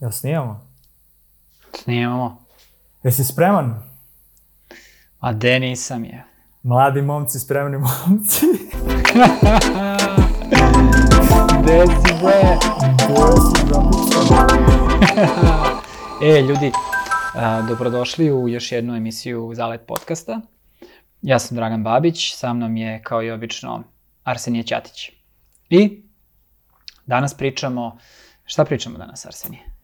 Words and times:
Jel 0.00 0.10
snimamo? 0.10 0.60
Snimamo. 1.74 2.46
Jesi 3.02 3.24
spreman? 3.24 3.82
A 5.18 5.32
de 5.32 5.60
nisam 5.60 6.04
je. 6.04 6.24
Mladi 6.62 7.02
momci, 7.02 7.38
spremni 7.38 7.78
momci. 7.78 8.46
Gde 11.62 11.86
si 11.86 12.14
bre? 12.22 12.58
e, 16.36 16.42
ljudi, 16.42 16.72
a, 17.34 17.62
dobrodošli 17.62 18.32
u 18.32 18.48
još 18.48 18.72
jednu 18.72 18.96
emisiju 18.96 19.52
Zalet 19.54 19.86
podcasta. 19.86 20.40
Ja 21.22 21.38
sam 21.38 21.56
Dragan 21.56 21.82
Babić, 21.82 22.34
sa 22.34 22.52
mnom 22.52 22.76
je, 22.76 23.02
kao 23.02 23.22
i 23.22 23.30
obično, 23.30 23.82
Arsenije 24.24 24.64
Ćatić. 24.64 25.10
I 25.70 26.02
danas 27.06 27.34
pričamo, 27.34 27.98
šta 28.44 28.64
pričamo 28.64 28.98
danas, 28.98 29.26
Arsenije? 29.26 29.75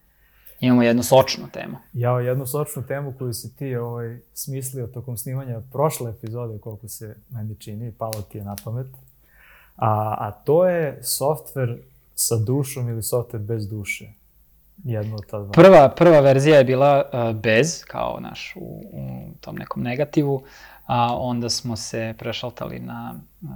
Imamo 0.63 0.83
jednu 0.83 1.03
sočnu 1.03 1.47
temu. 1.53 1.77
Ja 1.93 2.19
jednu 2.19 2.45
sočnu 2.45 2.83
temu 2.83 3.13
koju 3.17 3.33
si 3.33 3.55
ti 3.55 3.75
ovaj, 3.75 4.19
smislio 4.33 4.87
tokom 4.87 5.17
snimanja 5.17 5.61
prošle 5.71 6.11
epizode, 6.11 6.59
koliko 6.59 6.87
se 6.87 7.15
meni 7.29 7.55
čini, 7.59 7.91
palo 7.91 8.21
ti 8.21 8.37
je 8.37 8.43
na 8.43 8.55
pamet. 8.63 8.87
A, 9.75 10.15
a 10.19 10.31
to 10.31 10.67
je 10.67 11.03
softver 11.03 11.77
sa 12.15 12.35
dušom 12.35 12.89
ili 12.89 13.03
softver 13.03 13.41
bez 13.41 13.69
duše. 13.69 14.05
Jedno 14.83 15.15
od 15.15 15.25
ta 15.25 15.39
dva. 15.39 15.51
Prva, 15.51 15.89
prva 15.89 16.19
verzija 16.19 16.57
je 16.57 16.63
bila 16.63 17.03
uh, 17.13 17.35
bez, 17.35 17.83
kao 17.83 18.19
naš 18.19 18.53
u, 18.55 18.81
u 18.93 19.33
tom 19.41 19.55
nekom 19.55 19.83
negativu, 19.83 20.43
a 20.93 21.17
onda 21.19 21.49
smo 21.49 21.75
se 21.75 22.13
prešaltali 22.17 22.79
na 22.79 23.15
uh, 23.41 23.49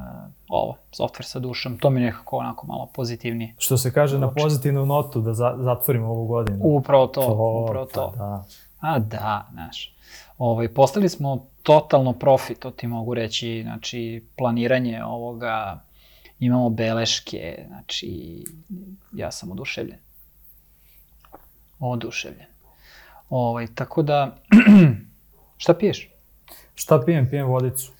ovo, 0.47 0.77
softver 0.91 1.25
sa 1.25 1.39
dušom. 1.39 1.77
To 1.77 1.89
mi 1.89 2.01
je 2.01 2.05
nekako 2.05 2.37
onako 2.37 2.67
malo 2.67 2.85
pozitivnije. 2.93 3.55
Što 3.57 3.77
se 3.77 3.93
kaže 3.93 4.19
na 4.19 4.27
Zvuči. 4.27 4.43
pozitivnu 4.43 4.85
notu 4.85 5.21
da 5.21 5.33
za, 5.33 5.55
zatvorimo 5.59 6.07
ovu 6.07 6.27
godinu. 6.27 6.59
Upravo 6.61 7.07
to, 7.07 7.21
To, 7.21 7.63
upravo 7.65 7.85
to. 7.85 8.11
Pa 8.11 8.17
da. 8.17 8.45
A 8.79 8.99
da, 8.99 9.47
znaš. 9.51 9.95
Ovaj, 10.37 10.73
postali 10.73 11.09
smo 11.09 11.45
totalno 11.63 12.13
profi, 12.13 12.55
to 12.55 12.71
ti 12.71 12.87
mogu 12.87 13.13
reći, 13.13 13.61
znači 13.63 14.27
planiranje 14.37 15.03
ovoga, 15.03 15.83
imamo 16.39 16.69
beleške, 16.69 17.65
znači 17.67 18.43
ja 19.13 19.31
sam 19.31 19.51
oduševljen. 19.51 19.99
Oduševljen. 21.79 22.47
Ovaj, 23.29 23.67
tako 23.75 24.01
da, 24.01 24.35
šta 25.57 25.73
piješ? 25.73 26.09
Šta 26.79 27.01
pijem? 27.05 27.29
Pijem 27.29 27.47
vodicu. 27.47 27.91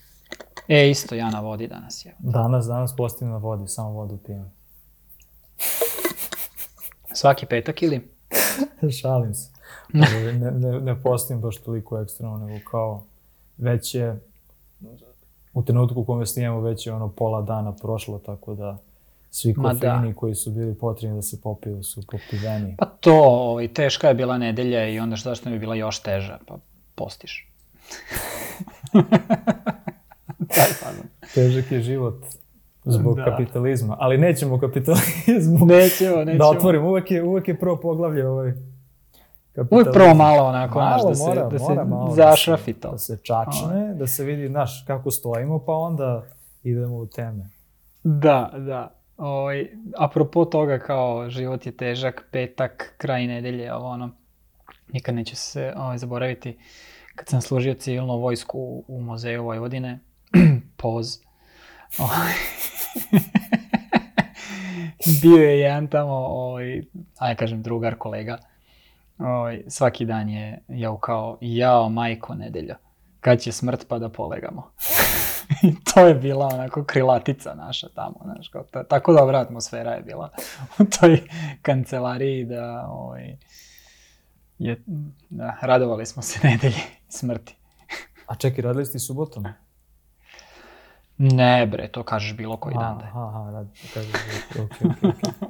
E, 0.68 0.90
isto 0.90 1.16
ja 1.16 1.30
na 1.30 1.40
vodi 1.40 1.68
danas 1.68 2.06
je. 2.06 2.16
Danas, 2.20 2.66
danas 2.66 2.96
postim 2.96 3.30
na 3.30 3.38
vodi, 3.38 3.68
samo 3.68 3.90
vodu 3.90 4.18
pijem. 4.26 4.52
Svaki 7.14 7.46
petak 7.46 7.82
ili? 7.82 8.12
Šalim 9.02 9.34
se. 9.34 9.52
Ne, 9.94 10.34
ne, 10.52 10.82
ne 10.82 11.02
postim 11.02 11.42
baš 11.42 11.58
toliko 11.58 12.00
ekstremno, 12.00 12.38
nego 12.38 12.70
kao 12.72 13.04
već 13.58 13.96
je 13.96 14.20
u 15.54 15.64
trenutku 15.64 16.02
u 16.02 16.06
kome 16.06 16.26
snijemo 16.26 16.62
već 16.62 16.88
je 16.88 16.94
ono 16.94 17.10
pola 17.10 17.42
dana 17.42 17.76
prošlo, 17.76 18.20
tako 18.20 18.56
da 18.56 18.78
svi 19.32 19.54
da. 19.54 19.62
kofeini 19.62 20.14
koji 20.14 20.36
su 20.36 20.52
bili 20.52 20.76
potrebni 20.76 21.16
da 21.16 21.22
se 21.22 21.42
popiju 21.42 21.84
su 21.84 22.02
popiveni. 22.08 22.76
Pa 22.78 22.86
to, 22.86 23.24
ovaj, 23.24 23.74
teška 23.74 24.08
je 24.08 24.14
bila 24.14 24.38
nedelja 24.38 24.88
i 24.88 25.00
onda 25.00 25.16
šta 25.16 25.36
što 25.36 25.50
mi 25.50 25.56
je 25.56 25.60
bila 25.60 25.76
još 25.76 26.00
teža, 26.00 26.40
pa 26.48 26.58
postiš. 26.96 27.48
Težak 31.34 31.72
je 31.72 31.82
život 31.82 32.26
zbog 32.86 33.16
Da. 33.18 33.24
kapitalizma, 33.24 33.98
ali 34.00 34.18
nećemo 34.18 34.56
o 34.56 34.60
kapitalizmu 34.60 35.66
Nećemo, 35.66 36.18
nećemo. 36.26 36.38
da 36.38 36.50
otvorimo. 36.50 36.90
Uvek 36.90 37.12
je, 37.12 37.24
uvek 37.24 37.48
je 37.48 37.60
prvo 37.60 37.78
poglavlje 37.78 38.28
ovaj 38.28 38.52
kapitalizam. 39.54 39.68
Uvijek 39.72 39.94
prvo 39.94 40.14
malo 40.14 40.44
onako, 40.44 40.80
Malo 40.80 41.10
da 41.10 41.16
se, 41.16 41.24
mora, 41.24 41.50
da 41.50 41.60
se 41.60 41.66
mora 41.66 41.86
malo 41.86 42.12
zašrafi 42.12 42.74
da 42.74 42.80
to. 42.80 42.92
da 42.92 42.98
se 42.98 43.18
čačne, 43.24 43.94
da 43.94 44.08
se 44.08 44.24
vidi, 44.24 44.48
znaš, 44.48 44.84
kako 44.88 45.12
stojimo, 45.12 45.60
pa 45.60 45.74
onda 45.74 46.24
idemo 46.64 46.96
u 46.96 47.06
teme. 47.06 47.50
Da, 48.04 48.52
da. 48.58 48.94
Ovaj, 49.18 49.68
apropo 49.98 50.46
toga 50.46 50.80
kao 50.80 51.30
život 51.30 51.66
je 51.66 51.72
težak, 51.72 52.26
petak, 52.32 52.94
kraj 52.98 53.28
nedelje, 53.28 53.74
ovo 53.74 53.88
ono, 53.88 54.10
nikad 54.94 55.16
neću 55.16 55.36
se 55.36 55.74
ovaj, 55.78 55.98
zaboraviti 55.98 56.58
kad 57.18 57.28
sam 57.28 57.42
služio 57.42 57.74
civilnu 57.74 58.20
vojsku 58.20 58.84
u, 58.88 59.02
muzeju 59.02 59.44
Vojvodine, 59.44 60.00
poz. 60.78 61.18
Ovaj, 61.98 62.34
Bio 65.22 65.38
je 65.38 65.60
jedan 65.60 65.88
tamo, 65.88 66.14
ovaj, 66.14 66.82
ajde 67.18 67.36
kažem, 67.36 67.64
drugar, 67.64 67.96
kolega. 67.98 68.38
Ovaj, 69.18 69.64
svaki 69.68 70.06
dan 70.06 70.30
je 70.30 70.64
jaukao, 70.68 71.38
jao 71.42 71.90
majko 71.90 72.36
nedelja, 72.36 72.78
kad 73.20 73.40
će 73.40 73.52
smrt 73.52 73.88
pa 73.88 74.00
da 74.00 74.10
polegamo. 74.10 74.72
I 75.64 75.76
to 75.94 76.08
je 76.08 76.16
bila 76.16 76.46
onako 76.46 76.84
krilatica 76.84 77.56
naša 77.56 77.88
tamo, 77.96 78.16
znaš, 78.24 78.48
kao 78.48 78.64
ta, 78.64 78.84
tako 78.84 79.14
dobra 79.14 79.40
atmosfera 79.40 79.92
je 79.92 80.02
bila 80.02 80.30
u 80.80 80.84
toj 80.84 81.22
kancelariji 81.62 82.46
da, 82.46 82.88
ovaj, 82.90 83.38
je, 84.60 84.84
da, 85.30 85.58
radovali 85.62 86.06
smo 86.06 86.22
se 86.22 86.40
nedelji 86.48 86.76
i 87.00 87.12
smrti. 87.12 87.56
A 88.28 88.36
čekaj, 88.36 88.62
radili 88.62 88.86
ste 88.86 88.96
i 88.96 89.02
subotom? 89.02 89.46
Ne 91.18 91.66
bre, 91.66 91.88
to 91.88 92.04
kažeš 92.04 92.34
bilo 92.34 92.58
koji 92.58 92.76
dan 92.76 92.98
da 92.98 93.04
je. 93.06 93.10
Aha, 93.10 93.28
aha, 93.28 93.52
rad, 93.52 93.68
kaže, 93.94 94.10
ok, 94.10 94.72
ok, 94.72 95.04
ok. 95.04 95.50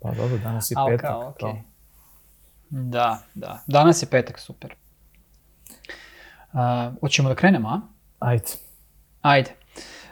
Pa 0.00 0.10
dobro, 0.10 0.38
danas 0.38 0.70
je 0.70 0.74
Al 0.78 0.86
petak. 0.86 1.00
kao, 1.02 1.20
okej. 1.20 1.40
kao. 1.42 1.56
Da, 2.70 3.18
da. 3.34 3.58
Danas 3.66 4.02
je 4.02 4.06
petak, 4.06 4.38
super. 4.38 4.74
Uh, 6.52 6.58
hoćemo 7.00 7.28
da 7.28 7.34
krenemo, 7.34 7.68
a? 7.68 7.80
Ajde. 8.20 8.44
Ajde. 9.22 9.50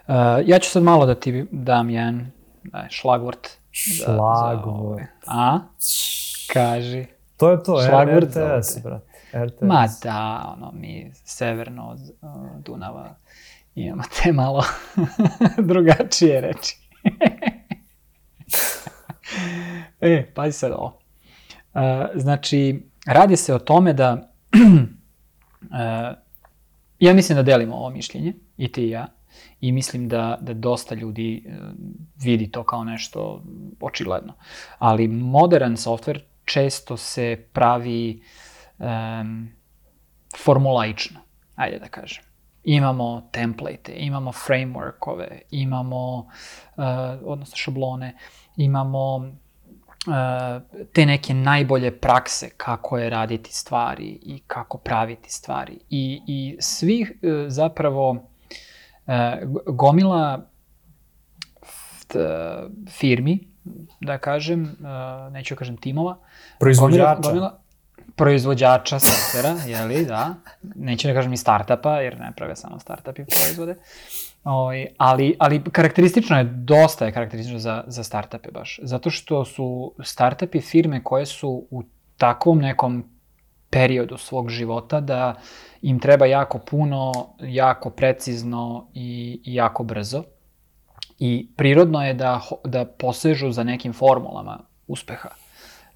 Uh, 0.06 0.15
ja 0.47 0.59
ću 0.59 0.71
sad 0.71 0.83
malo 0.83 1.06
da 1.06 1.15
ti 1.15 1.47
dam 1.50 1.91
jedan 1.91 2.21
uh, 2.21 2.81
šlagvort. 2.91 3.49
za- 3.88 4.05
za 4.06 4.12
Šlagvort. 4.15 5.03
A? 5.27 5.59
Kaži. 6.53 7.06
To 7.38 7.50
je 7.50 7.62
to, 7.62 7.82
Šlagvort 7.87 8.31
za 8.31 8.59
RTS, 8.59 8.82
brate. 8.82 9.06
RTS. 9.44 9.62
Ma 9.62 9.88
da, 10.03 10.54
ono, 10.56 10.72
mi 10.72 11.10
severno 11.15 11.88
od 11.88 12.00
uh, 12.00 12.60
Dunava 12.65 13.16
imamo 13.75 14.03
te 14.22 14.32
malo 14.32 14.65
drugačije 15.71 16.41
reči. 16.41 16.76
e, 20.00 20.31
pazi 20.34 20.59
sad 20.59 20.72
ovo. 20.72 20.99
Uh, 21.75 21.81
znači, 22.15 22.82
radi 23.06 23.37
se 23.37 23.55
o 23.55 23.59
tome 23.59 23.93
da 23.93 24.32
uh, 24.55 24.60
ja 26.99 27.15
mislim 27.15 27.37
da 27.37 27.43
delimo 27.43 27.76
ovo 27.76 27.91
mišljenje, 27.91 28.34
i 28.56 28.72
ti 28.72 28.82
i 28.82 28.91
ja, 28.91 29.06
i 29.60 29.72
mislim 29.72 30.09
da, 30.09 30.38
da 30.41 30.55
dosta 30.55 30.94
ljudi 30.94 31.44
uh, 31.47 31.53
vidi 32.22 32.50
to 32.50 32.65
kao 32.65 32.84
nešto 32.84 33.44
očigledno. 33.81 34.32
Ali 34.78 35.09
modern 35.09 35.72
software 35.72 36.20
često 36.49 36.97
se 36.97 37.49
pravi 37.53 38.23
um, 38.79 39.49
formulaično, 40.45 41.21
ajde 41.57 41.79
da 41.79 41.89
kažem. 41.89 42.25
Imamo 42.65 43.29
template, 43.33 43.93
imamo 43.97 44.33
frameworkove, 44.33 45.41
imamo, 45.51 46.17
uh, 46.17 46.85
odnosno 47.25 47.57
šablone, 47.57 48.17
imamo 48.57 49.17
uh, 49.17 49.25
te 50.93 51.07
neke 51.07 51.35
najbolje 51.35 51.99
prakse 52.01 52.51
kako 52.57 52.99
je 52.99 53.11
raditi 53.11 53.53
stvari 53.53 54.19
i 54.23 54.43
kako 54.47 54.79
praviti 54.79 55.31
stvari. 55.31 55.79
I, 55.91 56.23
i 56.27 56.57
svi 56.61 57.03
uh, 57.03 57.31
zapravo 57.49 58.11
uh, 58.11 58.23
gomila 59.67 60.51
firmi, 62.89 63.49
da 64.01 64.19
kažem, 64.19 64.62
uh, 64.62 65.33
neću 65.33 65.55
da 65.55 65.59
kažem 65.59 65.77
timova, 65.77 66.17
Proizvođača. 66.59 67.15
Gomila, 67.15 67.21
gomila 67.23 67.59
proizvođača 68.19 68.99
softvera, 68.99 69.56
jeli, 69.73 70.05
da. 70.06 70.35
Neću 70.62 71.09
da 71.09 71.15
kažem 71.15 71.32
i 71.32 71.37
startupa, 71.37 72.00
jer 72.00 72.20
ne 72.20 72.32
prave 72.37 72.56
samo 72.56 72.79
startupi 72.79 73.25
proizvode. 73.25 73.76
Ovaj, 74.44 74.87
ali, 74.97 75.37
ali 75.38 75.65
karakteristično 75.73 76.38
je, 76.38 76.44
dosta 76.44 77.06
je 77.06 77.12
karakteristično 77.12 77.59
za, 77.59 77.85
za 77.87 78.05
startupe 78.05 78.50
baš. 78.50 78.81
Zato 78.82 79.11
što 79.11 79.44
su 79.44 79.93
startupi 80.03 80.61
firme 80.61 81.05
koje 81.05 81.26
su 81.26 81.67
u 81.70 81.82
takvom 82.17 82.59
nekom 82.59 83.05
periodu 83.70 84.17
svog 84.17 84.50
života 84.50 85.00
da 85.00 85.35
im 85.82 85.99
treba 86.00 86.26
jako 86.26 86.59
puno, 86.59 87.12
jako 87.41 87.91
precizno 87.91 88.88
i, 88.94 89.41
i 89.44 89.55
jako 89.55 89.85
brzo. 89.85 90.25
I 91.19 91.49
prirodno 91.56 92.05
je 92.06 92.15
da, 92.15 92.41
da 92.65 92.85
posežu 92.85 93.50
za 93.50 93.65
nekim 93.65 93.93
formulama 93.93 94.59
uspeha. 94.87 95.29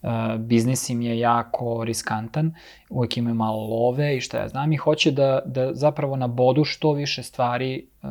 Uh, 0.03 0.11
biznis 0.39 0.91
im 0.91 1.03
je 1.03 1.19
jako 1.19 1.85
riskantan, 1.85 2.55
uvek 2.91 3.17
imaju 3.17 3.35
malo 3.35 3.67
love 3.67 4.17
i 4.17 4.21
šta 4.21 4.39
ja 4.39 4.49
znam 4.49 4.73
i 4.73 4.77
hoće 4.77 5.11
da, 5.11 5.43
da 5.47 5.75
zapravo 5.75 6.17
nabodu 6.17 6.65
što 6.65 6.93
više 6.93 7.23
stvari 7.23 7.87
uh, 8.03 8.11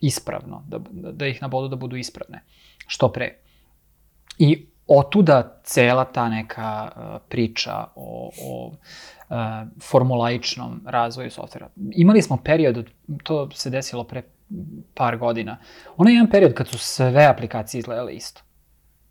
ispravno, 0.00 0.62
da, 0.68 0.78
da 0.90 1.26
ih 1.26 1.42
nabodu 1.42 1.68
da 1.68 1.76
budu 1.76 1.96
ispravne, 1.96 2.42
što 2.86 3.08
pre. 3.08 3.34
I 4.38 4.66
otuda 4.86 5.60
cela 5.64 6.04
ta 6.04 6.28
neka 6.28 6.90
uh, 6.96 7.20
priča 7.28 7.84
o, 7.94 8.30
o 8.42 8.72
formulaičnom 9.82 10.80
razvoju 10.86 11.30
softvera. 11.30 11.68
Imali 11.92 12.22
smo 12.22 12.36
period, 12.36 12.90
to 13.22 13.50
se 13.50 13.70
desilo 13.70 14.04
pre 14.04 14.22
par 14.94 15.16
godina, 15.16 15.58
onaj 15.96 16.14
jedan 16.14 16.30
period 16.30 16.54
kad 16.54 16.68
su 16.68 16.78
sve 16.78 17.24
aplikacije 17.24 17.78
izgledale 17.78 18.14
isto. 18.14 18.42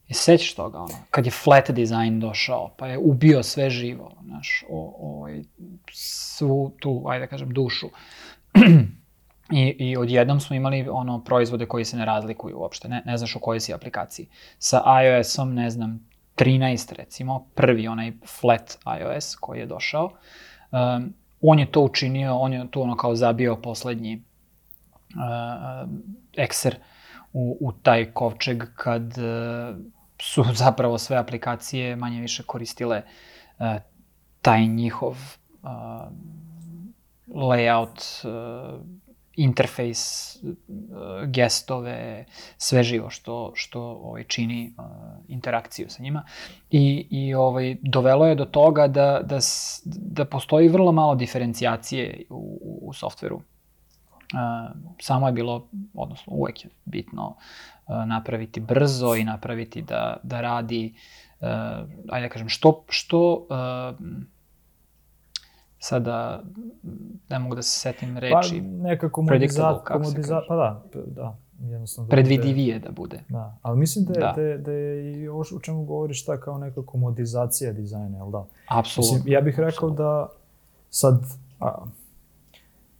I 0.08 0.14
sećaš 0.14 0.54
toga, 0.54 0.78
ono, 0.78 0.94
kad 1.12 1.26
je 1.26 1.32
flat 1.32 1.72
design 1.72 2.20
došao, 2.20 2.74
pa 2.78 2.88
je 2.88 2.98
ubio 2.98 3.44
sve 3.44 3.70
živo, 3.70 4.18
znaš, 4.26 4.64
o, 4.70 4.96
o, 5.00 5.28
svu 5.92 6.72
tu, 6.80 7.04
ajde 7.08 7.26
da 7.26 7.30
kažem, 7.30 7.50
dušu. 7.50 7.88
I, 9.52 9.76
I 9.80 9.98
odjednom 9.98 10.40
smo 10.40 10.56
imali 10.56 10.88
ono 10.90 11.24
proizvode 11.24 11.66
koji 11.66 11.86
se 11.86 11.98
ne 11.98 12.06
razlikuju 12.06 12.60
uopšte, 12.60 12.88
ne, 12.90 13.04
ne 13.06 13.18
znaš 13.18 13.36
u 13.36 13.40
kojoj 13.40 13.60
si 13.60 13.74
aplikaciji. 13.74 14.28
Sa 14.60 14.84
iOS-om, 15.04 15.54
ne 15.54 15.70
znam, 15.70 16.08
13 16.36 16.96
recimo, 16.96 17.48
prvi 17.56 17.88
onaj 17.88 18.12
flat 18.40 18.78
iOS 19.00 19.36
koji 19.36 19.60
je 19.60 19.66
došao, 19.66 20.12
um, 20.72 21.14
on 21.42 21.60
je 21.60 21.72
to 21.72 21.82
učinio, 21.82 22.36
on 22.36 22.54
je 22.54 22.72
tu 22.72 22.82
ono 22.82 22.96
kao 22.96 23.16
zabio 23.16 23.56
poslednji 23.56 24.24
ekser 26.38 26.76
u, 27.34 27.58
u 27.62 27.72
taj 27.72 28.12
kovčeg 28.12 28.64
kad 28.76 29.04
uh, 29.04 29.78
su 30.22 30.44
zapravo 30.64 30.98
sve 30.98 31.18
aplikacije 31.18 31.96
manje 31.96 32.22
više 32.22 32.44
koristile 32.44 33.02
uh, 33.60 33.66
taj 34.42 34.66
njihov 34.66 35.18
layout, 37.28 38.26
uh, 38.26 38.82
interfejs, 39.36 40.36
gestove, 41.28 42.26
sve 42.58 42.84
živo 42.84 43.10
što, 43.10 43.52
što 43.56 43.82
ovaj, 43.82 44.24
čini 44.24 44.74
uh, 44.78 44.86
interakciju 45.28 45.90
sa 45.90 46.04
njima. 46.04 46.24
I, 46.72 47.08
i 47.10 47.34
ovaj, 47.34 47.78
dovelo 47.82 48.28
je 48.28 48.36
do 48.36 48.46
toga 48.46 48.88
da, 48.88 49.22
da, 49.24 49.40
da 49.86 50.26
postoji 50.26 50.68
vrlo 50.68 50.92
malo 50.92 51.16
diferencijacije 51.16 52.24
u, 52.30 52.60
u 52.82 52.94
softveru. 52.94 53.42
Uh, 54.34 54.76
samo 55.02 55.28
je 55.28 55.34
bilo, 55.34 55.68
odnosno 55.94 56.34
uvek 56.34 56.66
je 56.66 56.72
bitno 56.86 57.28
uh, 57.28 58.06
napraviti 58.06 58.60
brzo 58.60 59.16
i 59.16 59.24
napraviti 59.24 59.82
da, 59.82 60.18
da 60.24 60.42
radi, 60.42 60.94
uh, 61.40 61.48
ajde 62.10 62.28
da 62.28 62.34
kažem, 62.34 62.50
što, 62.50 62.84
što 62.90 63.48
sada 65.80 66.44
ne 67.30 67.40
mogu 67.40 67.56
da 67.56 67.62
se 67.62 67.80
setim 67.80 68.18
reči. 68.18 68.62
Pa 68.62 68.84
neka 68.84 69.10
komodiza, 69.10 69.80
komodiza, 69.86 70.42
pa 70.48 70.56
da, 70.56 70.84
da, 71.06 71.38
jednostavno. 71.60 72.08
Da 72.08 72.12
Predvidivije 72.12 72.80
da 72.80 72.92
bude. 72.92 73.24
Da, 73.30 73.58
ali 73.62 73.78
mislim 73.80 74.06
da 74.06 74.14
je, 74.14 74.20
da. 74.20 74.34
da 74.36 74.42
je, 74.42 74.58
da 74.58 74.72
je 74.72 75.22
i 75.22 75.28
ovo 75.28 75.44
o 75.56 75.60
čemu 75.60 75.86
govoriš 75.86 76.26
ta 76.26 76.40
kao 76.40 76.58
neka 76.58 76.86
komodizacija 76.86 77.74
dizajna, 77.74 78.18
jel 78.18 78.32
da? 78.32 78.46
Apsolutno. 78.68 79.16
Mislim, 79.16 79.34
ja 79.34 79.42
bih 79.42 79.60
rekao 79.60 79.68
Absolutno. 79.90 80.06
da 80.06 80.28
sad, 80.90 81.24
a, 81.60 81.86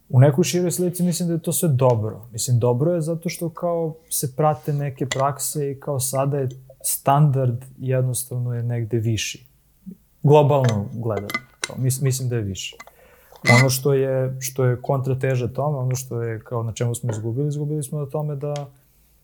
u 0.08 0.20
nekoj 0.20 0.44
široj 0.44 0.70
slici 0.70 1.02
mislim 1.02 1.28
da 1.28 1.34
je 1.34 1.42
to 1.42 1.52
sve 1.52 1.68
dobro. 1.68 2.28
Mislim, 2.32 2.58
dobro 2.58 2.92
je 2.92 3.00
zato 3.00 3.28
što 3.28 3.48
kao 3.48 3.94
se 4.10 4.36
prate 4.36 4.72
neke 4.72 5.06
prakse 5.06 5.70
i 5.70 5.80
kao 5.80 6.00
sada 6.00 6.38
je 6.38 6.48
standard 6.82 7.64
jednostavno 7.78 8.54
je 8.54 8.62
negde 8.62 8.98
viši. 8.98 9.46
Globalno 10.22 10.86
gledano. 10.92 11.28
Mis, 11.76 12.00
mislim 12.00 12.28
da 12.28 12.36
je 12.36 12.42
više. 12.42 12.76
Ono 13.58 13.70
što 13.70 13.94
je, 13.94 14.36
što 14.40 14.64
je 14.64 14.82
kontrateža 14.82 15.48
tome, 15.48 15.78
ono 15.78 15.94
što 15.94 16.22
je 16.22 16.40
kao 16.40 16.62
na 16.62 16.72
čemu 16.72 16.94
smo 16.94 17.10
izgubili, 17.10 17.48
izgubili 17.48 17.82
smo 17.82 17.98
na 17.98 18.06
tome 18.06 18.36
da 18.36 18.54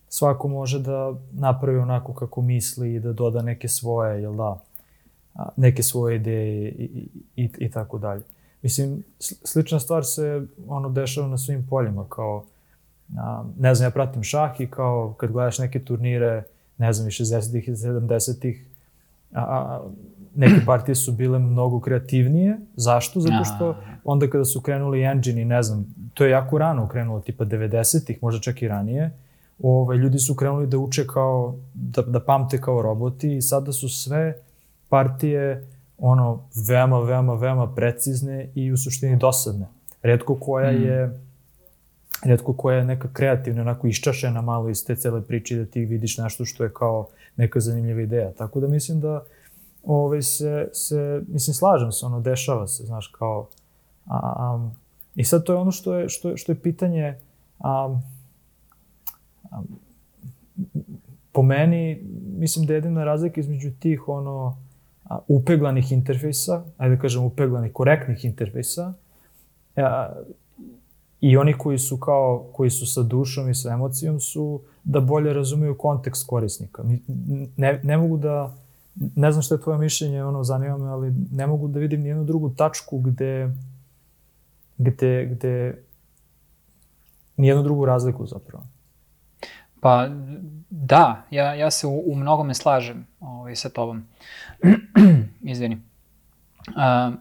svako 0.08 0.48
može 0.48 0.80
da 0.80 1.14
napravi 1.32 1.78
onako 1.78 2.14
kako 2.14 2.42
misli 2.42 2.94
i 2.94 3.00
da 3.00 3.12
doda 3.12 3.42
neke 3.42 3.68
svoje, 3.68 4.22
jel 4.22 4.34
da, 4.34 4.58
neke 5.56 5.82
svoje 5.82 6.16
ideje 6.16 6.68
i, 6.68 6.84
i, 6.84 7.08
i, 7.44 7.50
i 7.58 7.70
tako 7.70 7.98
dalje. 7.98 8.22
Mislim, 8.64 9.04
slična 9.20 9.80
stvar 9.80 10.04
se 10.04 10.46
ono 10.68 10.88
dešava 10.88 11.28
na 11.28 11.38
svim 11.38 11.66
poljima, 11.70 12.04
kao, 12.08 12.44
a, 13.18 13.44
ne 13.58 13.74
znam, 13.74 13.86
ja 13.86 13.90
pratim 13.90 14.22
šah 14.22 14.60
i 14.60 14.66
kao 14.66 15.14
kad 15.16 15.32
gledaš 15.32 15.58
neke 15.58 15.84
turnire, 15.84 16.42
ne 16.78 16.92
znam, 16.92 17.08
i 17.08 17.10
60-ih 17.10 17.68
i 17.68 17.72
70-ih, 17.72 18.66
a, 19.32 19.40
a, 19.40 19.82
neke 20.34 20.64
partije 20.66 20.94
su 20.94 21.12
bile 21.12 21.38
mnogo 21.38 21.80
kreativnije. 21.80 22.56
Zašto? 22.76 23.20
Zato 23.20 23.44
što 23.44 23.76
onda 24.04 24.30
kada 24.30 24.44
su 24.44 24.60
krenuli 24.60 25.02
engine 25.02 25.42
i 25.42 25.44
ne 25.44 25.62
znam, 25.62 25.94
to 26.14 26.24
je 26.24 26.30
jako 26.30 26.58
rano 26.58 26.88
krenulo, 26.88 27.20
tipa 27.20 27.44
90-ih, 27.44 28.22
možda 28.22 28.40
čak 28.40 28.62
i 28.62 28.68
ranije, 28.68 29.10
ovaj, 29.62 29.96
ljudi 29.96 30.18
su 30.18 30.34
krenuli 30.34 30.66
da 30.66 30.78
uče 30.78 31.06
kao, 31.06 31.56
da, 31.74 32.02
da 32.02 32.20
pamte 32.20 32.60
kao 32.60 32.82
roboti 32.82 33.36
i 33.36 33.42
sada 33.42 33.72
su 33.72 33.88
sve 33.88 34.36
partije 34.88 35.66
ono, 35.98 36.48
veoma, 36.68 37.00
veoma, 37.00 37.34
veoma 37.34 37.74
precizne 37.74 38.50
i 38.54 38.72
u 38.72 38.76
suštini 38.76 39.16
dosadne. 39.16 39.66
Redko 40.02 40.34
koja 40.34 40.72
mm. 40.72 40.82
je 40.82 41.20
redko 42.24 42.52
koja 42.52 42.76
je 42.76 42.84
neka 42.84 43.08
kreativna, 43.12 43.62
onako 43.62 43.86
iščašena 43.86 44.40
malo 44.40 44.68
iz 44.68 44.84
te 44.86 44.96
cele 44.96 45.22
priče 45.22 45.56
da 45.56 45.66
ti 45.66 45.84
vidiš 45.84 46.18
nešto 46.18 46.44
što 46.44 46.64
je 46.64 46.72
kao 46.72 47.08
neka 47.36 47.60
zanimljiva 47.60 48.00
ideja. 48.00 48.32
Tako 48.32 48.60
da 48.60 48.68
mislim 48.68 49.00
da 49.00 49.24
ovaj, 49.82 50.22
se, 50.22 50.68
se, 50.72 51.22
mislim, 51.28 51.54
slažem 51.54 51.92
se, 51.92 52.06
ono, 52.06 52.20
dešava 52.20 52.66
se, 52.66 52.84
znaš, 52.84 53.06
kao, 53.06 53.48
a, 54.06 54.16
a, 54.16 54.70
i 55.14 55.24
sad 55.24 55.44
to 55.44 55.52
je 55.52 55.58
ono 55.58 55.70
što 55.70 55.94
je, 55.94 56.08
što 56.08 56.30
je, 56.30 56.36
što 56.36 56.52
je 56.52 56.60
pitanje, 56.60 57.18
a, 57.58 57.98
a, 59.50 59.62
po 61.32 61.42
meni, 61.42 62.02
mislim 62.38 62.66
da 62.66 62.72
je 62.72 62.76
jedina 62.76 63.04
razlika 63.04 63.40
između 63.40 63.70
tih, 63.80 64.08
ono, 64.08 64.56
upeglanih 65.28 65.92
interfejsa, 65.92 66.64
ajde 66.76 66.96
da 66.96 67.02
kažem 67.02 67.24
upeglanih, 67.24 67.72
korektnih 67.72 68.24
interfejsa, 68.24 68.92
a, 69.76 70.12
i 71.20 71.36
oni 71.36 71.52
koji 71.58 71.78
su 71.78 71.96
kao, 71.96 72.46
koji 72.52 72.70
su 72.70 72.86
sa 72.86 73.02
dušom 73.02 73.50
i 73.50 73.54
sa 73.54 73.72
emocijom 73.72 74.20
su 74.20 74.60
da 74.84 75.00
bolje 75.00 75.32
razumeju 75.32 75.78
kontekst 75.78 76.26
korisnika. 76.26 76.84
Ne, 77.56 77.80
ne 77.82 77.96
mogu 77.96 78.16
da, 78.16 78.54
ne 78.94 79.32
znam 79.32 79.42
što 79.42 79.54
je 79.54 79.60
tvoje 79.60 79.78
mišljenje, 79.78 80.24
ono, 80.24 80.44
zanima 80.44 80.78
me, 80.78 80.88
ali 80.88 81.14
ne 81.32 81.46
mogu 81.46 81.68
da 81.68 81.78
vidim 81.78 82.02
nijednu 82.02 82.24
drugu 82.24 82.50
tačku 82.50 82.98
gde, 82.98 83.50
gde, 84.78 85.26
gde, 85.26 85.82
nijednu 87.36 87.62
drugu 87.62 87.84
razliku 87.84 88.26
zapravo. 88.26 88.64
Pa, 89.80 90.08
da, 90.70 91.22
ja, 91.30 91.54
ja 91.54 91.70
se 91.70 91.86
u, 91.86 92.02
u 92.06 92.14
mnogome 92.14 92.54
slažem 92.54 93.06
ovaj, 93.20 93.56
sa 93.56 93.68
tobom. 93.68 94.04
Izvini. 95.52 95.78
A, 96.76 97.12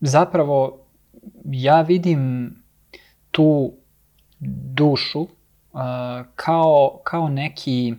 zapravo, 0.00 0.78
ja 1.44 1.80
vidim 1.82 2.52
tu 3.30 3.72
dušu 4.74 5.26
a, 5.72 6.24
kao, 6.34 7.00
kao 7.04 7.28
neki 7.28 7.94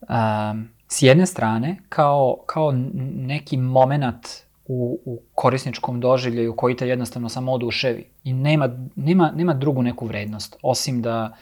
um, 0.00 0.68
s 0.88 1.02
jedne 1.02 1.26
strane 1.26 1.76
kao, 1.88 2.36
kao 2.46 2.72
neki 3.14 3.56
moment 3.56 4.26
u, 4.66 5.00
u 5.04 5.22
korisničkom 5.34 6.00
doživljaju 6.00 6.56
koji 6.56 6.76
te 6.76 6.88
jednostavno 6.88 7.28
samo 7.28 7.52
oduševi 7.52 8.04
i 8.24 8.32
nema, 8.32 8.68
nema, 8.96 9.32
nema 9.36 9.54
drugu 9.54 9.82
neku 9.82 10.06
vrednost 10.06 10.56
osim 10.62 11.02
da, 11.02 11.36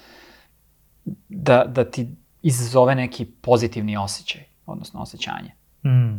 da, 1.28 1.64
da 1.64 1.90
ti 1.90 2.08
izazove 2.42 2.94
neki 2.94 3.24
pozitivni 3.24 3.96
osjećaj, 3.96 4.44
odnosno 4.70 5.00
osjećanje. 5.00 5.50
Mm. 5.84 6.14
Uh, 6.14 6.16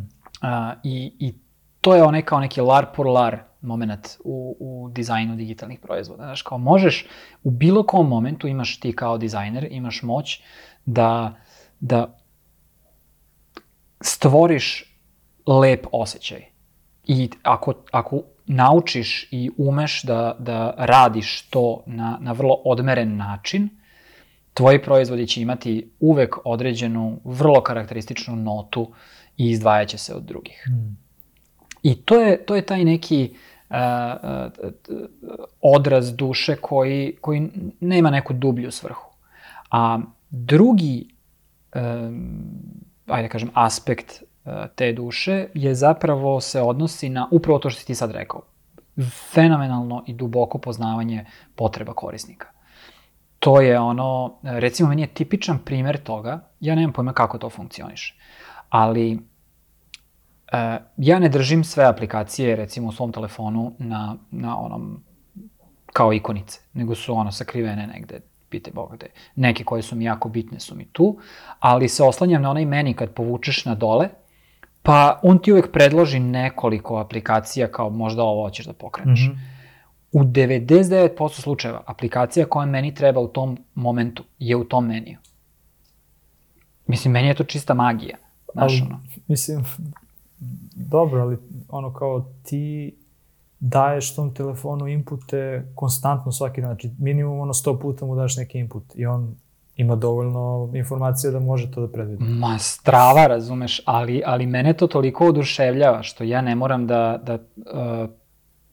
i, 0.82 1.16
I 1.18 1.34
to 1.80 1.94
je 1.94 2.02
onaj 2.02 2.22
kao 2.22 2.40
neki 2.40 2.60
lar 2.60 2.86
por 2.96 3.06
lar 3.06 3.38
moment 3.60 4.08
u, 4.24 4.56
u 4.60 4.88
dizajnu 4.92 5.36
digitalnih 5.36 5.80
proizvoda. 5.80 6.22
Znaš, 6.22 6.42
kao 6.42 6.58
možeš 6.58 7.06
u 7.42 7.50
bilo 7.50 7.82
kom 7.82 8.08
momentu 8.08 8.48
imaš 8.48 8.80
ti 8.80 8.92
kao 8.92 9.18
dizajner, 9.18 9.68
imaš 9.70 10.02
moć 10.02 10.40
da, 10.86 11.34
da 11.80 12.18
stvoriš 14.00 14.96
lep 15.46 15.86
osjećaj. 15.92 16.44
I 17.04 17.30
ako, 17.42 17.74
ako 17.90 18.22
naučiš 18.46 19.28
i 19.30 19.50
umeš 19.56 20.02
da, 20.02 20.36
da 20.38 20.74
radiš 20.78 21.48
to 21.50 21.82
na, 21.86 22.18
na 22.20 22.32
vrlo 22.32 22.62
odmeren 22.64 23.16
način, 23.16 23.68
tvoji 24.54 24.82
proizvodi 24.82 25.26
će 25.26 25.42
imati 25.42 25.90
uvek 26.00 26.36
određenu, 26.44 27.20
vrlo 27.24 27.60
karakterističnu 27.60 28.36
notu 28.36 28.92
i 29.36 29.50
izdvajaće 29.50 29.98
se 29.98 30.14
od 30.14 30.22
drugih. 30.22 30.68
Mm. 30.68 30.96
I 31.82 31.94
to 31.94 32.20
je, 32.20 32.46
to 32.46 32.56
je 32.56 32.66
taj 32.66 32.84
neki 32.84 33.34
uh, 33.70 33.76
uh, 33.76 35.06
odraz 35.60 36.16
duše 36.16 36.56
koji, 36.56 37.16
koji 37.20 37.50
nema 37.80 38.10
neku 38.10 38.32
dublju 38.32 38.70
svrhu. 38.70 39.12
A 39.70 39.98
drugi 40.30 41.08
um, 41.74 42.82
ajde 43.06 43.28
da 43.28 43.32
kažem, 43.32 43.50
aspekt 43.54 44.22
e, 44.44 44.68
te 44.74 44.92
duše 44.92 45.46
je 45.54 45.74
zapravo 45.74 46.40
se 46.40 46.60
odnosi 46.60 47.08
na 47.08 47.28
upravo 47.30 47.58
to 47.58 47.70
što 47.70 47.80
si 47.80 47.86
ti 47.86 47.94
sad 47.94 48.10
rekao. 48.10 48.42
Fenomenalno 49.32 50.04
i 50.06 50.12
duboko 50.12 50.58
poznavanje 50.58 51.24
potreba 51.54 51.94
korisnika. 51.94 52.51
To 53.42 53.60
je 53.60 53.80
ono, 53.80 54.38
recimo 54.42 54.88
meni 54.88 55.02
je 55.02 55.14
tipičan 55.14 55.58
primer 55.58 55.98
toga, 55.98 56.40
ja 56.60 56.74
nemam 56.74 56.92
pojma 56.92 57.12
kako 57.12 57.38
to 57.38 57.50
funkcioniše, 57.50 58.14
ali 58.68 59.12
e, 60.52 60.78
ja 60.96 61.18
ne 61.18 61.28
držim 61.28 61.64
sve 61.64 61.84
aplikacije 61.84 62.56
recimo 62.56 62.88
u 62.88 62.92
svom 62.92 63.12
telefonu 63.12 63.72
na, 63.78 64.16
na 64.30 64.58
onom 64.58 65.02
kao 65.92 66.12
ikonice, 66.12 66.60
nego 66.72 66.94
su 66.94 67.14
ono 67.14 67.32
sakrivene 67.32 67.86
negde, 67.86 68.20
pite 68.48 68.70
Boga 68.74 68.96
gde. 68.96 69.06
Neke 69.36 69.64
koje 69.64 69.82
su 69.82 69.96
mi 69.96 70.04
jako 70.04 70.28
bitne 70.28 70.60
su 70.60 70.74
mi 70.74 70.84
tu, 70.84 71.18
ali 71.60 71.88
se 71.88 72.02
oslanjam 72.02 72.42
na 72.42 72.50
onaj 72.50 72.64
meni 72.64 72.94
kad 72.94 73.10
povučeš 73.10 73.64
na 73.64 73.74
dole, 73.74 74.08
pa 74.82 75.20
on 75.22 75.38
ti 75.38 75.52
uvek 75.52 75.72
predloži 75.72 76.18
nekoliko 76.18 76.96
aplikacija 76.96 77.72
kao 77.72 77.90
možda 77.90 78.22
ovo 78.22 78.44
hoćeš 78.44 78.66
da 78.66 78.72
pokreneš. 78.72 79.20
Mm 79.20 79.32
-hmm. 79.32 79.51
U 80.12 80.24
99% 80.24 81.40
slučajeva 81.40 81.82
aplikacija 81.86 82.46
koja 82.46 82.66
meni 82.66 82.94
treba 82.94 83.20
u 83.20 83.28
tom 83.28 83.58
momentu 83.74 84.24
je 84.38 84.56
u 84.56 84.64
tom 84.64 84.86
meniju. 84.86 85.18
Mislim, 86.86 87.12
meni 87.12 87.28
je 87.28 87.34
to 87.34 87.44
čista 87.44 87.74
magija. 87.74 88.16
Znaš, 88.52 88.72
ali, 88.72 88.82
ono. 88.86 89.00
Mislim, 89.28 89.64
dobro, 90.74 91.20
ali 91.22 91.36
ono 91.68 91.92
kao 91.92 92.24
ti 92.42 92.94
daješ 93.60 94.14
tom 94.14 94.34
telefonu 94.34 94.88
inpute 94.88 95.66
konstantno 95.74 96.32
svaki 96.32 96.60
dan. 96.60 96.70
Znači, 96.70 96.90
minimum 96.98 97.40
ono 97.40 97.52
100 97.52 97.80
puta 97.80 98.06
mu 98.06 98.16
daš 98.16 98.36
neki 98.36 98.58
input 98.58 98.84
i 98.94 99.06
on 99.06 99.34
ima 99.76 99.96
dovoljno 99.96 100.70
informacija 100.74 101.30
da 101.30 101.40
može 101.40 101.70
to 101.70 101.80
da 101.80 101.92
predvidi. 101.92 102.24
Ma, 102.24 102.58
strava, 102.58 103.26
razumeš, 103.26 103.80
ali, 103.84 104.22
ali 104.26 104.46
mene 104.46 104.72
to 104.72 104.86
toliko 104.86 105.26
oduševljava 105.26 106.02
što 106.02 106.24
ja 106.24 106.40
ne 106.40 106.54
moram 106.54 106.86
da, 106.86 107.20
da 107.22 107.34
uh, 107.34 108.10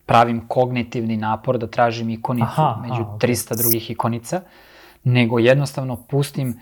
pravim 0.10 0.48
kognitivni 0.48 1.18
napor 1.18 1.58
da 1.58 1.68
tražim 1.68 2.10
ikonicu 2.10 2.46
aha, 2.48 2.82
među 2.82 3.02
aha, 3.02 3.18
300 3.22 3.54
okay. 3.54 3.58
drugih 3.58 3.92
ikonica, 3.92 4.42
nego 5.04 5.40
jednostavno 5.40 5.96
pustim 6.10 6.60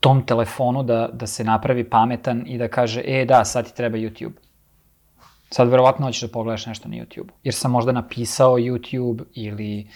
tom 0.00 0.26
telefonu 0.26 0.82
da, 0.82 1.08
da 1.12 1.26
se 1.26 1.44
napravi 1.44 1.84
pametan 1.90 2.42
i 2.46 2.58
da 2.58 2.68
kaže, 2.68 3.02
e 3.04 3.24
da, 3.24 3.44
sad 3.44 3.66
ti 3.66 3.76
treba 3.76 3.98
YouTube. 3.98 4.38
Sad 5.50 5.68
verovatno 5.68 6.06
hoćeš 6.06 6.22
da 6.22 6.28
pogledaš 6.28 6.66
nešto 6.66 6.88
na 6.88 6.96
YouTube. 6.96 7.30
Jer 7.44 7.54
sam 7.54 7.70
možda 7.70 7.92
napisao 7.92 8.58
YouTube 8.58 9.22
ili 9.34 9.86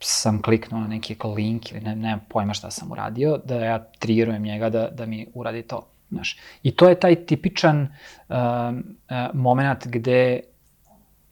sam 0.00 0.42
kliknuo 0.42 0.80
na 0.80 0.88
neki 0.88 1.16
link 1.36 1.72
ili 1.72 1.80
ne, 1.80 1.96
nemam 1.96 2.20
pojma 2.28 2.54
šta 2.54 2.70
sam 2.70 2.92
uradio, 2.92 3.38
da 3.44 3.64
ja 3.64 3.78
trigerujem 3.98 4.42
njega 4.42 4.70
da, 4.70 4.88
da 4.88 5.06
mi 5.06 5.26
uradi 5.34 5.62
to. 5.62 5.86
Znaš. 6.10 6.38
I 6.62 6.70
to 6.70 6.88
je 6.88 7.00
taj 7.00 7.14
tipičan 7.14 7.82
uh, 7.82 8.36
uh, 8.36 9.34
moment 9.34 9.86
gde 9.86 10.40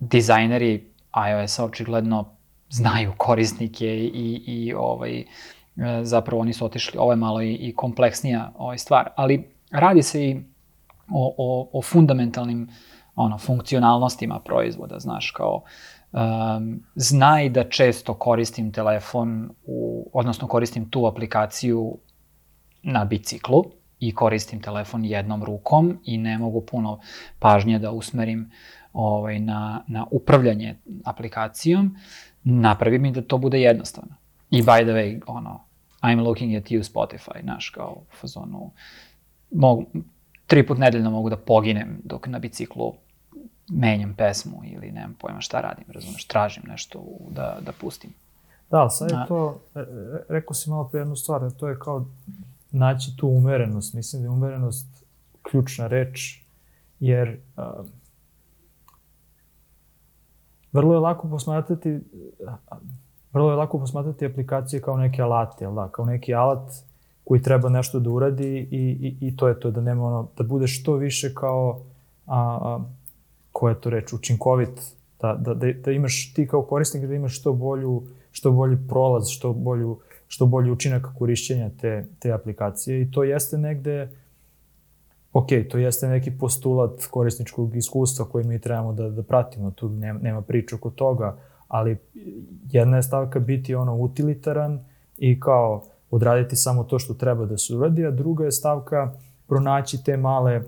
dizajneri 0.03 0.87
iOS-a 1.31 1.65
očigledno 1.65 2.37
znaju 2.71 3.13
korisnike 3.17 3.87
i, 3.97 4.43
i 4.47 4.75
ovaj, 4.75 5.21
uh, 5.21 5.83
zapravo 6.03 6.43
oni 6.43 6.53
su 6.53 6.65
otišli, 6.65 6.99
ovo 6.99 7.13
je 7.13 7.17
malo 7.17 7.43
i, 7.43 7.55
i 7.55 7.75
kompleksnija 7.77 8.53
ovaj 8.57 8.79
stvar, 8.79 9.11
ali 9.17 9.45
radi 9.71 10.03
se 10.03 10.25
i 10.25 10.37
o, 11.11 11.35
o, 11.39 11.79
o 11.79 11.83
fundamentalnim 11.83 12.69
ono, 13.15 13.39
funkcionalnostima 13.39 14.41
proizvoda, 14.41 14.99
znaš, 14.99 15.31
kao 15.31 15.63
um, 16.13 16.83
znaj 16.95 17.49
da 17.49 17.69
često 17.69 18.15
koristim 18.15 18.73
telefon, 18.73 19.51
u, 19.65 20.11
odnosno 20.13 20.49
koristim 20.49 20.91
tu 20.91 21.07
aplikaciju 21.07 21.99
na 22.83 23.05
biciklu 23.05 23.65
i 23.99 24.15
koristim 24.15 24.63
telefon 24.63 25.05
jednom 25.05 25.45
rukom 25.45 25.99
i 26.05 26.19
ne 26.19 26.39
mogu 26.39 26.61
puno 26.61 27.01
pažnje 27.39 27.79
da 27.79 27.91
usmerim 27.91 28.51
ovaj, 28.93 29.39
na, 29.39 29.85
na 29.87 30.07
upravljanje 30.11 30.77
aplikacijom, 31.05 31.97
napravi 32.45 32.99
mi 32.99 33.13
da 33.13 33.23
to 33.23 33.39
bude 33.39 33.61
jednostavno. 33.61 34.15
I 34.51 34.63
by 34.63 34.83
the 34.85 34.93
way, 34.93 35.21
ono, 35.27 35.61
I'm 36.03 36.23
looking 36.23 36.57
at 36.57 36.71
you 36.71 36.93
Spotify, 36.93 37.43
znaš, 37.43 37.71
kao 37.71 37.97
u 38.01 38.17
fazonu, 38.21 38.71
mogu, 39.51 39.87
tri 40.47 40.67
put 40.67 40.79
nedeljno 40.79 41.11
mogu 41.11 41.31
da 41.31 41.37
poginem 41.37 42.01
dok 42.05 42.27
na 42.27 42.39
biciklu 42.39 42.95
menjam 43.69 44.15
pesmu 44.15 44.61
ili 44.65 44.93
nemam 44.93 45.15
pojma 45.21 45.41
šta 45.41 45.61
radim, 45.61 45.85
razumeš, 45.89 46.25
tražim 46.25 46.63
nešto 46.67 47.05
da, 47.31 47.59
da 47.61 47.73
pustim. 47.73 48.11
Da, 48.71 48.89
sad 48.91 49.11
je 49.11 49.17
to, 49.29 49.61
e, 49.75 49.81
e, 49.81 49.85
rekao 50.29 50.55
si 50.55 50.71
malo 50.71 50.89
pre 50.89 51.01
jednu 51.01 51.17
stvar, 51.17 51.51
to 51.51 51.69
je 51.69 51.79
kao 51.79 52.07
naći 52.71 53.17
tu 53.17 53.29
umerenost. 53.29 53.95
Mislim 53.95 54.23
da 54.23 54.27
je 54.27 54.31
umerenost 54.31 55.05
ključna 55.43 55.87
reč, 55.87 56.41
jer 57.01 57.39
uh, 57.57 57.87
vrlo 60.73 60.95
je 60.95 61.01
lako 61.01 61.29
posmatrati 61.29 62.01
vrlo 63.33 63.51
je 63.51 63.57
lako 63.57 63.79
posmatrati 63.79 64.27
aplikacije 64.27 64.83
kao 64.83 64.97
neke 64.97 65.23
alate, 65.23 65.65
jel 65.65 65.75
da, 65.75 65.89
kao 65.89 66.05
neki 66.05 66.35
alat 66.35 66.73
koji 67.25 67.43
treba 67.43 67.69
nešto 67.69 68.01
da 68.01 68.11
uradi 68.11 68.69
i, 68.71 69.17
i, 69.21 69.29
i 69.29 69.37
to 69.37 69.49
je 69.49 69.61
to, 69.61 69.71
da 69.71 69.81
nema 69.81 70.05
ono, 70.05 70.29
da 70.37 70.45
bude 70.45 70.67
što 70.67 70.95
više 70.95 71.35
kao 71.35 71.81
a, 72.27 72.59
a, 72.63 72.85
koja 73.53 73.73
je 73.73 73.81
to 73.81 73.91
reč, 73.91 74.13
učinkovit, 74.13 74.81
da, 75.21 75.35
da, 75.35 75.55
da, 75.55 75.73
da 75.85 75.91
imaš 75.91 76.35
ti 76.35 76.47
kao 76.47 76.63
korisnik 76.63 77.05
da 77.05 77.15
imaš 77.15 77.41
što 77.41 77.53
bolju, 77.53 78.03
što 78.33 78.53
bolji 78.53 78.79
prolaz, 78.89 79.29
što 79.29 79.53
bolju, 79.53 79.99
što 80.29 80.47
bolji 80.47 80.71
učinak 80.71 81.07
korišćenja 81.19 81.71
te, 81.81 82.07
te 82.19 82.33
aplikacije. 82.33 83.03
I 83.03 83.11
to 83.11 83.25
jeste 83.25 83.59
negde 83.59 84.09
ok, 85.33 85.49
to 85.71 85.79
jeste 85.79 86.09
neki 86.09 86.31
postulat 86.31 87.07
korisničkog 87.11 87.77
iskustva 87.77 88.25
koji 88.25 88.45
mi 88.45 88.61
trebamo 88.61 88.93
da, 88.93 89.11
da 89.11 89.23
pratimo, 89.23 89.71
tu 89.71 89.89
nema, 89.89 90.21
nema 90.21 90.43
priča 90.43 90.77
oko 90.77 90.91
toga, 90.91 91.37
ali 91.69 91.97
jedna 92.71 92.97
je 92.97 93.03
stavka 93.03 93.41
biti 93.41 93.75
ono 93.75 93.97
utilitaran 93.97 94.85
i 95.19 95.41
kao 95.41 95.83
odraditi 96.11 96.57
samo 96.57 96.85
to 96.85 96.99
što 96.99 97.15
treba 97.15 97.47
da 97.47 97.59
se 97.59 97.77
uradi, 97.77 98.07
a 98.07 98.11
druga 98.11 98.45
je 98.45 98.53
stavka 98.53 99.13
pronaći 99.47 100.05
te 100.05 100.17
male 100.17 100.63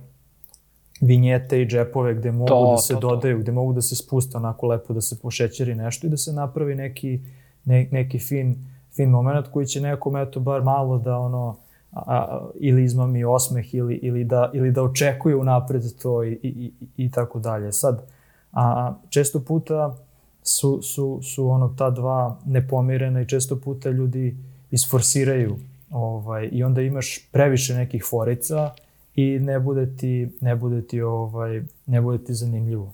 vinjete 1.00 1.62
i 1.62 1.66
džepove 1.66 2.14
gde 2.14 2.32
mogu 2.32 2.48
to, 2.48 2.70
da 2.70 2.76
se 2.76 2.94
to, 2.94 3.00
dodaju, 3.00 3.36
to. 3.36 3.42
gde 3.42 3.52
mogu 3.52 3.72
da 3.72 3.82
se 3.82 3.96
spuste 3.96 4.36
onako 4.36 4.66
lepo, 4.66 4.94
da 4.94 5.00
se 5.00 5.18
pošećeri 5.22 5.74
nešto 5.74 6.06
i 6.06 6.10
da 6.10 6.16
se 6.16 6.32
napravi 6.32 6.74
neki, 6.74 7.20
ne, 7.64 7.88
neki 7.90 8.18
fin, 8.18 8.56
fin 8.96 9.10
moment 9.10 9.46
koji 9.48 9.66
će 9.66 9.80
nekom 9.80 10.16
eto 10.16 10.40
bar 10.40 10.62
malo 10.62 10.98
da 10.98 11.18
ono, 11.18 11.56
a, 11.94 12.48
ili 12.54 12.84
izmami 12.84 13.24
osmeh 13.24 13.74
ili, 13.74 13.94
ili, 13.94 14.24
da, 14.24 14.50
ili 14.54 14.70
da 14.70 14.82
očekuje 14.82 15.36
unapred 15.36 15.82
to 16.02 16.24
i, 16.24 16.32
i, 16.42 16.72
i, 16.80 17.04
i 17.04 17.10
tako 17.10 17.38
dalje. 17.38 17.72
Sad, 17.72 18.06
a, 18.52 18.94
često 19.08 19.40
puta 19.40 19.96
su, 20.42 20.82
su, 20.82 21.20
su 21.22 21.48
ono 21.48 21.74
ta 21.78 21.90
dva 21.90 22.38
nepomirena 22.46 23.20
i 23.20 23.28
često 23.28 23.60
puta 23.60 23.90
ljudi 23.90 24.36
isforsiraju 24.70 25.56
ovaj, 25.90 26.48
i 26.52 26.64
onda 26.64 26.82
imaš 26.82 27.28
previše 27.32 27.74
nekih 27.74 28.04
forica 28.10 28.70
i 29.14 29.38
ne 29.38 29.60
bude 29.60 29.96
ti, 29.96 30.28
ne 30.40 30.56
bude 30.56 30.86
ti, 30.86 31.00
ovaj, 31.00 31.62
ne 31.86 32.00
bude 32.00 32.24
ti 32.24 32.34
zanimljivo. 32.34 32.92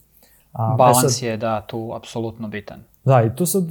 A, 0.53 0.73
e 0.75 0.77
Balans 0.79 1.15
sad, 1.15 1.23
je, 1.23 1.37
da, 1.37 1.61
tu 1.61 1.93
apsolutno 1.95 2.49
bitan. 2.49 2.81
Da, 3.05 3.23
i 3.23 3.37
tu 3.37 3.47
sad, 3.47 3.65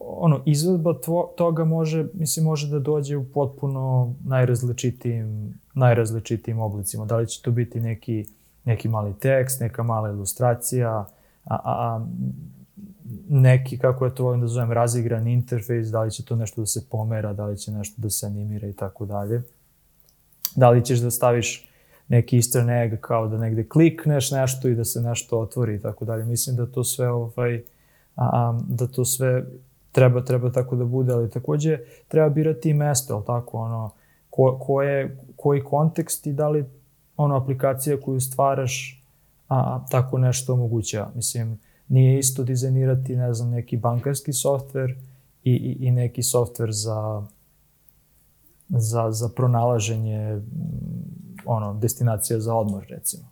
ono, 0.00 0.42
izvedba 0.46 1.00
tvo, 1.00 1.34
toga 1.36 1.64
može, 1.64 2.06
mislim, 2.14 2.44
može 2.44 2.70
da 2.70 2.78
dođe 2.78 3.16
u 3.16 3.24
potpuno 3.24 4.14
najrazličitijim, 4.24 5.60
najrazličitijim 5.74 6.58
oblicima. 6.58 7.04
Da 7.04 7.16
li 7.16 7.26
će 7.26 7.42
to 7.42 7.50
biti 7.50 7.80
neki, 7.80 8.26
neki 8.64 8.88
mali 8.88 9.14
tekst, 9.14 9.60
neka 9.60 9.82
mala 9.82 10.10
ilustracija, 10.10 10.90
a, 11.44 11.54
a, 11.54 11.60
a 11.64 12.06
neki, 13.28 13.78
kako 13.78 14.04
je 14.04 14.14
to 14.14 14.24
volim 14.24 14.40
da 14.40 14.46
zovem, 14.46 14.72
razigran 14.72 15.26
interfejs, 15.26 15.88
da 15.88 16.02
li 16.02 16.10
će 16.10 16.24
to 16.24 16.36
nešto 16.36 16.60
da 16.60 16.66
se 16.66 16.84
pomera, 16.90 17.32
da 17.32 17.46
li 17.46 17.58
će 17.58 17.72
nešto 17.72 18.02
da 18.02 18.10
se 18.10 18.26
animira 18.26 18.68
i 18.68 18.72
tako 18.72 19.06
dalje. 19.06 19.42
Da 20.56 20.70
li 20.70 20.84
ćeš 20.84 20.98
da 20.98 21.10
staviš 21.10 21.68
neki 22.08 22.36
easter 22.36 22.70
egg 22.70 23.00
kao 23.00 23.28
da 23.28 23.38
negde 23.38 23.68
klikneš 23.68 24.30
nešto 24.30 24.68
i 24.68 24.74
da 24.74 24.84
se 24.84 25.00
nešto 25.00 25.40
otvori 25.40 25.74
i 25.74 25.80
tako 25.80 26.04
dalje. 26.04 26.24
Mislim 26.24 26.56
da 26.56 26.66
to 26.66 26.84
sve 26.84 27.10
ovaj, 27.10 27.62
a, 28.16 28.58
da 28.68 28.86
to 28.86 29.04
sve 29.04 29.44
treba, 29.92 30.24
treba 30.24 30.50
tako 30.52 30.76
da 30.76 30.84
bude, 30.84 31.12
ali 31.12 31.30
takođe 31.30 31.78
treba 32.08 32.28
birati 32.28 32.70
i 32.70 32.74
mesto, 32.74 33.14
ali 33.14 33.24
tako, 33.26 33.58
ono, 33.58 33.90
ko, 34.30 34.58
ko 34.62 34.82
je, 34.82 35.18
koji 35.36 35.64
kontekst 35.64 36.26
i 36.26 36.32
da 36.32 36.48
li 36.48 36.64
ono 37.16 37.36
aplikacija 37.36 38.00
koju 38.00 38.20
stvaraš 38.20 39.02
a, 39.48 39.84
tako 39.90 40.18
nešto 40.18 40.52
omogućava. 40.52 41.10
Mislim, 41.14 41.58
nije 41.88 42.18
isto 42.18 42.44
dizajnirati, 42.44 43.16
ne 43.16 43.34
znam, 43.34 43.50
neki 43.50 43.76
bankarski 43.76 44.32
softver 44.32 44.94
i, 45.44 45.52
i, 45.52 45.86
i 45.86 45.90
neki 45.90 46.22
softver 46.22 46.72
za, 46.72 47.22
za, 48.68 49.10
za 49.10 49.28
pronalaženje 49.28 50.40
ono, 51.44 51.74
destinacija 51.74 52.40
za 52.40 52.54
odmor, 52.54 52.86
recimo. 52.88 53.24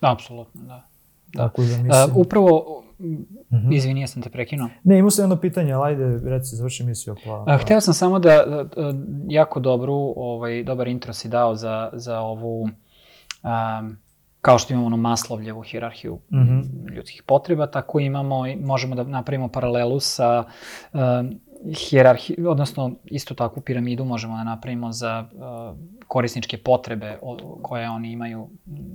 Apsolutno, 0.00 0.62
da. 0.62 0.88
Da. 1.34 1.48
Tako 1.48 1.62
da 1.62 1.68
mislim... 1.68 2.10
Uh, 2.10 2.16
upravo, 2.16 2.78
mm 2.78 2.81
-hmm. 3.02 3.72
izvini, 3.72 4.00
ja 4.00 4.06
sam 4.06 4.22
te 4.22 4.30
prekinuo. 4.30 4.68
Ne, 4.84 4.98
imao 4.98 5.10
sam 5.10 5.22
jedno 5.22 5.36
pitanje, 5.36 5.72
ali 5.72 5.88
ajde, 5.88 6.30
reci, 6.30 6.56
završi 6.56 6.84
misiju. 6.84 7.14
Pa, 7.24 7.44
pa. 7.46 7.54
Uh, 7.54 7.60
hteo 7.60 7.80
sam 7.80 7.94
samo 7.94 8.18
da, 8.18 8.44
da, 8.46 8.64
da, 8.64 8.94
jako 9.28 9.60
dobru, 9.60 10.14
ovaj, 10.16 10.64
dobar 10.64 10.88
intro 10.88 11.12
si 11.12 11.28
dao 11.28 11.54
za, 11.54 11.90
za 11.92 12.20
ovu, 12.20 12.62
um, 12.62 13.96
kao 14.40 14.58
što 14.58 14.72
imamo 14.72 14.86
ono 14.86 14.96
maslovljevu 14.96 15.60
hirarhiju 15.60 16.14
mm 16.14 16.38
-hmm. 16.38 16.94
ljudskih 16.94 17.22
potreba, 17.26 17.66
tako 17.66 18.00
imamo, 18.00 18.44
možemo 18.60 18.94
da 18.94 19.02
napravimo 19.02 19.48
paralelu 19.48 20.00
sa 20.00 20.44
um, 20.92 21.40
hjerarhi, 21.70 22.36
odnosno 22.46 22.94
istu 23.04 23.34
takvu 23.34 23.62
piramidu 23.62 24.04
možemo 24.04 24.36
da 24.36 24.44
napravimo 24.44 24.92
za 24.92 25.24
uh, 25.32 25.78
korisničke 26.06 26.58
potrebe 26.58 27.18
o, 27.22 27.58
koje 27.62 27.90
oni 27.90 28.12
imaju 28.12 28.48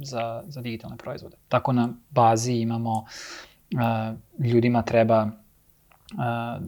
za, 0.03 0.43
za 0.47 0.61
digitalne 0.61 0.97
proizvode. 0.97 1.37
Tako 1.47 1.73
na 1.73 1.89
bazi 2.09 2.53
imamo 2.53 3.05
uh, 3.73 4.17
ljudima 4.45 4.81
treba 4.81 5.23
uh, 5.23 6.65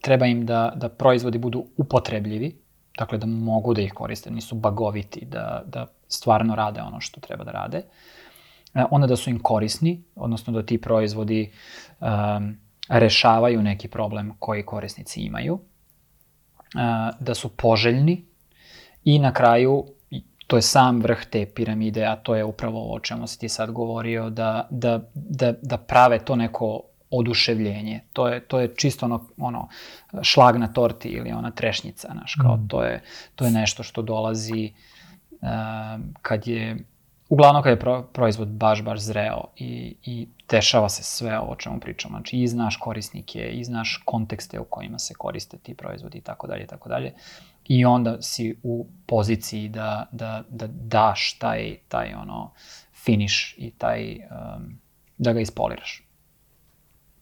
treba 0.00 0.26
im 0.26 0.46
da, 0.46 0.72
da 0.76 0.88
proizvodi 0.88 1.38
budu 1.38 1.64
upotrebljivi, 1.76 2.56
dakle 2.98 3.18
da 3.18 3.26
mogu 3.26 3.74
da 3.74 3.82
ih 3.82 3.92
koriste, 3.92 4.30
nisu 4.30 4.54
bagoviti, 4.54 5.24
da, 5.24 5.62
da 5.66 5.86
stvarno 6.08 6.54
rade 6.54 6.82
ono 6.82 7.00
što 7.00 7.20
treba 7.20 7.44
da 7.44 7.50
rade. 7.50 7.82
Uh, 8.74 8.82
onda 8.90 9.06
da 9.06 9.16
su 9.16 9.30
im 9.30 9.38
korisni, 9.38 10.04
odnosno 10.14 10.52
da 10.52 10.62
ti 10.62 10.80
proizvodi 10.80 11.52
um, 12.00 12.56
rešavaju 12.88 13.62
neki 13.62 13.88
problem 13.88 14.32
koji 14.38 14.62
korisnici 14.62 15.20
imaju, 15.20 15.58
da 17.20 17.34
su 17.34 17.48
poželjni 17.48 18.24
i 19.04 19.18
na 19.18 19.32
kraju 19.32 19.84
to 20.46 20.56
je 20.56 20.62
sam 20.62 21.00
vrh 21.00 21.24
te 21.30 21.46
piramide, 21.46 22.04
a 22.04 22.16
to 22.16 22.34
je 22.34 22.44
upravo 22.44 22.94
o 22.94 23.00
čemu 23.00 23.26
si 23.26 23.38
ti 23.38 23.48
sad 23.48 23.70
govorio, 23.70 24.30
da, 24.30 24.68
da, 24.70 25.00
da, 25.14 25.52
da 25.62 25.76
prave 25.76 26.18
to 26.18 26.36
neko 26.36 26.80
oduševljenje. 27.10 28.00
To 28.12 28.28
je, 28.28 28.40
to 28.40 28.60
je 28.60 28.74
čisto 28.76 29.06
ono, 29.06 29.26
ono 29.38 29.68
šlag 30.22 30.56
na 30.56 30.72
torti 30.72 31.08
ili 31.08 31.32
ona 31.32 31.50
trešnjica, 31.50 32.08
znaš, 32.12 32.34
kao 32.42 32.56
mm. 32.56 32.68
to, 32.68 32.82
je, 32.82 33.02
to 33.34 33.44
je 33.44 33.50
nešto 33.50 33.82
što 33.82 34.02
dolazi 34.02 34.72
uh, 35.30 35.48
kad 36.22 36.46
je 36.46 36.76
uglavnom 37.28 37.62
kad 37.62 37.70
je 37.70 37.80
pro, 37.80 38.02
proizvod 38.02 38.48
baš, 38.48 38.82
baš 38.82 39.00
zreo 39.00 39.44
i, 39.56 39.96
i 40.04 40.28
dešava 40.50 40.88
se 40.88 41.02
sve 41.02 41.38
ovo 41.38 41.52
o 41.52 41.56
čemu 41.56 41.80
pričamo. 41.80 42.18
Znači, 42.18 42.36
i 42.36 42.48
znaš 42.48 42.76
korisnike, 42.76 43.40
i 43.40 43.64
znaš 43.64 44.02
kontekste 44.04 44.60
u 44.60 44.64
kojima 44.64 44.98
se 44.98 45.14
koriste 45.14 45.56
ti 45.56 45.74
proizvodi 45.74 46.18
i 46.18 46.20
tako 46.20 46.46
dalje 46.46 46.64
i 46.64 46.66
tako 46.66 46.88
dalje. 46.88 47.12
I 47.68 47.84
onda 47.84 48.22
si 48.22 48.58
u 48.62 48.86
poziciji 49.06 49.68
da, 49.68 50.06
da, 50.12 50.42
da 50.48 50.66
daš 50.66 51.38
taj, 51.38 51.76
taj 51.88 52.14
ono 52.14 52.50
finish 53.04 53.34
i 53.56 53.70
taj, 53.78 54.14
um, 54.14 54.78
da 55.18 55.32
ga 55.32 55.40
ispoliraš. 55.40 56.08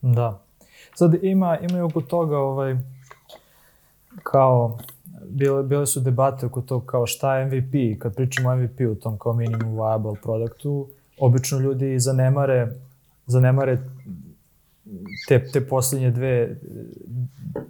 Da. 0.01 0.43
Sad 0.95 1.15
ima, 1.23 1.59
ima 1.59 1.79
i 1.79 1.81
oko 1.81 2.01
toga 2.01 2.39
ovaj, 2.39 2.77
kao 4.23 4.79
bile, 5.29 5.63
bile 5.63 5.87
su 5.87 6.01
debate 6.01 6.47
oko 6.47 6.61
toga 6.61 6.87
kao 6.87 7.07
šta 7.07 7.37
je 7.37 7.47
MVP, 7.47 8.01
kad 8.03 8.15
pričamo 8.15 8.51
o 8.51 8.57
MVP 8.57 8.81
u 8.91 8.95
tom 8.95 9.19
kao 9.19 9.33
minimum 9.33 9.75
viable 9.75 10.15
produktu, 10.23 10.89
obično 11.19 11.59
ljudi 11.59 11.99
zanemare, 11.99 12.69
zanemare 13.27 13.79
te, 15.29 15.51
te 15.53 15.67
poslednje 15.67 16.11
dve, 16.11 16.57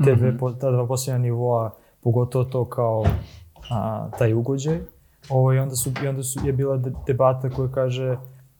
te 0.05 0.15
dve, 0.15 0.33
-hmm. 0.33 0.61
ta 0.61 0.71
dva 0.71 0.87
poslednja 0.87 1.19
nivoa, 1.19 1.75
pogotovo 2.03 2.45
to 2.45 2.65
kao 2.65 3.05
a, 3.71 4.09
taj 4.19 4.35
ugođaj. 4.35 4.79
Ovo, 5.29 5.53
i, 5.53 5.59
onda 5.59 5.77
su, 5.77 5.91
I 6.05 6.09
onda 6.09 6.23
su, 6.23 6.41
je 6.47 6.53
bila 6.53 6.81
debata 7.07 7.51
koja 7.51 7.69
kaže, 7.69 8.17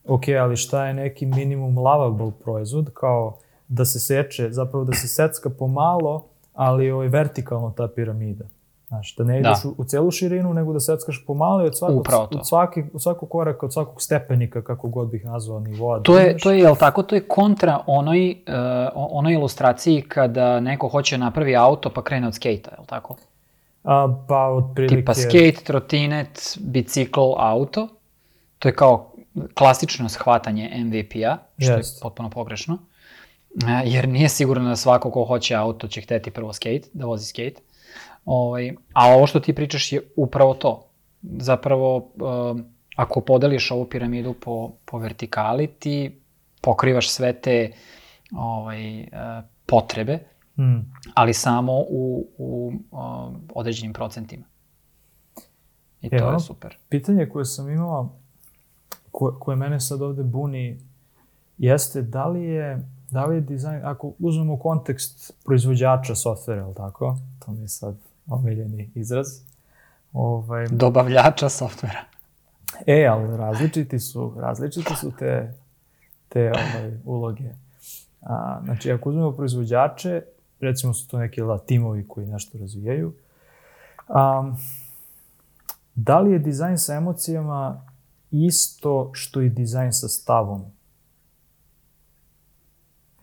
ok, 0.09 0.23
ali 0.41 0.57
šta 0.57 0.87
je 0.87 0.95
neki 0.95 1.27
minimum 1.27 1.79
lovable 1.79 2.33
proizvod, 2.45 2.91
kao 2.95 3.39
da 3.69 3.85
se 3.85 4.01
seče, 4.01 4.49
zapravo 4.51 4.85
da 4.85 4.93
se 4.93 5.09
secka 5.09 5.51
pomalo, 5.51 6.25
ali 6.55 6.91
ovaj, 6.91 7.09
vertikalno 7.09 7.71
ta 7.77 7.89
piramida. 7.89 8.45
Znaš, 8.89 9.17
da 9.17 9.25
ne 9.25 9.41
ideš 9.41 9.63
da. 9.63 9.69
u, 9.69 9.75
u 9.79 9.85
celu 9.85 10.11
širinu, 10.11 10.55
nego 10.55 10.73
da 10.73 10.81
seckaš 10.81 11.25
pomalo 11.27 11.65
od 11.65 11.79
svakog, 11.79 12.07
od, 12.31 12.49
svaki, 12.49 12.85
od 12.95 13.03
svakog 13.03 13.29
koraka, 13.29 13.67
od 13.67 13.73
svakog 13.73 14.03
stepenika, 14.03 14.63
kako 14.63 14.89
god 14.89 15.11
bih 15.11 15.25
nazvao 15.25 15.61
nivoa. 15.61 16.01
To 16.01 16.19
je, 16.19 16.37
to 16.39 16.51
je, 16.51 16.59
jel 16.59 16.77
tako, 16.77 17.03
to 17.03 17.15
je 17.15 17.29
kontra 17.29 17.81
onoj, 17.87 18.31
uh, 18.31 18.93
onoj 18.95 19.33
ilustraciji 19.33 20.03
kada 20.03 20.61
neko 20.61 20.89
hoće 20.89 21.19
napravi 21.19 21.57
auto 21.57 21.91
pa 21.95 22.03
krene 22.03 22.27
od 22.27 22.35
skejta, 22.35 22.71
jel 22.77 22.85
tako? 22.87 23.17
A, 23.85 24.25
pa, 24.29 24.47
od 24.47 24.65
prilike... 24.75 24.97
Tipa 24.97 25.15
skate, 25.15 25.65
trotinet, 25.65 26.59
bicikl, 26.61 27.21
auto. 27.37 27.89
To 28.59 28.69
je 28.69 28.75
kao 28.75 29.13
klasično 29.55 30.09
shvatanje 30.09 30.71
MVP-a, 30.85 31.37
što 31.59 31.73
yes. 31.73 31.77
je 31.77 32.01
potpuno 32.03 32.31
pogrešno. 32.31 32.75
Uh, 33.55 33.63
jer 33.85 34.09
nije 34.09 34.29
sigurno 34.29 34.69
da 34.69 34.77
svako 34.77 35.11
ko 35.11 35.25
hoće 35.25 35.55
auto 35.55 35.89
će 35.89 36.01
hteti 36.01 36.31
prvo 36.31 36.53
skate, 36.53 36.89
da 36.93 37.07
vozi 37.07 37.27
skate 37.27 37.61
Ovaj, 38.25 38.73
a 38.93 39.15
ovo 39.15 39.27
što 39.27 39.41
ti 39.41 39.53
pričaš 39.53 39.93
je 39.93 40.01
upravo 40.17 40.55
to. 40.55 40.89
Zapravo, 41.23 41.97
um, 41.97 42.65
ako 42.97 43.21
podeliš 43.21 43.71
ovu 43.71 43.85
piramidu 43.85 44.33
po, 44.33 44.73
po 44.85 44.99
vertikali, 44.99 45.67
ti 45.67 46.21
pokrivaš 46.61 47.11
sve 47.11 47.33
te 47.33 47.73
ovaj, 48.37 49.01
uh, 49.01 49.07
potrebe, 49.67 50.19
mm. 50.59 50.93
ali 51.15 51.35
samo 51.35 51.73
u, 51.73 52.27
u 52.39 52.73
uh, 52.91 53.01
određenim 53.55 53.93
procentima. 53.93 54.45
I 56.01 56.11
to 56.11 56.17
Evo, 56.17 56.31
je 56.31 56.41
super. 56.41 56.77
Pitanje 56.89 57.29
koje 57.29 57.45
sam 57.45 57.71
imao, 57.71 58.13
ko, 59.11 59.37
koje 59.41 59.57
mene 59.57 59.81
sad 59.81 60.03
ovde 60.03 60.23
buni, 60.23 60.79
jeste 61.59 62.03
da 62.03 62.27
li 62.27 62.43
je, 62.43 62.89
da 63.11 63.27
li 63.27 63.35
je 63.35 63.41
dizajn, 63.41 63.81
ako 63.85 64.13
uzmemo 64.19 64.59
kontekst 64.59 65.33
proizvođača 65.45 66.15
softvera, 66.15 66.65
ali 66.65 66.75
tako? 66.75 67.17
To 67.45 67.53
mi 67.53 67.61
je 67.61 67.69
sad 67.69 67.97
omiljeni 68.27 68.91
izraz. 68.95 69.27
Ovaj, 70.13 70.67
Dobavljača 70.71 71.49
softvera. 71.49 72.05
E, 72.87 73.07
ali 73.07 73.37
različiti 73.37 73.99
su, 73.99 74.35
različiti 74.41 74.95
su 74.97 75.13
te, 75.19 75.55
te 76.29 76.53
ovaj, 76.53 76.99
uloge. 77.05 77.51
A, 78.21 78.61
znači, 78.65 78.93
ako 78.93 79.09
uzmemo 79.09 79.33
proizvođače, 79.33 80.23
recimo 80.63 80.95
su 80.95 81.09
to 81.09 81.19
neki 81.19 81.41
la, 81.41 81.59
timovi 81.59 82.09
koji 82.09 82.27
nešto 82.27 82.59
razvijaju, 82.59 83.15
a, 84.09 84.55
da 85.95 86.21
li 86.21 86.33
je 86.33 86.39
dizajn 86.39 86.79
sa 86.79 86.95
emocijama 86.95 87.87
isto 88.31 89.11
što 89.15 89.41
i 89.41 89.49
dizajn 89.49 89.93
sa 89.93 90.09
stavom? 90.09 90.65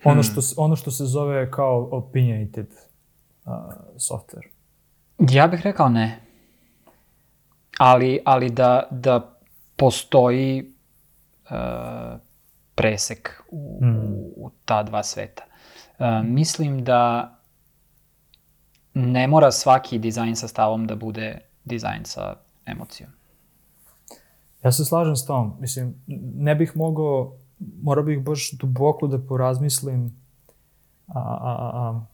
Ono 0.03 0.21
hmm. 0.21 0.23
što, 0.23 0.41
ono 0.57 0.75
što 0.75 0.91
se 0.91 1.05
zove 1.05 1.51
kao 1.51 1.89
opinionated 1.91 2.67
uh, 3.45 3.51
software. 3.95 4.47
Ja 5.19 5.47
bih 5.47 5.61
rekao 5.63 5.89
ne. 5.89 6.19
Ali, 7.77 8.21
ali 8.25 8.49
da, 8.49 8.87
da 8.91 9.35
postoji 9.75 10.73
uh, 11.43 12.19
presek 12.75 13.43
u, 13.51 13.79
mm. 13.81 13.95
u, 13.95 14.33
u 14.37 14.51
ta 14.65 14.83
dva 14.83 15.03
sveta. 15.03 15.43
Uh, 15.99 16.05
mislim 16.23 16.83
da 16.83 17.35
ne 18.93 19.27
mora 19.27 19.51
svaki 19.51 19.99
dizajn 19.99 20.35
sa 20.35 20.47
stavom 20.47 20.87
da 20.87 20.95
bude 20.95 21.39
dizajn 21.65 22.05
sa 22.05 22.35
emocijom. 22.65 23.09
Ja 24.63 24.71
se 24.71 24.85
slažem 24.85 25.15
s 25.15 25.25
tom. 25.25 25.53
Mislim, 25.59 25.95
ne 26.35 26.55
bih 26.55 26.71
mogao, 26.75 27.33
morao 27.81 28.03
bih 28.03 28.23
baš 28.23 28.51
duboko 28.51 29.07
da 29.07 29.19
porazmislim. 29.19 30.15
A, 31.07 31.19
a, 31.19 31.71
a. 31.73 32.05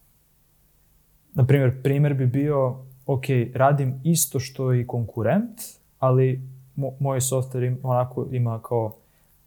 Naprimjer, 1.33 1.83
primer 1.83 2.13
bi 2.13 2.25
bio 2.25 2.85
ok, 3.05 3.25
radim 3.53 4.01
isto 4.03 4.39
što 4.39 4.73
i 4.73 4.87
konkurent, 4.87 5.61
ali 5.99 6.41
mo, 6.75 6.91
moj 6.99 7.19
software 7.19 7.67
im, 7.67 7.79
onako 7.83 8.27
ima 8.31 8.61
kao 8.61 8.95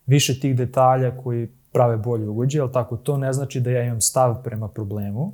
više 0.07 0.41
tih 0.41 0.57
detalja 0.57 1.17
koji 1.23 1.49
prave 1.73 1.97
bolje 1.97 2.29
ugođe, 2.29 2.61
ali 2.61 2.73
tako, 2.73 2.97
to 2.97 3.17
ne 3.17 3.33
znači 3.33 3.61
da 3.61 3.71
ja 3.71 3.85
imam 3.85 4.01
stav 4.01 4.43
prema 4.43 4.69
problemu, 4.69 5.33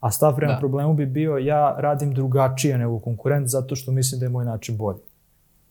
a 0.00 0.10
stav 0.10 0.36
prema 0.36 0.52
da. 0.52 0.58
problemu 0.58 0.94
bi 0.94 1.06
bio 1.06 1.36
ja 1.36 1.74
radim 1.78 2.14
drugačije 2.14 2.78
nego 2.78 2.98
konkurent 2.98 3.48
zato 3.48 3.76
što 3.76 3.92
mislim 3.92 4.18
da 4.18 4.26
je 4.26 4.30
moj 4.30 4.44
način 4.44 4.76
bolji. 4.76 5.00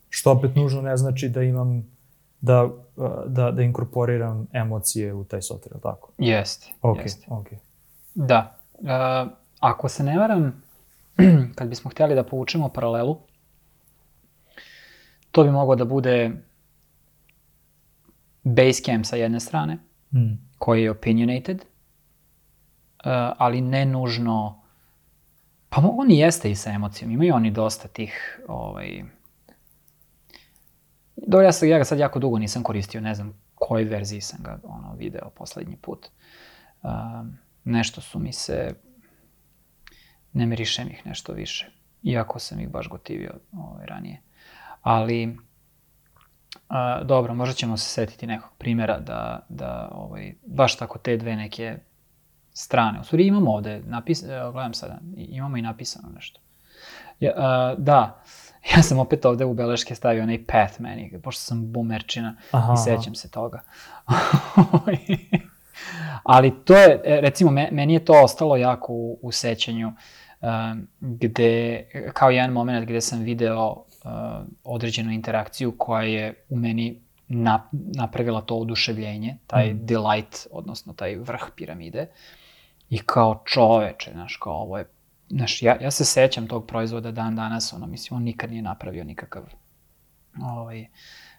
Što 0.10 0.32
opet 0.32 0.56
nužno 0.56 0.82
ne 0.82 0.98
znači 0.98 1.30
da 1.30 1.44
imam 1.44 1.86
da, 2.42 2.70
da, 3.28 3.52
da 3.52 3.62
inkorporiram 3.62 4.48
emocije 4.54 5.14
u 5.14 5.24
taj 5.24 5.40
software, 5.40 5.82
tako? 5.84 6.12
Jeste. 6.18 6.68
Ok, 6.82 6.98
jest. 7.04 7.24
ok. 7.28 7.48
Da. 8.16 8.58
Uh, 8.74 8.90
ako 9.60 9.90
se 9.90 10.04
ne 10.04 10.20
varam, 10.20 10.64
kad 11.56 11.68
bismo 11.68 11.92
htjeli 11.92 12.16
da 12.16 12.24
povučemo 12.24 12.70
paralelu, 12.70 13.18
to 15.32 15.44
bi 15.44 15.52
moglo 15.52 15.76
da 15.76 15.86
bude 15.86 16.32
Basecamp 18.44 19.06
sa 19.06 19.16
jedne 19.16 19.40
strane, 19.40 19.78
mm. 20.14 20.34
koji 20.58 20.84
je 20.84 20.92
opinionated, 20.92 21.58
uh, 21.58 21.66
ali 23.38 23.62
ne 23.62 23.86
nužno, 23.86 24.64
pa 25.70 25.82
on 25.98 26.12
i 26.12 26.20
jeste 26.20 26.52
i 26.52 26.56
sa 26.56 26.72
emocijom, 26.72 27.12
imaju 27.12 27.36
oni 27.36 27.52
dosta 27.52 27.88
tih, 27.88 28.40
ovaj, 28.48 29.04
Dobro, 31.28 31.46
ja, 31.46 31.52
sam, 31.52 31.70
ja 31.70 31.78
ga 31.78 31.84
sad 31.84 32.00
jako 32.00 32.20
dugo 32.20 32.40
nisam 32.40 32.64
koristio, 32.64 33.02
ne 33.02 33.16
znam 33.16 33.34
kojoj 33.56 33.84
verziji 33.84 34.22
sam 34.22 34.40
ga 34.44 34.60
ono, 34.64 34.96
video 34.96 35.30
poslednji 35.30 35.76
put. 35.82 36.08
Uh, 36.84 36.92
nešto 37.64 38.02
su 38.02 38.20
mi 38.20 38.34
se 38.34 38.74
ne 40.34 40.46
mirišem 40.46 40.88
ih 40.88 41.06
nešto 41.06 41.34
više. 41.34 41.72
Iako 42.04 42.40
sam 42.40 42.60
ih 42.60 42.70
baš 42.70 42.90
gotivio 42.90 43.34
ovaj, 43.52 43.86
ranije. 43.86 44.22
Ali, 44.82 45.38
a, 46.70 47.04
dobro, 47.04 47.34
možda 47.34 47.54
ćemo 47.54 47.78
se 47.78 47.90
setiti 47.90 48.28
nekog 48.28 48.50
primjera 48.58 49.00
da, 49.00 49.46
da 49.50 49.90
ovaj, 49.92 50.34
baš 50.46 50.78
tako 50.78 51.00
te 51.00 51.18
dve 51.18 51.36
neke 51.36 51.78
strane. 52.54 53.00
U 53.00 53.04
stvari 53.04 53.28
imamo 53.28 53.52
ovde, 53.52 53.82
napis, 53.86 54.24
evo, 54.24 54.52
gledam 54.52 54.74
sada, 54.74 55.00
imamo 55.16 55.58
i 55.58 55.62
napisano 55.62 56.10
nešto. 56.16 56.40
Ja, 57.20 57.32
a, 57.36 57.76
da, 57.78 58.24
ja 58.76 58.84
sam 58.84 59.00
opet 59.00 59.26
ovde 59.26 59.46
u 59.46 59.54
beleške 59.54 59.96
stavio 59.96 60.24
onaj 60.24 60.46
path 60.46 60.82
meni, 60.82 61.20
pošto 61.24 61.42
sam 61.42 61.72
boomerčina 61.72 62.36
Aha, 62.52 62.74
i 62.74 62.78
sećam 62.78 63.16
se 63.16 63.32
toga. 63.32 63.62
Ali 66.24 66.54
to 66.66 66.78
je, 66.78 67.02
e, 67.06 67.22
recimo, 67.22 67.52
me- 67.52 67.70
meni 67.72 67.94
je 67.94 68.06
to 68.06 68.24
ostalo 68.24 68.58
jako 68.58 68.94
u, 68.94 69.20
u 69.22 69.32
sećanju, 69.32 69.94
um, 70.42 70.88
gde, 71.00 71.84
kao 72.14 72.30
jedan 72.30 72.52
moment 72.52 72.86
gde 72.86 73.02
sam 73.02 73.20
video 73.20 73.84
određenu 74.64 75.12
interakciju 75.12 75.78
koja 75.78 76.02
je 76.04 76.46
u 76.50 76.56
meni 76.56 77.02
na, 77.28 77.70
napravila 77.72 78.42
to 78.42 78.56
oduševljenje, 78.56 79.38
taj 79.48 79.74
Mhm. 79.74 79.86
delight, 79.86 80.48
odnosno 80.52 80.94
taj 80.94 81.16
vrh 81.16 81.44
piramide. 81.56 82.08
I 82.90 83.00
kao 83.00 83.42
čoveče, 83.46 84.12
znaš, 84.14 84.38
kao 84.38 84.54
ovo 84.54 84.78
je, 84.78 84.86
znaš, 85.30 85.62
ja, 85.62 85.78
ja 85.82 85.92
se 85.92 86.06
sećam 86.06 86.48
tog 86.48 86.68
proizvoda 86.68 87.12
dan 87.12 87.36
danas, 87.36 87.74
ono, 87.74 87.88
mislim, 87.88 88.18
on 88.18 88.24
nikad 88.24 88.50
nije 88.52 88.62
napravio 88.62 89.04
nikakav 89.04 89.44
ovaj, 90.44 90.88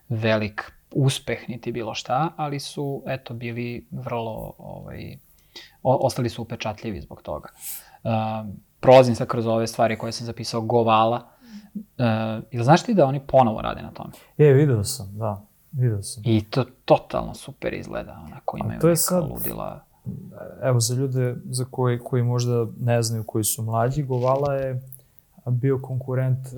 velik 0.08 0.72
uspeh 0.90 1.48
niti 1.48 1.72
bilo 1.72 1.94
šta, 1.94 2.32
ali 2.36 2.60
su, 2.60 3.02
eto, 3.06 3.34
bili 3.34 3.86
vrlo, 3.90 4.54
ovaj, 4.58 5.16
o, 5.82 6.06
ostali 6.06 6.28
su 6.28 6.42
upečatljivi 6.42 7.00
zbog 7.00 7.22
toga. 7.22 7.48
Uh, 8.04 8.10
prolazim 8.80 9.14
sad 9.14 9.28
kroz 9.28 9.46
ove 9.46 9.66
stvari 9.66 9.98
koje 9.98 10.12
sam 10.12 10.26
zapisao, 10.26 10.60
Govala. 10.60 11.28
Uh, 11.74 12.44
ili 12.50 12.64
znaš 12.64 12.82
ti 12.82 12.94
da 12.94 13.06
oni 13.06 13.20
ponovo 13.20 13.62
rade 13.62 13.82
na 13.82 13.90
tome? 13.90 14.10
Je, 14.36 14.52
video 14.54 14.84
sam, 14.84 15.18
da. 15.18 15.42
Video 15.72 16.02
sam. 16.02 16.22
I 16.26 16.44
to 16.44 16.64
totalno 16.84 17.34
super 17.34 17.74
izgleda, 17.74 18.22
onako 18.26 18.56
imaju 18.58 18.80
to 18.80 18.86
je 18.86 18.90
neka 18.90 19.00
sad- 19.00 19.30
ludila. 19.30 19.84
Evo, 20.62 20.80
za 20.80 20.94
ljude 20.94 21.36
za 21.50 21.64
koji, 21.70 21.98
koji 21.98 22.22
možda 22.22 22.66
ne 22.80 23.02
znaju, 23.02 23.24
koji 23.24 23.44
su 23.44 23.62
mlađi, 23.62 24.02
Govala 24.02 24.54
je 24.54 24.82
bio 25.46 25.78
konkurent 25.78 26.38
uh, 26.46 26.52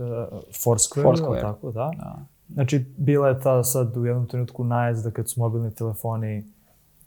Foursquare, 0.65 1.03
Foursquare. 1.03 1.41
tako, 1.41 1.73
da. 1.73 1.91
Da. 1.97 2.19
Znači, 2.55 2.85
bila 2.97 3.29
je 3.29 3.41
ta 3.41 3.65
sad 3.65 3.97
u 3.97 4.05
jednom 4.07 4.27
trenutku 4.27 4.65
najezda 4.65 5.11
kad 5.11 5.29
su 5.31 5.41
mobilni 5.41 5.75
telefoni, 5.75 6.45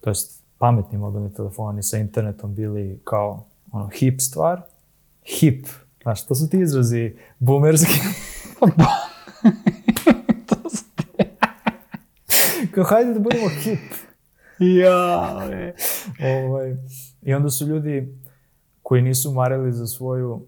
to 0.02 0.10
jest 0.10 0.44
pametni 0.58 0.98
mobilni 0.98 1.34
telefoni 1.34 1.84
sa 1.84 1.98
internetom 1.98 2.56
bili 2.56 3.00
kao 3.04 3.44
ono, 3.72 3.88
hip 3.88 4.22
stvar. 4.22 4.62
Hip. 5.40 5.68
Znaš, 6.04 6.26
to 6.28 6.36
su 6.36 6.50
ti 6.50 6.60
izrazi 6.60 7.16
boomerski. 7.40 7.94
to 10.48 10.70
su 10.70 10.84
kao, 12.72 12.84
hajde 12.84 13.14
da 13.14 13.20
budemo 13.20 13.50
hip. 13.50 13.80
Ja. 14.60 15.30
Ovaj, 16.46 16.76
I 17.22 17.34
onda 17.34 17.50
su 17.50 17.68
ljudi 17.68 18.18
koji 18.82 19.02
nisu 19.02 19.32
marili 19.32 19.74
za 19.74 19.88
svoju 19.88 20.46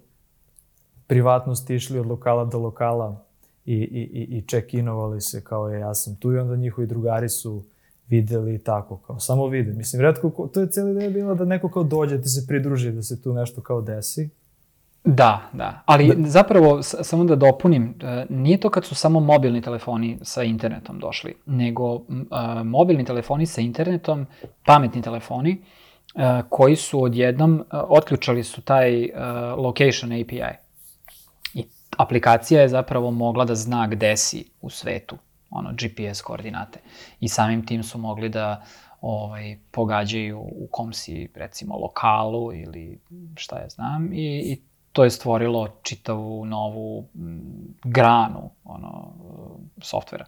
privatnost 1.08 1.70
išli 1.70 2.00
od 2.00 2.06
lokala 2.06 2.46
do 2.46 2.60
lokala 2.60 3.26
i, 3.65 3.74
i, 3.76 3.78
i, 4.13 4.38
i 4.38 4.41
check-inovali 4.41 5.22
se 5.22 5.44
kao 5.44 5.70
je, 5.70 5.80
ja 5.80 5.94
sam 5.94 6.15
tu 6.15 6.34
i 6.34 6.38
onda 6.38 6.56
njihovi 6.56 6.88
drugari 6.88 7.30
su 7.30 7.63
videli 8.08 8.56
i 8.56 8.60
tako, 8.60 8.98
kao 8.98 9.20
samo 9.20 9.48
vide. 9.48 9.74
Mislim, 9.74 10.02
redko, 10.02 10.30
ko- 10.30 10.48
to 10.48 10.62
je 10.62 10.68
cijeli 10.68 10.91
ideja 10.91 11.10
bila 11.10 11.34
da 11.34 11.46
neko 11.46 11.70
kao 11.70 11.84
dođe, 11.84 12.22
ti 12.22 12.30
se 12.30 12.48
pridruži, 12.48 12.91
da 12.91 13.02
se 13.02 13.22
tu 13.22 13.34
nešto 13.34 13.62
kao 13.62 13.82
desi. 13.82 14.30
Da, 15.06 15.41
da. 15.54 15.82
Ali 15.86 16.15
zapravo, 16.20 16.84
s- 16.84 16.96
samo 17.02 17.24
da 17.24 17.36
dopunim, 17.36 17.96
e, 18.02 18.26
nije 18.30 18.60
to 18.60 18.70
kad 18.70 18.86
su 18.86 18.96
samo 18.96 19.20
mobilni 19.20 19.62
telefoni 19.62 20.20
sa 20.22 20.44
internetom 20.44 21.00
došli, 21.00 21.36
nego 21.46 22.02
a, 22.32 22.63
mobilni 22.63 23.06
telefoni 23.06 23.46
sa 23.46 23.62
internetom, 23.62 24.26
pametni 24.65 25.02
telefoni, 25.02 25.62
e, 26.15 26.41
koji 26.50 26.76
su 26.76 27.04
odjednom, 27.04 27.60
e, 27.62 27.78
otključali 27.80 28.44
su 28.44 28.62
taj 28.62 29.04
e, 29.04 29.12
location 29.58 30.12
API. 30.12 30.41
I 31.54 31.65
aplikacija 31.98 32.62
je 32.62 32.70
zapravo 32.70 33.12
mogla 33.12 33.46
da 33.46 33.56
zna 33.56 33.88
gde 33.88 34.18
si 34.18 34.50
u 34.62 34.70
svetu, 34.70 35.18
ono, 35.50 35.70
GPS 35.74 36.22
koordinate. 36.22 36.80
I 37.20 37.28
samim 37.30 37.65
tim 37.65 37.84
su 37.84 37.98
mogli 37.98 38.30
da 38.30 38.63
ovaj, 39.02 39.58
pogađaju 39.72 40.39
u 40.39 40.68
kom 40.72 40.94
si, 40.94 41.30
recimo, 41.36 41.78
lokalu 41.78 42.54
ili 42.54 43.00
šta 43.36 43.60
ja 43.60 43.70
znam 43.70 44.13
i, 44.13 44.41
i 44.46 44.62
to 44.95 45.03
je 45.03 45.10
stvorilo 45.12 45.67
čitavu 45.81 46.45
novu 46.45 47.05
m, 47.15 47.41
granu 47.86 48.49
ono, 48.65 49.12
softvera. 49.79 50.25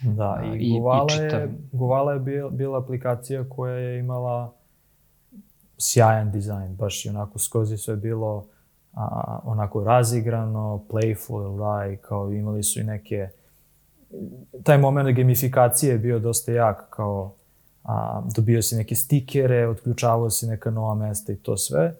Da, 0.00 0.40
I- 0.44 0.56
i, 0.56 0.60
i- 0.60 0.66
i 0.66 0.78
čitav- 1.10 1.40
je, 1.40 1.48
Govala 1.72 2.12
je 2.12 2.18
bila, 2.20 2.50
bila 2.50 2.78
aplikacija 2.78 3.44
koja 3.48 3.74
je 3.74 3.98
imala 3.98 4.52
sjajan 5.78 6.30
dizajn, 6.30 6.74
baš 6.76 7.04
i 7.04 7.08
onako 7.08 7.38
skroz 7.38 7.70
je 7.70 7.78
sve 7.78 7.96
bilo 7.96 8.46
a, 8.94 9.38
onako 9.44 9.84
razigrano, 9.84 10.82
playful, 10.88 11.58
da, 11.58 11.86
i 11.86 11.96
kao 11.96 12.32
imali 12.32 12.62
su 12.62 12.80
i 12.80 12.84
neke, 12.84 13.28
taj 14.62 14.78
moment 14.78 15.16
gamifikacije 15.16 15.92
je 15.92 15.98
bio 15.98 16.18
dosta 16.18 16.52
jak, 16.52 16.86
kao 16.90 17.32
a, 17.84 18.22
dobio 18.36 18.62
si 18.62 18.76
neke 18.76 18.94
stikere, 18.94 19.68
otključavao 19.68 20.30
si 20.30 20.46
neka 20.46 20.70
nova 20.70 20.94
mesta 20.96 21.32
i 21.32 21.36
to 21.36 21.56
sve, 21.56 21.94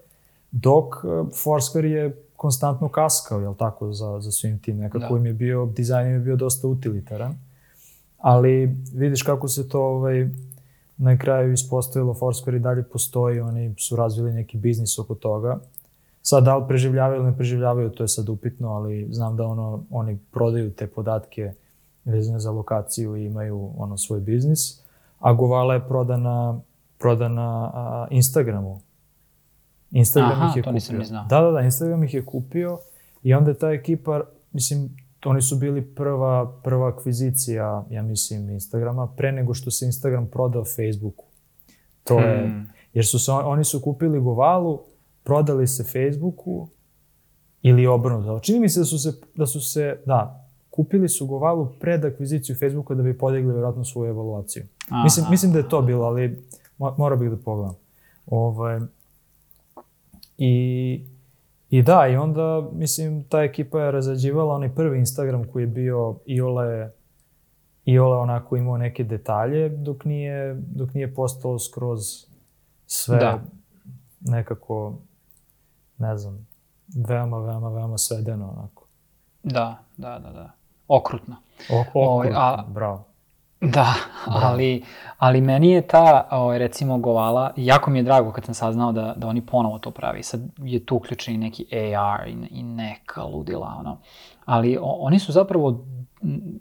dok 0.51 0.95
e, 0.95 1.07
Foursquare 1.33 1.85
je 1.85 2.23
konstantno 2.37 2.89
kaskao, 2.89 3.41
jel 3.41 3.55
tako, 3.55 3.93
za, 3.93 4.21
za 4.21 4.31
svim 4.31 4.59
tim, 4.59 4.79
nekako 4.79 5.15
Da. 5.15 5.19
im 5.19 5.27
je 5.27 5.33
bio, 5.33 5.67
dizajn 5.77 6.07
im 6.07 6.13
je 6.13 6.21
bio 6.21 6.37
dosta 6.37 6.69
utilitaran, 6.69 7.35
ali 8.19 8.77
vidiš 8.95 9.23
kako 9.23 9.49
se 9.49 9.69
to 9.69 9.81
ovaj, 9.81 10.29
na 10.97 11.19
kraju 11.19 11.53
ispostavilo, 11.53 12.15
Foursquare 12.15 12.57
i 12.57 12.61
dalje 12.61 12.83
postoji, 12.83 13.41
oni 13.41 13.75
su 13.79 13.97
razvili 13.97 14.33
neki 14.33 14.59
biznis 14.59 14.99
oko 14.99 15.15
toga. 15.15 15.59
Sad, 16.23 16.45
da 16.45 16.57
li 16.57 16.65
preživljavaju 16.69 17.21
ili 17.21 17.31
ne 17.31 17.37
preživljavaju, 17.37 17.91
to 17.91 18.05
je 18.05 18.09
sad 18.09 18.29
upitno, 18.29 18.73
ali 18.73 19.09
znam 19.11 19.37
da 19.37 19.45
ono, 19.45 19.85
oni 19.91 20.19
prodaju 20.33 20.73
te 20.73 20.87
podatke 20.87 21.53
vezane 22.05 22.41
za 22.41 22.51
lokaciju 22.51 23.17
i 23.17 23.25
imaju 23.25 23.71
ono 23.77 23.99
svoj 23.99 24.21
biznis. 24.21 24.81
A 25.21 25.33
Govala 25.33 25.75
je 25.75 25.89
prodana, 25.89 26.61
prodana 26.99 27.71
a, 27.75 28.07
Instagramu. 28.11 28.81
Instagram 29.99 30.33
Aha, 30.33 30.49
ih 30.49 30.57
je 30.57 30.63
to 30.63 30.73
nisam 30.73 30.87
kupio. 30.87 30.99
ni 30.99 31.05
znao. 31.05 31.25
Da, 31.25 31.41
da, 31.41 31.51
da, 31.51 31.61
Instagram 31.61 32.05
ih 32.05 32.15
je 32.15 32.25
kupio 32.25 32.79
i 33.23 33.35
onda 33.35 33.51
je 33.51 33.59
ta 33.59 33.71
ekipa, 33.71 34.21
mislim, 34.53 34.97
oni 35.25 35.43
su 35.43 35.57
bili 35.57 35.83
prva, 35.85 36.53
prva 36.55 36.89
akvizicija, 36.89 37.85
ja 37.91 38.03
mislim, 38.05 38.51
Instagrama, 38.51 39.07
pre 39.09 39.33
nego 39.33 39.55
što 39.55 39.71
se 39.71 39.87
Instagram 39.87 40.27
prodao 40.27 40.65
Facebooku. 40.67 41.25
To 42.05 42.21
je, 42.21 42.41
Hmm. 42.41 42.69
jer 42.93 43.07
su 43.07 43.19
se, 43.19 43.33
on- 43.33 43.45
oni 43.45 43.65
su 43.65 43.81
kupili 43.81 44.21
Govalu, 44.21 44.81
prodali 45.23 45.67
se 45.67 45.85
Facebooku 45.85 46.69
ili 47.63 47.87
obrnuto. 47.87 48.39
Čini 48.39 48.61
mi 48.61 48.69
se 48.69 48.81
da 48.81 48.87
su 48.87 48.99
se, 48.99 49.13
da 49.35 49.47
su 49.47 49.61
se, 49.63 49.99
da, 50.07 50.43
kupili 50.71 51.09
su 51.09 51.27
Govalu 51.27 51.69
pred 51.81 52.05
akviziciju 52.05 52.57
Facebooka 52.57 52.95
da 52.95 53.03
bi 53.03 53.19
podigli 53.19 53.53
vjerojatno 53.53 53.85
svoju 53.85 54.11
evaluaciju. 54.11 54.63
Mislim, 55.05 55.23
Aha. 55.23 55.31
mislim 55.31 55.53
da 55.53 55.59
je 55.59 55.69
to 55.69 55.83
bilo, 55.83 56.05
ali 56.05 56.45
mo- 56.79 56.95
morao 56.99 57.19
bih 57.19 57.31
da 57.31 57.37
pogledam. 57.37 57.75
Ovaj, 58.27 58.81
i, 60.39 61.05
I 61.71 61.83
da, 61.83 62.07
i 62.07 62.17
onda, 62.17 62.69
mislim, 62.73 63.25
ta 63.25 63.43
ekipa 63.43 63.81
je 63.81 63.91
razađivala 63.91 64.55
onaj 64.55 64.75
prvi 64.75 64.99
Instagram 64.99 65.45
koji 65.45 65.63
je 65.63 65.67
bio 65.67 66.17
iole, 66.27 66.91
iole 67.85 68.17
onako 68.17 68.57
imao 68.57 68.77
neke 68.79 69.05
detalje, 69.05 69.69
dok 69.69 70.05
nije, 70.05 70.55
dok 70.55 70.95
nije 70.95 71.15
postao 71.15 71.59
skroz 71.59 72.01
sve 72.87 73.19
Da. 73.19 73.41
nekako, 74.21 74.95
ne 75.99 76.17
znam, 76.19 76.47
veoma, 77.09 77.39
veoma, 77.39 77.69
veoma 77.69 77.99
svedeno 77.99 78.55
onako. 78.57 78.87
Da, 79.43 79.79
da, 79.97 80.19
da, 80.19 80.33
da. 80.33 80.51
Okrutno. 80.89 81.37
O, 81.71 81.85
Ovaj, 81.95 82.19
okrutno, 82.29 82.41
a- 82.41 82.65
bravo. 82.69 83.05
Da, 83.61 83.95
ali, 84.27 84.83
ali 85.19 85.41
meni 85.41 85.71
je 85.71 85.87
ta, 85.87 86.29
ovaj, 86.31 86.59
recimo, 86.59 86.99
Govala, 86.99 87.53
jako 87.57 87.91
mi 87.91 87.99
je 87.99 88.03
drago 88.03 88.33
kad 88.33 88.45
sam 88.45 88.55
saznao 88.55 88.93
da, 88.93 89.15
da 89.17 89.27
oni 89.27 89.47
ponovo 89.47 89.79
to 89.79 89.91
pravi. 89.91 90.23
Sad 90.23 90.41
je 90.59 90.87
tu 90.87 90.97
uključen 90.97 91.35
i 91.35 91.39
neki 91.39 91.67
AR 91.97 92.29
i, 92.29 92.37
i 92.51 92.63
neka 92.63 93.25
ludila, 93.25 93.77
ono. 93.79 93.99
Ali 94.45 94.77
o, 94.77 94.97
oni 95.01 95.19
su 95.19 95.33
zapravo, 95.33 95.85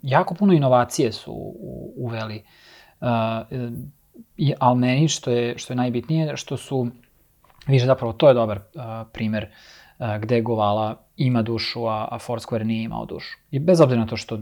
jako 0.02 0.34
puno 0.34 0.52
inovacije 0.52 1.12
su 1.12 1.32
u, 1.32 1.92
uveli. 1.96 2.42
Uh, 3.00 3.08
i, 4.36 4.54
ali 4.58 4.78
meni 4.78 5.08
što 5.08 5.30
je, 5.30 5.58
što 5.58 5.72
je 5.72 5.76
najbitnije, 5.76 6.36
što 6.36 6.56
su, 6.56 6.86
više 7.66 7.86
zapravo, 7.86 8.12
to 8.12 8.28
je 8.28 8.34
dobar 8.34 8.58
uh, 8.58 8.82
primer 9.12 9.44
uh, 9.44 9.75
gde 9.98 10.40
Govala 10.40 10.96
ima 11.16 11.42
dušu, 11.42 11.86
a, 11.86 12.08
a 12.10 12.18
Foursquare 12.18 12.64
nije 12.64 12.84
imao 12.84 13.06
dušu. 13.06 13.38
I 13.50 13.58
bez 13.58 13.80
obzira 13.80 14.00
na 14.00 14.06
to 14.06 14.16
što 14.16 14.38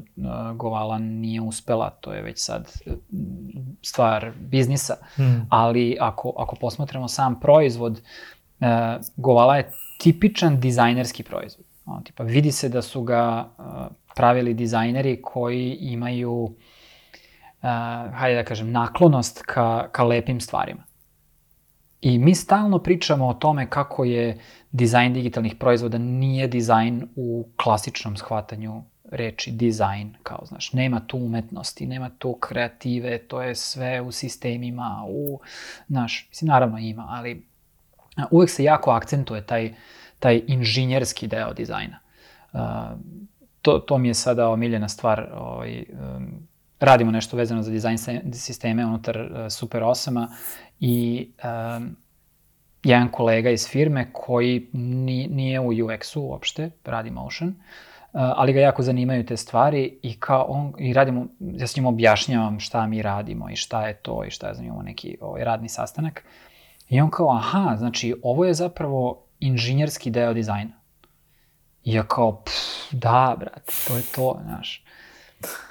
Govala 0.54 0.98
nije 0.98 1.40
uspela, 1.40 1.90
to 1.90 2.12
je 2.12 2.22
već 2.22 2.44
sad 2.44 2.72
uh, 2.86 2.92
stvar 3.82 4.32
biznisa, 4.36 4.94
Hmm. 5.16 5.46
ali 5.50 5.96
ako, 6.00 6.32
ako 6.38 6.56
posmatramo 6.56 7.08
sam 7.08 7.40
proizvod, 7.40 7.92
uh, 7.92 8.66
Govala 9.16 9.56
je 9.56 9.70
tipičan 9.98 10.60
dizajnerski 10.60 11.22
proizvod. 11.22 11.66
Ono, 11.86 12.00
tipa, 12.00 12.22
vidi 12.22 12.52
se 12.52 12.68
da 12.68 12.82
su 12.82 13.02
ga 13.02 13.48
uh, 13.58 13.64
pravili 14.16 14.54
dizajneri 14.54 15.22
koji 15.22 15.76
imaju, 15.80 16.54
hajde 18.12 18.36
da 18.36 18.44
kažem, 18.44 18.70
naklonost 18.70 19.42
ka, 19.46 19.88
ka 19.92 20.04
lepim 20.04 20.40
stvarima. 20.40 20.84
I 22.04 22.18
mi 22.18 22.34
stalno 22.34 22.78
pričamo 22.78 23.26
o 23.26 23.34
tome 23.34 23.70
kako 23.70 24.04
je 24.04 24.38
dizajn 24.72 25.12
digitalnih 25.12 25.54
proizvoda 25.54 25.98
nije 25.98 26.48
dizajn 26.48 27.08
u 27.16 27.46
klasičnom 27.56 28.16
shvatanju 28.16 28.82
reči 29.10 29.50
dizajn, 29.50 30.14
kao 30.22 30.46
znaš, 30.46 30.72
nema 30.72 31.00
tu 31.06 31.16
umetnosti, 31.16 31.86
nema 31.86 32.10
tu 32.18 32.32
kreative, 32.34 33.18
to 33.18 33.42
je 33.42 33.54
sve 33.54 34.00
u 34.00 34.12
sistemima, 34.12 35.04
u, 35.08 35.40
znaš, 35.88 36.26
mislim, 36.30 36.48
naravno 36.48 36.78
ima, 36.78 37.06
ali 37.10 37.46
uvek 38.30 38.50
se 38.50 38.64
jako 38.64 38.90
akcentuje 38.90 39.46
taj, 39.46 39.74
taj 40.18 40.42
inženjerski 40.46 41.26
deo 41.26 41.52
dizajna. 41.52 41.98
Uh, 42.52 42.60
to, 43.62 43.78
to 43.78 43.98
mi 43.98 44.08
je 44.08 44.14
sada 44.14 44.48
omiljena 44.48 44.88
stvar, 44.88 45.28
ovaj, 45.34 45.84
um, 45.92 46.48
radimo 46.85 47.11
nešto 47.11 47.37
vezano 47.37 47.62
za 47.62 47.70
dizajn 47.70 47.99
sisteme 48.33 48.87
unutar 48.87 49.20
uh, 49.20 49.29
Super 49.51 49.83
8-a 49.83 50.29
i 50.81 51.29
um, 51.77 51.97
jedan 52.85 53.09
kolega 53.09 53.51
iz 53.51 53.68
firme 53.68 54.11
koji 54.12 54.68
ni, 54.73 55.29
nije 55.31 55.61
u 55.61 55.73
UX-u 55.73 56.23
uopšte, 56.23 56.70
radi 56.85 57.11
motion, 57.11 57.49
uh, 57.49 57.55
ali 58.12 58.53
ga 58.53 58.61
jako 58.61 58.83
zanimaju 58.83 59.27
te 59.27 59.37
stvari 59.37 59.99
i 60.03 60.20
kao 60.20 60.44
on, 60.49 60.73
i 60.79 60.92
radimo, 60.92 61.27
ja 61.40 61.66
s 61.66 61.77
njim 61.77 61.87
objašnjavam 61.87 62.61
šta 62.61 62.87
mi 62.87 63.03
radimo 63.03 63.51
i 63.51 63.57
šta 63.57 63.87
je 63.87 63.94
to 63.94 64.25
i 64.25 64.31
šta 64.31 64.49
je 64.49 64.55
za 64.55 64.62
njemu 64.62 64.83
neki 64.83 65.16
ovaj, 65.20 65.44
radni 65.44 65.68
sastanak. 65.68 66.25
I 66.88 67.01
on 67.01 67.11
kao, 67.11 67.37
aha, 67.37 67.77
znači 67.79 68.14
ovo 68.23 68.44
je 68.44 68.55
zapravo 68.55 69.25
inženjerski 69.40 70.11
deo 70.11 70.35
dizajna. 70.35 70.73
I 71.85 71.92
ja 71.92 72.03
kao, 72.03 72.42
pff, 72.42 72.92
da, 72.92 73.37
brate, 73.38 73.73
to 73.88 73.97
je 73.97 74.03
to, 74.14 74.40
znaš. 74.44 74.84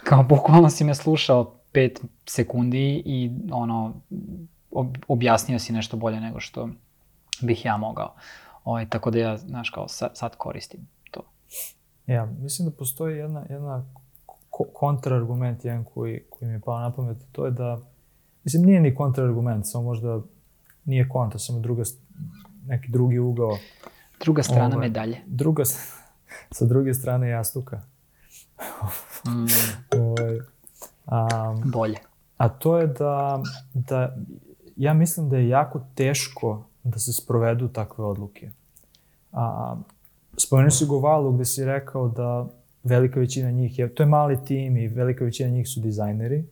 Kao, 0.04 0.24
bukvalno 0.24 0.70
si 0.70 0.84
me 0.84 0.96
slušao 0.96 1.56
pet 1.72 2.02
sekundi 2.26 3.04
i 3.06 3.32
ono, 3.52 3.94
objasnio 5.08 5.60
si 5.60 5.74
nešto 5.74 5.98
bolje 5.98 6.20
nego 6.20 6.40
što 6.40 6.70
bih 7.42 7.66
ja 7.66 7.78
mogao. 7.78 8.14
Ovaj, 8.64 8.90
tako 8.90 9.12
da 9.12 9.20
ja, 9.20 9.38
znaš, 9.38 9.70
kao 9.70 9.88
sad, 9.88 10.12
sad 10.14 10.36
koristim 10.36 10.88
to. 11.12 11.22
Ja, 12.08 12.26
mislim 12.26 12.70
da 12.70 12.76
postoji 12.76 13.18
jedna, 13.18 13.46
jedna 13.50 13.86
kontrargument, 14.74 15.66
jedan 15.66 15.84
koji, 15.84 16.24
koji 16.30 16.48
mi 16.48 16.56
je 16.56 16.62
pao 16.62 16.80
na 16.80 16.92
pamet, 16.92 17.18
to 17.32 17.46
je 17.46 17.52
da, 17.52 17.80
mislim, 18.44 18.64
nije 18.64 18.82
ni 18.82 18.96
kontrargument, 18.96 19.66
samo 19.68 19.84
možda 19.84 20.22
nije 20.86 21.10
kontra, 21.10 21.40
samo 21.40 21.60
druga, 21.60 21.84
neki 22.66 22.92
drugi 22.92 23.20
ugao. 23.20 23.58
Druga 24.20 24.44
strana 24.44 24.76
ovaj, 24.76 24.88
medalje. 24.88 25.18
Druga, 25.26 25.64
sa 26.58 26.66
druge 26.66 26.94
strane 26.94 27.30
jastuka. 27.30 27.82
Mm. 29.28 29.48
ovaj, 30.02 30.40
a, 31.06 31.56
Bolje. 31.66 31.98
A 32.38 32.50
to 32.50 32.80
je 32.80 32.88
da, 32.88 33.44
da 33.74 34.16
ja 34.76 34.94
mislim 34.94 35.30
da 35.30 35.38
je 35.38 35.50
jako 35.50 35.82
teško 35.96 36.64
da 36.84 37.00
se 37.00 37.14
sprovedu 37.14 37.68
takve 37.68 38.06
odluke. 38.06 38.52
A, 39.32 39.76
spomenuo 40.38 40.72
si 40.72 40.86
Govalu 40.86 41.32
gde 41.32 41.46
si 41.46 41.66
rekao 41.66 42.08
da 42.08 42.48
velika 42.84 43.20
većina 43.20 43.52
njih 43.52 43.80
je, 43.80 43.96
to 43.96 44.04
je 44.04 44.08
mali 44.08 44.46
tim 44.46 44.78
i 44.78 44.88
velika 44.88 45.26
većina 45.26 45.50
njih 45.50 45.68
su 45.68 45.80
dizajneri, 45.80 46.46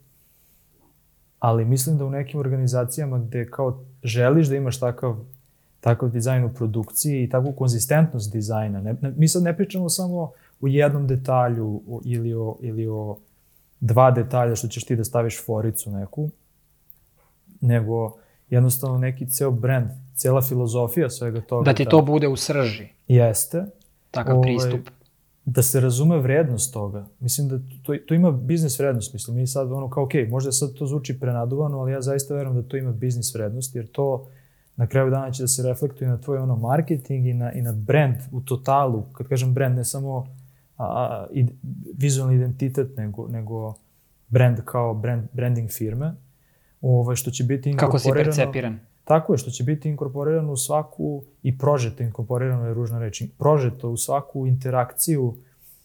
ali 1.39 1.65
mislim 1.65 1.97
da 1.97 2.05
u 2.05 2.09
nekim 2.09 2.39
organizacijama 2.39 3.19
gde 3.19 3.49
kao 3.49 3.83
želiš 4.03 4.47
da 4.47 4.55
imaš 4.55 4.79
takav, 4.79 5.15
takav 5.79 6.09
dizajn 6.09 6.43
u 6.43 6.53
produkciji 6.53 7.23
i 7.23 7.29
takvu 7.29 7.51
konzistentnost 7.51 8.31
dizajna, 8.31 8.81
ne, 8.81 8.95
ne, 9.01 9.13
mi 9.17 9.27
sad 9.27 9.43
ne 9.43 9.57
pričamo 9.57 9.89
samo 9.89 10.31
u 10.61 10.67
jednom 10.67 11.07
detalju 11.07 11.81
o, 11.87 12.01
ili, 12.05 12.33
o, 12.33 12.57
ili 12.61 12.87
o 12.87 13.17
dva 13.79 14.11
detalja 14.11 14.55
što 14.55 14.67
ćeš 14.67 14.83
ti 14.83 14.95
da 14.95 15.03
staviš 15.03 15.45
foricu 15.45 15.91
neku, 15.91 16.29
nego 17.61 18.17
jednostavno 18.49 18.97
neki 18.97 19.29
ceo 19.29 19.51
brand, 19.51 19.89
cela 20.15 20.41
filozofija 20.41 21.09
svega 21.09 21.41
toga. 21.41 21.65
Da 21.65 21.73
ti 21.73 21.85
to 21.85 22.01
bude 22.01 22.27
u 22.27 22.35
srži. 22.35 22.87
Jeste. 23.07 23.65
Takav 24.11 24.37
ovaj, 24.37 24.47
pristup. 24.47 24.89
Da 25.45 25.63
se 25.63 25.79
razume 25.79 26.17
vrednost 26.17 26.73
toga. 26.73 27.05
Mislim 27.19 27.47
da 27.49 27.59
to, 27.83 27.95
to 28.07 28.13
ima 28.13 28.31
biznis 28.31 28.79
vrednost. 28.79 29.13
Mislim, 29.13 29.37
mi 29.37 29.47
sad 29.47 29.71
ono 29.71 29.89
kao, 29.89 30.03
ok, 30.03 30.11
možda 30.29 30.51
sad 30.51 30.73
to 30.73 30.85
zvuči 30.85 31.19
prenaduvano, 31.19 31.79
ali 31.79 31.91
ja 31.91 32.01
zaista 32.01 32.33
verujem 32.33 32.61
da 32.61 32.67
to 32.67 32.77
ima 32.77 32.91
biznis 32.91 33.35
vrednost, 33.35 33.75
jer 33.75 33.87
to 33.87 34.27
na 34.75 34.87
kraju 34.87 35.09
dana 35.09 35.31
će 35.31 35.43
da 35.43 35.47
se 35.47 35.63
reflektuje 35.63 36.09
na 36.09 36.17
tvoj 36.17 36.37
ono 36.37 36.55
marketing 36.55 37.27
i 37.27 37.33
na, 37.33 37.51
i 37.53 37.61
na 37.61 37.73
brand 37.73 38.15
u 38.31 38.41
totalu. 38.41 39.03
Kad 39.11 39.27
kažem 39.27 39.53
brand, 39.53 39.75
ne 39.75 39.85
samo 39.85 40.27
a, 40.81 41.27
id, 41.31 41.51
vizualni 41.97 42.35
identitet, 42.35 42.97
nego, 42.97 43.27
nego 43.27 43.73
brand 44.27 44.57
kao 44.65 44.93
brand, 44.93 45.27
branding 45.33 45.69
firme 45.69 46.13
ovaj, 46.81 47.15
što 47.15 47.31
će 47.31 47.43
biti. 47.43 47.77
Kako 47.77 47.99
si 47.99 48.09
percepiran? 48.13 48.79
Tako 49.03 49.33
je, 49.33 49.37
što 49.37 49.51
će 49.51 49.63
biti 49.63 49.89
inkorporirano 49.89 50.51
u 50.51 50.57
svaku, 50.57 51.23
i 51.43 51.57
prožeto 51.57 52.03
inkorporirano 52.03 52.67
je 52.67 52.73
ružna 52.73 52.99
reč, 52.99 53.23
prožeto 53.37 53.89
u 53.89 53.97
svaku 53.97 54.47
interakciju, 54.47 55.35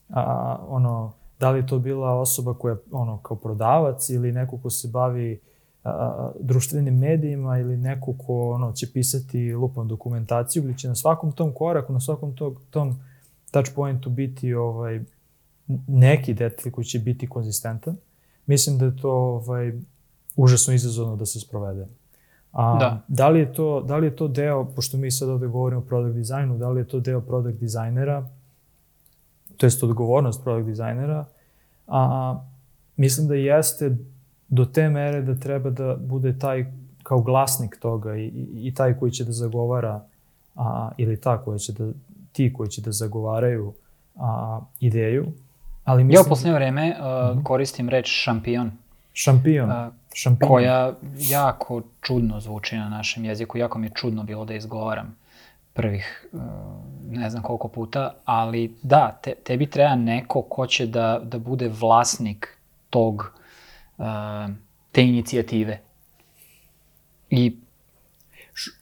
a, 0.08 0.56
ono, 0.68 1.12
da 1.40 1.50
li 1.50 1.66
to 1.66 1.78
bila 1.78 2.20
osoba 2.20 2.54
koja 2.54 2.76
ono, 2.90 3.18
kao 3.18 3.36
prodavac 3.36 4.10
ili 4.10 4.32
neko 4.32 4.58
ko 4.58 4.70
se 4.70 4.88
bavi 4.88 5.40
a, 5.84 6.30
društvenim 6.40 6.98
medijima 6.98 7.58
ili 7.58 7.76
neko 7.76 8.14
ko 8.26 8.50
ono, 8.50 8.72
će 8.72 8.92
pisati 8.92 9.54
lupom 9.54 9.88
dokumentaciju 9.88 10.64
ili 10.64 10.78
će 10.78 10.88
na 10.88 10.94
svakom 10.94 11.32
tom 11.32 11.52
koraku, 11.52 11.92
na 11.92 12.00
svakom 12.00 12.36
tog, 12.36 12.60
tom 12.70 13.00
touch 13.56 13.74
pointu 13.74 14.10
biti 14.10 14.54
ovaj, 14.54 15.00
neki 15.86 16.34
detalj 16.34 16.72
koji 16.72 16.84
će 16.84 16.98
biti 16.98 17.28
konzistentan. 17.28 17.96
Mislim 18.46 18.78
da 18.78 18.84
je 18.84 18.96
to 18.96 19.10
ovaj, 19.10 19.72
užasno 20.36 20.74
izazovno 20.74 21.16
da 21.16 21.26
se 21.26 21.40
sprovede. 21.40 21.86
A, 22.52 22.76
da. 22.80 23.02
Da 23.08 23.28
li, 23.28 23.40
je 23.40 23.52
to, 23.52 23.82
da 23.82 23.96
li 23.96 24.06
je 24.06 24.16
to 24.16 24.28
deo, 24.28 24.64
pošto 24.64 24.96
mi 24.96 25.10
sad 25.10 25.28
ovde 25.28 25.46
govorimo 25.46 25.80
o 25.80 25.84
product 25.84 26.16
dizajnu, 26.16 26.58
da 26.58 26.68
li 26.68 26.80
je 26.80 26.88
to 26.88 27.00
deo 27.00 27.20
product 27.20 27.60
dizajnera, 27.60 28.28
to 29.56 29.66
jest 29.66 29.82
odgovornost 29.82 30.44
product 30.44 30.66
dizajnera, 30.68 31.24
a, 31.86 32.40
mislim 32.96 33.28
da 33.28 33.34
jeste 33.34 33.96
do 34.48 34.64
te 34.64 34.88
mere 34.88 35.22
da 35.22 35.34
treba 35.34 35.70
da 35.70 35.96
bude 36.00 36.38
taj 36.38 36.72
kao 37.02 37.20
glasnik 37.20 37.76
toga 37.80 38.16
i, 38.16 38.24
i, 38.24 38.68
i 38.68 38.74
taj 38.74 38.98
koji 38.98 39.12
će 39.12 39.24
da 39.24 39.32
zagovara 39.32 40.04
a, 40.54 40.90
ili 40.96 41.20
ta 41.20 41.38
koja 41.38 41.58
će 41.58 41.72
da, 41.72 41.92
ti 42.36 42.52
koji 42.52 42.68
će 42.68 42.80
da 42.80 42.92
zagovaraju 42.92 43.72
a, 44.16 44.60
ideju. 44.80 45.26
Ali 45.84 46.04
mislim, 46.04 46.22
ja 46.22 46.26
u 46.26 46.28
poslednje 46.28 46.54
vreme 46.54 46.96
uh, 46.98 47.44
koristim 47.44 47.88
reč 47.88 48.06
šampion. 48.08 48.70
Šampion. 49.12 49.70
Uh, 49.70 49.92
Šampinja. 50.14 50.48
koja 50.48 50.92
jako 51.18 51.82
čudno 52.00 52.40
zvuči 52.40 52.76
na 52.76 52.88
našem 52.88 53.24
jeziku. 53.24 53.58
Jako 53.58 53.78
mi 53.78 53.86
je 53.86 53.90
čudno 53.94 54.22
bilo 54.22 54.44
da 54.44 54.54
izgovaram 54.54 55.16
prvih 55.72 56.28
uh, 56.32 56.40
ne 57.10 57.30
znam 57.30 57.42
koliko 57.42 57.68
puta, 57.68 58.14
ali 58.24 58.74
da, 58.82 59.18
te, 59.22 59.34
tebi 59.34 59.66
treba 59.66 59.94
neko 59.94 60.42
ko 60.42 60.66
će 60.66 60.86
da, 60.86 61.20
da 61.24 61.38
bude 61.38 61.70
vlasnik 61.80 62.58
tog, 62.90 63.32
uh, 63.98 64.06
te 64.92 65.04
inicijative. 65.04 65.80
I 67.30 67.56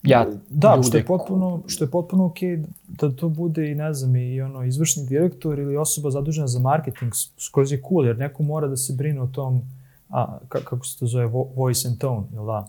ja 0.02 0.26
da, 0.50 0.80
što 0.88 0.96
je 0.96 1.04
potpuno 1.04 1.62
što 1.66 1.84
je 1.84 1.90
potpuno 1.90 2.26
okej 2.26 2.56
okay 2.56 2.64
da 2.88 3.10
to 3.10 3.28
bude 3.28 3.70
i 3.70 3.74
ne 3.74 3.94
znam 3.94 4.16
i 4.16 4.40
ono 4.40 4.64
izvršni 4.64 5.06
direktor 5.06 5.58
ili 5.58 5.76
osoba 5.76 6.10
zadužena 6.10 6.46
za 6.46 6.60
marketing 6.60 7.12
skroz 7.38 7.72
je 7.72 7.82
cool 7.88 8.06
jer 8.06 8.18
neko 8.18 8.42
mora 8.42 8.68
da 8.68 8.76
se 8.76 8.92
brine 8.92 9.22
o 9.22 9.26
tom 9.26 9.62
a, 10.14 10.38
kako 10.48 10.84
se 10.84 10.98
to 10.98 11.06
zove, 11.06 11.26
voice 11.56 11.88
and 11.88 11.98
tone, 11.98 12.26
jel 12.32 12.46
da? 12.46 12.66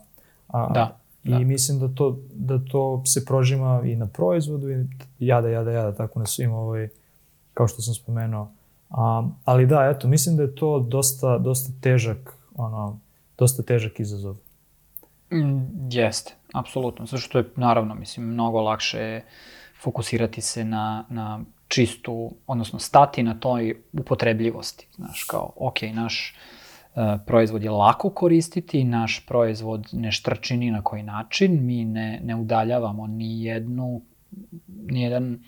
A, 0.47 0.73
da. 0.73 0.97
I 1.23 1.29
da. 1.29 1.39
mislim 1.39 1.79
da 1.79 1.87
to, 1.87 2.19
da 2.33 2.59
to 2.59 3.03
se 3.05 3.25
prožima 3.25 3.81
i 3.85 3.95
na 3.95 4.07
proizvodu 4.07 4.69
i 4.69 4.85
jada, 5.19 5.49
jada, 5.49 5.71
jada, 5.71 5.91
tako 5.95 6.19
na 6.19 6.25
svim, 6.25 6.53
ovaj, 6.53 6.89
kao 7.53 7.67
što 7.67 7.81
sam 7.81 7.93
spomenuo. 7.93 8.51
A, 8.89 9.29
ali 9.45 9.65
da, 9.65 9.91
eto, 9.95 10.07
mislim 10.07 10.37
da 10.37 10.43
je 10.43 10.55
to 10.55 10.79
dosta, 10.79 11.37
dosta 11.37 11.71
težak, 11.81 12.37
ono, 12.55 12.99
dosta 13.37 13.63
težak 13.63 13.99
izazov. 13.99 14.35
Mm, 15.31 15.89
jeste, 15.91 16.33
apsolutno. 16.59 17.05
Zato 17.05 17.21
što 17.21 17.37
je, 17.37 17.49
naravno, 17.55 17.95
mislim, 17.95 18.25
mnogo 18.25 18.61
lakše 18.61 19.21
fokusirati 19.81 20.41
se 20.41 20.63
na, 20.63 21.05
na 21.09 21.39
čistu, 21.67 22.35
odnosno 22.47 22.79
stati 22.79 23.23
na 23.23 23.39
toj 23.39 23.81
upotrebljivosti. 23.93 24.87
Znaš, 24.95 25.23
kao, 25.23 25.53
ok, 25.55 25.81
naš 25.81 26.35
E, 26.95 27.17
proizvod 27.25 27.63
je 27.63 27.69
lako 27.69 28.09
koristiti, 28.09 28.83
naš 28.83 29.25
proizvod 29.25 29.87
ne 29.91 30.11
štrči 30.11 30.57
ni 30.57 30.71
na 30.71 30.81
koji 30.81 31.03
način, 31.03 31.65
mi 31.65 31.85
ne, 31.85 32.19
ne 32.23 32.35
udaljavamo 32.35 33.07
ni 33.07 33.43
jednu, 33.43 34.01
ni 34.67 35.01
jedan 35.01 35.39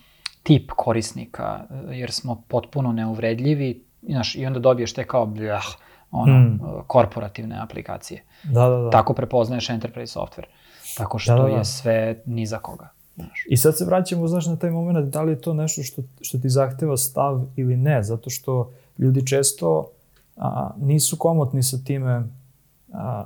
tip 0.43 0.72
korisnika, 0.76 1.63
e, 1.70 1.98
jer 1.98 2.12
smo 2.12 2.43
potpuno 2.48 2.91
neuvredljivi, 2.91 3.84
znaš, 4.02 4.36
i 4.36 4.46
onda 4.46 4.60
dobiješ 4.60 4.93
te 4.93 5.08
kao 5.08 5.26
bljah, 5.26 5.63
ono, 6.12 6.34
hmm. 6.34 6.60
korporativne 6.88 7.60
aplikacije. 7.62 8.24
Da, 8.43 8.70
da, 8.70 8.78
da. 8.78 8.89
Tako 8.89 9.13
prepoznaješ 9.13 9.70
enterprise 9.70 10.20
software. 10.20 10.48
Tako 10.97 11.19
što 11.19 11.36
da, 11.36 11.41
da, 11.41 11.47
da. 11.47 11.55
je 11.55 11.65
sve 11.65 12.21
ni 12.25 12.45
za 12.45 12.60
koga. 12.60 12.89
Znaš. 13.15 13.45
I 13.49 13.57
sad 13.57 13.77
se 13.77 13.86
vraćamo, 13.86 14.27
znaš, 14.27 14.45
na 14.45 14.55
taj 14.55 14.71
moment 14.71 15.10
da 15.10 15.21
li 15.21 15.31
je 15.31 15.41
to 15.41 15.53
nešto 15.53 15.83
što, 15.83 16.01
što 16.21 16.38
ti 16.38 16.49
zahteva 16.49 16.97
stav 16.97 17.45
ili 17.55 17.77
ne, 17.77 18.03
zato 18.03 18.29
što 18.29 18.71
ljudi 18.97 19.27
često 19.27 19.89
a, 20.38 20.69
nisu 20.77 21.17
komotni 21.17 21.63
sa 21.63 21.77
time 21.86 22.23
a, 22.93 23.25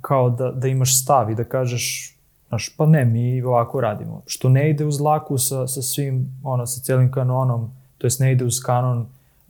kao 0.00 0.30
da, 0.30 0.52
da 0.52 0.68
imaš 0.68 1.02
stav 1.02 1.30
i 1.30 1.34
da 1.34 1.44
kažeš 1.44 2.16
Znaš, 2.48 2.76
pa 2.76 2.86
ne, 2.86 3.04
mi 3.04 3.42
ovako 3.42 3.80
radimo. 3.80 4.22
Što 4.26 4.48
ne 4.48 4.70
ide 4.70 4.84
uz 4.84 5.00
laku 5.00 5.38
sa, 5.38 5.66
sa 5.66 5.82
svim, 5.82 6.40
ono, 6.44 6.66
sa 6.66 6.80
celim 6.80 7.10
kanonom, 7.10 7.70
to 7.98 8.06
jest 8.06 8.20
ne 8.20 8.32
ide 8.32 8.44
uz 8.44 8.60
kanon 8.60 9.06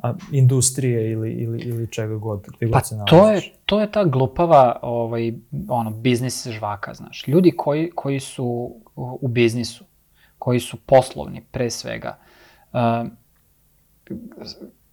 a, 0.06 0.14
industrije 0.32 1.12
ili, 1.12 1.32
ili, 1.32 1.62
ili 1.62 1.90
čega 1.90 2.16
god. 2.16 2.46
gde 2.56 2.70
Pa 2.70 2.78
god 2.78 2.86
se 2.86 2.96
to 3.06 3.30
je, 3.30 3.42
to 3.66 3.80
je 3.80 3.92
ta 3.92 4.04
glupava 4.04 4.78
ovaj, 4.82 5.32
ono, 5.68 5.90
biznis 5.90 6.46
žvaka, 6.46 6.94
znaš. 6.94 7.24
Ljudi 7.28 7.52
koji, 7.56 7.90
koji 7.94 8.20
su 8.20 8.44
u 8.44 8.86
u 8.96 9.28
biznisu, 9.28 9.84
koji 10.38 10.60
su 10.60 10.76
poslovni 10.76 11.42
pre 11.50 11.70
svega, 11.70 12.18
uh, 12.72 13.06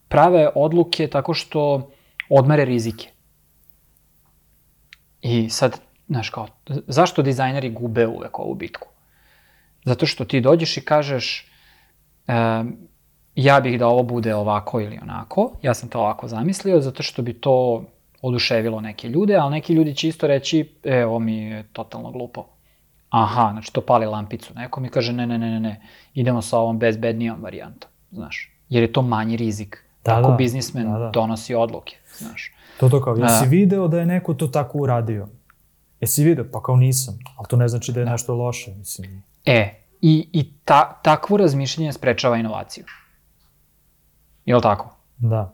prave 0.08 0.50
odluke 0.56 1.08
tako 1.08 1.34
što 1.34 1.92
odmere 2.30 2.66
rizike. 2.66 3.10
I 5.22 5.50
sad, 5.50 5.80
znaš 6.08 6.30
kao, 6.30 6.48
zašto 6.88 7.22
dizajneri 7.22 7.70
gube 7.70 8.08
uvek 8.08 8.40
ovu 8.40 8.56
bitku? 8.56 8.88
Zato 9.86 10.06
što 10.06 10.26
ti 10.26 10.42
dođeš 10.42 10.78
i 10.78 10.86
kažeš 10.86 11.52
um, 12.28 12.78
ja 13.36 13.60
bih 13.60 13.80
da 13.80 13.88
ovo 13.88 14.04
bude 14.04 14.36
ovako 14.36 14.82
ili 14.82 15.00
onako, 15.02 15.52
ja 15.62 15.74
sam 15.74 15.90
to 15.90 16.00
ovako 16.00 16.28
zamislio, 16.28 16.82
zato 16.82 17.04
što 17.04 17.22
bi 17.22 17.34
to 17.34 17.84
oduševilo 18.22 18.82
neke 18.82 19.10
ljude, 19.10 19.36
ali 19.36 19.52
neki 19.52 19.74
ljudi 19.74 19.96
će 19.96 20.08
isto 20.08 20.28
reći, 20.28 20.70
e, 20.84 21.06
ovo 21.06 21.20
mi 21.20 21.38
je 21.38 21.64
totalno 21.74 22.12
glupo. 22.12 22.46
Aha, 23.10 23.50
znači 23.52 23.74
to 23.74 23.82
pali 23.82 24.06
lampicu. 24.06 24.54
Neko 24.56 24.80
mi 24.80 24.90
kaže, 24.90 25.14
ne, 25.14 25.28
ne, 25.28 25.38
ne, 25.38 25.52
ne, 25.52 25.60
ne, 25.60 25.82
idemo 26.14 26.42
sa 26.42 26.58
ovom 26.58 26.80
bezbednijom 26.80 27.42
varijantom, 27.42 27.90
znaš. 28.12 28.52
Jer 28.70 28.84
je 28.84 28.92
to 28.94 29.02
manji 29.02 29.38
rizik. 29.38 29.86
Da, 30.06 30.16
Tako 30.16 30.30
da, 30.30 30.36
biznismen 30.36 30.92
da, 30.92 31.00
da. 31.00 31.10
donosi 31.10 31.56
odluke, 31.56 31.96
znaš. 32.18 32.52
To 32.80 32.90
to 32.90 33.02
kao, 33.02 33.16
jesi 33.16 33.44
Da. 33.44 33.50
video 33.50 33.88
da 33.88 34.00
je 34.00 34.06
neko 34.06 34.34
to 34.34 34.48
tako 34.48 34.78
uradio? 34.78 35.28
Jesi 36.02 36.24
video? 36.24 36.46
Pa 36.52 36.62
kao 36.62 36.76
nisam. 36.76 37.20
Ali 37.38 37.48
to 37.48 37.56
ne 37.58 37.68
znači 37.68 37.92
da 37.92 38.00
je 38.00 38.06
nešto 38.06 38.36
loše, 38.36 38.72
mislim. 38.78 39.24
E, 39.46 39.74
i, 40.02 40.30
i 40.34 40.54
ta, 40.66 41.00
takvo 41.04 41.38
razmišljanje 41.38 41.94
sprečava 41.94 42.38
inovaciju. 42.38 42.86
Je 44.46 44.56
li 44.56 44.62
tako? 44.62 44.96
Da. 45.18 45.54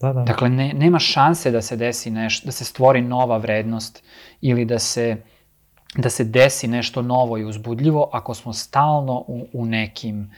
Da, 0.00 0.12
da. 0.12 0.22
Dakle, 0.22 0.48
ne, 0.48 0.72
nema 0.72 0.98
šanse 0.98 1.50
da 1.50 1.62
se 1.62 1.76
desi 1.76 2.10
nešto, 2.10 2.46
da 2.46 2.52
se 2.52 2.64
stvori 2.64 3.00
nova 3.00 3.36
vrednost 3.36 4.02
ili 4.40 4.64
da 4.64 4.78
se, 4.78 5.16
da 5.96 6.10
se 6.10 6.24
desi 6.24 6.68
nešto 6.68 7.02
novo 7.02 7.38
i 7.38 7.44
uzbudljivo 7.44 8.10
ako 8.12 8.34
smo 8.34 8.52
stalno 8.52 9.24
u, 9.26 9.46
u 9.52 9.66
nekim 9.66 10.30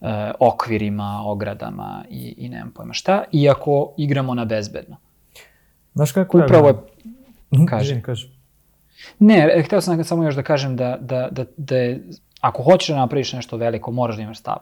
e, 0.00 0.32
okvirima, 0.40 1.22
ogradama 1.26 2.04
i, 2.10 2.34
i 2.38 2.48
nemam 2.48 2.70
pojma 2.70 2.92
šta, 2.92 3.24
i 3.32 3.48
ako 3.48 3.94
igramo 3.96 4.34
na 4.34 4.44
bezbedno. 4.44 4.96
Znaš 5.94 6.12
kako 6.12 6.38
ja 6.38 6.44
Upravo 6.44 6.68
je, 6.68 6.74
izvini, 7.50 8.02
kaži. 8.02 8.28
ne, 9.18 9.50
e, 9.54 9.62
hteo 9.62 9.80
sam 9.80 10.04
samo 10.04 10.24
još 10.24 10.34
da 10.34 10.42
kažem 10.42 10.76
da, 10.76 10.98
da, 11.00 11.28
da, 11.30 11.44
da 11.56 11.76
je, 11.76 12.02
ako 12.40 12.62
hoćeš 12.62 12.88
da 12.88 12.96
napraviš 12.96 13.32
nešto 13.32 13.56
veliko, 13.56 13.90
moraš 13.90 14.16
da 14.16 14.22
imaš 14.22 14.38
stav. 14.38 14.58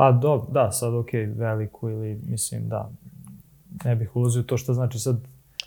Pa 0.00 0.12
do, 0.12 0.46
da, 0.50 0.72
sad 0.72 0.94
ok, 0.94 1.08
veliku 1.36 1.88
ili 1.88 2.20
mislim 2.26 2.68
da 2.68 2.90
ne 3.84 3.96
bih 3.96 4.16
ulazio 4.16 4.42
to 4.42 4.56
što 4.56 4.74
znači 4.74 4.98
sad 4.98 5.16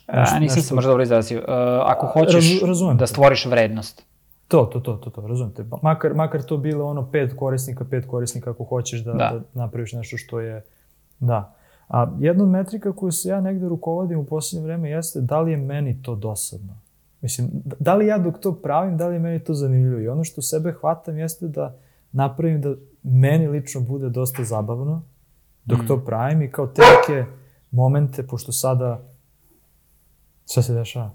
A, 0.06 0.38
nisam 0.38 0.62
se 0.62 0.74
možda 0.74 0.88
dobro 0.88 1.02
izrazio. 1.02 1.38
Uh, 1.38 1.44
ako 1.84 2.06
hoćeš 2.06 2.44
Raz- 2.44 2.66
razumem 2.66 2.96
da 2.96 3.06
te. 3.06 3.12
stvoriš 3.12 3.46
vrednost, 3.46 4.02
To, 4.48 4.64
to, 4.64 4.80
to, 4.80 4.96
to, 4.96 5.10
to, 5.10 5.26
razumete. 5.26 5.64
Pa 5.70 5.78
Makar, 5.82 6.14
makar 6.14 6.42
to 6.42 6.56
bilo 6.56 6.84
ono 6.86 7.10
pet 7.10 7.36
korisnika, 7.36 7.84
pet 7.84 8.06
korisnika 8.06 8.50
ako 8.50 8.64
hoćeš 8.64 9.00
da, 9.04 9.12
da. 9.12 9.18
Da. 9.18 9.40
napraviš 9.54 9.92
nešto 9.92 10.16
što 10.16 10.40
je, 10.40 10.64
da. 11.20 11.54
A 11.88 12.06
jedna 12.18 12.44
od 12.44 12.50
metrika 12.50 12.92
koju 12.92 13.12
se 13.12 13.28
ja 13.28 13.40
negde 13.40 13.68
rukovodim 13.68 14.18
u 14.18 14.24
poslednje 14.24 14.66
vreme 14.66 14.90
jeste 14.90 15.20
da 15.20 15.40
li 15.40 15.50
je 15.50 15.56
meni 15.56 16.02
to 16.02 16.14
dosadno. 16.14 16.78
Mislim, 17.20 17.50
da 17.78 17.94
li 17.94 18.06
ja 18.06 18.18
dok 18.18 18.38
to 18.38 18.52
pravim, 18.54 18.96
da 18.96 19.08
li 19.08 19.14
je 19.14 19.20
meni 19.20 19.38
to 19.38 19.54
zanimljivo. 19.54 20.00
I 20.00 20.08
ono 20.08 20.24
što 20.24 20.42
sebe 20.42 20.72
hvatam 20.72 21.18
jeste 21.18 21.48
da 21.48 21.76
napravim 22.12 22.60
da 22.60 22.74
meni 23.04 23.48
lično 23.48 23.80
bude 23.80 24.08
dosta 24.08 24.44
zabavno 24.44 25.02
dok 25.64 25.78
Mm. 25.78 25.86
to 25.86 25.98
pravim 25.98 26.42
i 26.42 26.50
kao 26.50 26.66
te 26.66 26.82
neke 26.82 27.30
momente, 27.70 28.26
pošto 28.26 28.52
sada, 28.52 29.00
šta 30.50 30.62
se 30.62 30.74
dešava? 30.74 31.10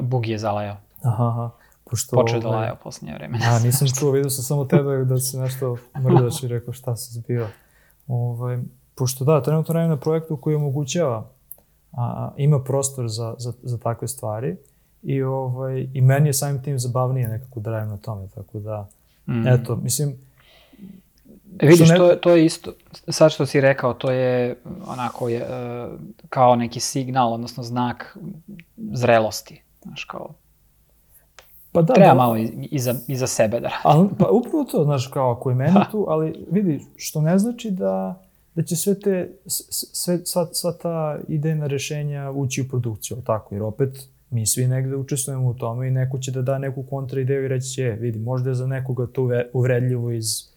Bug 0.00 0.26
je 0.26 0.38
zalajao. 0.38 0.76
Aha, 1.02 1.24
aha. 1.24 1.50
Pošto, 1.84 2.16
Počeo 2.16 2.40
da 2.40 2.48
ovaj, 2.48 2.60
laja 2.60 2.72
u 2.72 2.82
posljednje 2.84 3.14
vreme. 3.14 3.38
A, 3.44 3.58
nisam 3.58 3.88
čuo, 3.98 4.10
vidio 4.10 4.30
sam 4.30 4.44
samo 4.44 4.64
tebe 4.64 5.04
da 5.04 5.18
se 5.18 5.38
nešto 5.38 5.76
mrdaš 5.98 6.42
i 6.42 6.48
rekao 6.48 6.72
šta 6.74 6.96
se 6.96 7.12
zbiva. 7.12 7.48
Ovaj, 8.06 8.58
pošto 8.94 9.24
da, 9.24 9.42
trenutno 9.42 9.74
radim 9.74 9.90
na 9.90 9.96
projektu 9.96 10.36
koji 10.36 10.56
omogućava, 10.56 11.26
a, 11.92 12.30
ima 12.36 12.60
prostor 12.60 13.08
za, 13.08 13.34
za, 13.38 13.52
za 13.62 13.78
takve 13.78 14.08
stvari 14.08 14.56
i, 15.02 15.22
ovaj, 15.22 15.88
i 15.94 16.00
meni 16.00 16.28
je 16.28 16.32
samim 16.32 16.62
tim 16.62 16.78
zabavnije 16.78 17.28
nekako 17.28 17.60
da 17.60 17.70
radim 17.70 17.90
na 17.90 17.96
tome, 17.96 18.28
tako 18.28 18.58
da, 18.60 18.88
Mm. 19.26 19.46
eto, 19.46 19.76
mislim, 19.76 20.16
vidiš, 21.62 21.84
što 21.84 21.92
ne- 21.92 21.98
to, 21.98 22.10
je- 22.10 22.20
to 22.20 22.30
je 22.30 22.44
isto, 22.44 22.72
sad 23.08 23.32
što 23.32 23.46
si 23.46 23.60
rekao, 23.60 23.94
to 23.94 24.10
je 24.10 24.56
onako 24.86 25.28
je, 25.28 25.38
e, 25.38 25.88
kao 26.28 26.56
neki 26.56 26.80
signal, 26.80 27.32
odnosno 27.32 27.62
znak 27.62 28.18
zrelosti. 28.92 29.62
Znaš, 29.82 30.04
kao, 30.04 30.34
pa 31.72 31.82
da, 31.82 31.94
treba 31.94 32.08
da, 32.08 32.14
malo 32.14 32.36
i, 32.36 32.68
i, 32.70 32.78
za, 32.78 32.94
i 33.08 33.16
za 33.16 33.26
sebe 33.26 33.60
da 33.60 33.68
radi. 33.68 33.80
Ali, 33.82 34.08
pa 34.18 34.28
upravo 34.28 34.64
to, 34.64 34.84
znaš, 34.84 35.06
kao 35.06 35.32
ako 35.32 35.50
je 35.50 35.56
meni 35.56 35.80
tu, 35.90 36.06
ali 36.08 36.46
vidi, 36.50 36.80
što 36.96 37.20
ne 37.20 37.38
znači 37.38 37.70
da, 37.70 38.22
da 38.54 38.62
će 38.62 38.76
sve 38.76 39.00
te, 39.00 39.32
sve, 39.46 40.18
sva, 40.18 40.48
sva 40.52 40.72
ta 40.72 41.18
idejna 41.28 41.66
rešenja 41.66 42.30
ući 42.30 42.62
u 42.62 42.68
produkciju, 42.68 43.16
tako, 43.26 43.54
jer 43.54 43.62
opet 43.62 43.98
mi 44.30 44.46
svi 44.46 44.66
negde 44.66 44.96
učestvujemo 44.96 45.48
u 45.48 45.54
tome 45.54 45.88
i 45.88 45.92
neko 45.92 46.18
će 46.18 46.30
da 46.30 46.42
da 46.42 46.58
neku 46.58 46.82
kontra 46.82 47.20
ideju 47.20 47.44
i 47.44 47.48
reći 47.48 47.66
će, 47.68 47.82
e, 47.82 47.90
vidi, 47.92 48.18
možda 48.18 48.48
je 48.50 48.54
za 48.54 48.66
nekoga 48.66 49.06
to 49.06 49.28
uvredljivo 49.52 50.10
iz, 50.10 50.51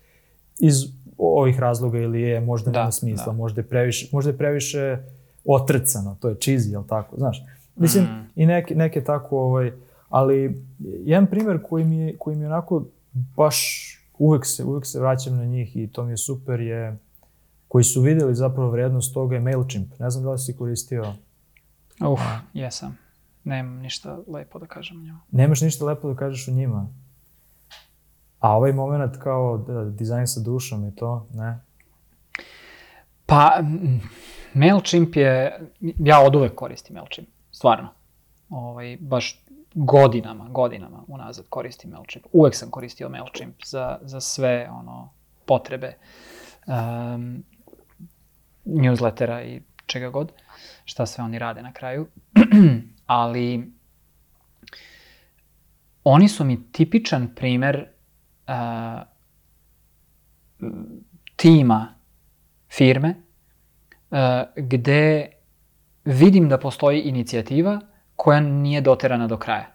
iz 0.59 0.75
ovih 1.17 1.59
razloga 1.59 1.97
ili 1.99 2.21
je, 2.21 2.39
možda 2.41 2.71
Da, 2.71 2.79
nema 2.79 2.91
smisla, 2.91 3.25
da. 3.25 3.31
možda 3.31 3.61
je 3.61 3.67
previše, 3.67 4.09
možda 4.11 4.31
je 4.31 4.37
previše 4.37 4.97
otrcano, 5.45 6.17
to 6.19 6.29
je 6.29 6.35
cheesy, 6.35 6.71
jel 6.71 6.83
tako, 6.83 7.17
znaš. 7.17 7.43
Mislim, 7.75 8.03
Mm. 8.03 8.29
i 8.35 8.45
neke, 8.45 8.75
neke 8.75 9.03
tako, 9.03 9.37
ovaj, 9.39 9.71
ali 10.09 10.63
jedan 10.79 11.27
primer 11.27 11.59
koji 11.63 11.83
mi, 11.85 11.97
je, 11.97 12.17
koji 12.17 12.35
mi 12.35 12.43
je 12.43 12.47
onako 12.47 12.85
baš 13.37 13.57
uvek 14.17 14.45
se, 14.45 14.63
uvek 14.63 14.85
se 14.85 14.99
vraćam 14.99 15.35
na 15.35 15.45
njih 15.45 15.75
i 15.77 15.87
to 15.87 16.03
mi 16.03 16.11
je 16.11 16.17
super 16.17 16.59
je 16.59 16.97
koji 17.67 17.83
su 17.83 18.01
videli 18.01 18.35
zapravo 18.35 18.69
vrednost 18.71 19.13
toga 19.13 19.35
je 19.35 19.41
MailChimp. 19.41 19.99
Ne 19.99 20.09
znam 20.09 20.23
da 20.23 20.31
li 20.31 20.39
si 20.39 20.55
koristio. 20.55 21.13
Uf, 22.01 22.19
jesam. 22.53 22.97
Nemam 23.43 23.75
ništa 23.75 24.19
lepo 24.27 24.59
da 24.59 24.65
kažem 24.65 24.97
o 24.97 25.03
njemu. 25.03 25.19
Nemaš 25.31 25.61
ništa 25.61 25.85
lepo 25.85 26.09
da 26.09 26.15
kažeš 26.15 26.47
o 26.47 26.51
njima. 26.51 26.87
A 28.45 28.49
ovaj 28.49 28.73
moment 28.73 29.17
kao 29.17 29.57
da, 29.57 29.83
dizajn 29.83 30.27
sa 30.27 30.39
dušom 30.39 30.87
i 30.87 30.95
to, 30.95 31.27
ne? 31.33 31.59
Pa, 33.25 33.59
MailChimp 34.53 35.15
je, 35.15 35.59
ja 35.81 36.19
od 36.21 36.35
uvek 36.35 36.55
koristim 36.55 36.95
MailChimp, 36.95 37.29
stvarno. 37.51 37.89
Ovaj, 38.49 38.97
baš 38.99 39.45
godinama, 39.73 40.47
godinama 40.49 41.03
unazad 41.07 41.45
koristim 41.49 41.91
MailChimp. 41.91 42.25
Uvek 42.31 42.55
sam 42.55 42.69
koristio 42.71 43.09
MailChimp 43.09 43.55
za, 43.65 43.97
za 44.01 44.21
sve 44.21 44.69
ono 44.71 45.09
potrebe 45.45 45.97
um, 46.67 47.43
newslettera 48.65 49.43
i 49.45 49.61
čega 49.85 50.09
god, 50.09 50.31
šta 50.83 51.05
sve 51.05 51.23
oni 51.23 51.39
rade 51.39 51.61
na 51.61 51.73
kraju. 51.73 52.07
Ali 53.05 53.71
oni 56.03 56.27
su 56.27 56.43
mi 56.43 56.71
tipičan 56.71 57.35
primer 57.35 57.94
uh, 58.47 59.01
tima 61.35 61.95
firme 62.69 63.15
uh, 64.11 64.17
gde 64.55 65.31
vidim 66.05 66.49
da 66.49 66.57
postoji 66.57 67.01
inicijativa 67.01 67.79
koja 68.15 68.39
nije 68.39 68.81
doterana 68.81 69.27
do 69.27 69.37
kraja. 69.37 69.67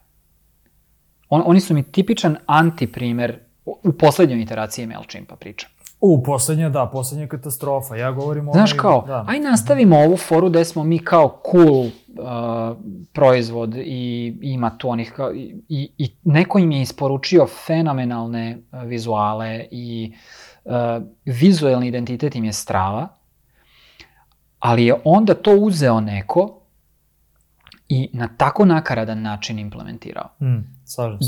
On, 1.28 1.42
oni 1.46 1.61
su 1.61 1.74
mi 1.74 1.83
tipičan 1.83 2.37
antiprimer 2.46 3.38
u 3.64 3.92
poslednjoj 3.98 4.42
iteraciji 4.42 4.87
MailChimpa 4.87 5.37
pričam. 5.37 5.70
U, 6.01 6.23
poslednja, 6.23 6.69
da, 6.69 6.87
poslednja 6.93 7.27
katastrofa. 7.27 7.96
Ja 7.96 8.13
govorim 8.13 8.48
o... 8.48 8.53
Znaš 8.53 8.73
kao, 8.73 9.05
da. 9.07 9.25
aj 9.29 9.40
nastavimo 9.40 9.98
ovu 9.98 10.17
foru 10.17 10.48
gde 10.48 10.65
smo 10.65 10.85
mi 10.85 10.98
kao 10.98 11.42
cool 11.51 11.85
uh, 11.85 12.77
proizvod 13.13 13.75
i 13.77 14.35
ima 14.42 14.79
tu 14.79 14.88
onih 14.88 15.13
kao, 15.17 15.33
i, 15.35 15.90
i, 15.98 16.15
neko 16.25 16.59
im 16.59 16.73
je 16.73 16.83
isporučio 16.83 17.46
fenomenalne 17.67 18.59
uh, 18.73 18.83
vizuale 18.83 19.67
i 19.71 20.13
uh, 20.65 20.73
vizuelni 21.25 21.88
identitet 21.88 22.35
im 22.35 22.44
je 22.44 22.53
strava, 22.53 23.09
ali 24.59 24.87
je 24.87 24.94
onda 25.05 25.35
to 25.35 25.57
uzeo 25.57 26.01
neko 26.01 26.61
i 27.88 28.11
na 28.13 28.29
tako 28.37 28.65
nakaradan 28.65 29.23
način 29.23 29.59
implementirao. 29.59 30.29
Mm. 30.40 30.59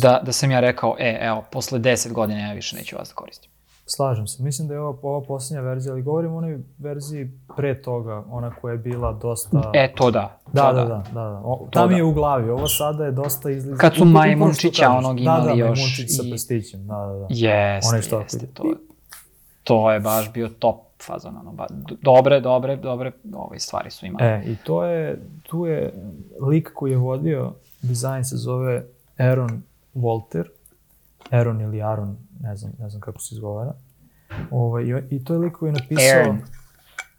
Da, 0.02 0.20
da 0.24 0.32
sam 0.32 0.50
ja 0.50 0.60
rekao, 0.60 0.96
e, 0.98 1.18
evo, 1.20 1.44
posle 1.52 1.78
10 1.78 2.12
godina 2.12 2.40
ja 2.40 2.52
više 2.52 2.76
neću 2.76 2.96
vas 2.96 3.08
da 3.08 3.14
koristim. 3.14 3.51
Slažem 3.96 4.26
se. 4.26 4.42
Mislim 4.42 4.68
da 4.68 4.74
je 4.74 4.80
ova, 4.80 4.98
ova 5.02 5.20
posljednja 5.26 5.60
verzija, 5.62 5.92
ali 5.92 6.02
govorim 6.02 6.32
o 6.32 6.36
onoj 6.36 6.58
verziji 6.78 7.30
pre 7.56 7.82
toga, 7.82 8.24
ona 8.30 8.50
koja 8.50 8.72
je 8.72 8.78
bila 8.78 9.12
dosta... 9.12 9.70
E, 9.74 9.92
to 9.94 10.10
da. 10.10 10.38
Da, 10.52 10.68
to 10.70 10.74
da, 10.74 10.84
da, 10.84 11.02
da. 11.14 11.20
da. 11.20 11.40
O, 11.44 11.68
tam 11.72 11.88
da. 11.88 11.96
je 11.96 12.04
u 12.04 12.12
glavi, 12.12 12.50
ovo 12.50 12.68
sada 12.68 13.04
je 13.04 13.12
dosta 13.12 13.50
izliz... 13.50 13.78
Kad 13.78 13.94
su 13.94 14.04
Majmunčića 14.04 14.90
onog 14.90 15.16
da, 15.16 15.22
imali 15.22 15.46
da, 15.46 15.52
još 15.54 15.78
Majmunčić 15.78 16.16
sa 16.16 16.22
prstićem, 16.30 16.86
da, 16.86 16.94
da, 16.94 17.18
da. 17.18 17.26
Jeste, 17.30 17.88
Onaj 17.88 18.02
što 18.02 18.20
jeste, 18.20 18.46
to, 18.46 18.66
je- 18.68 18.76
to 19.64 19.92
je 19.92 20.00
baš 20.00 20.32
bio 20.32 20.48
top 20.48 20.76
fazon, 21.06 21.36
ono, 21.36 21.52
ba, 21.52 21.66
dobre, 22.00 22.40
dobre, 22.40 22.76
dobre 22.76 23.12
ove 23.34 23.58
stvari 23.58 23.90
su 23.90 24.06
imali. 24.06 24.24
E, 24.24 24.42
i 24.46 24.56
to 24.64 24.84
je, 24.84 25.22
tu 25.42 25.66
je 25.66 25.94
lik 26.40 26.70
koji 26.74 26.90
je 26.90 26.96
vodio, 26.96 27.52
dizajn 27.82 28.24
se 28.24 28.36
zove 28.36 28.84
Aaron 29.18 29.62
Walter, 29.94 30.44
Aaron 31.32 31.60
ili 31.60 31.82
Aaron, 31.82 32.16
ne 32.40 32.56
znam, 32.56 32.72
ne 32.78 32.88
znam 32.90 33.00
kako 33.00 33.20
se 33.20 33.34
izgovara. 33.34 33.74
Ovaj, 34.50 34.84
i, 34.84 35.16
I 35.16 35.24
to 35.24 35.32
je 35.32 35.38
lik 35.38 35.52
koji 35.52 35.68
je 35.68 35.72
napisao... 35.72 36.18
Aaron. 36.20 36.38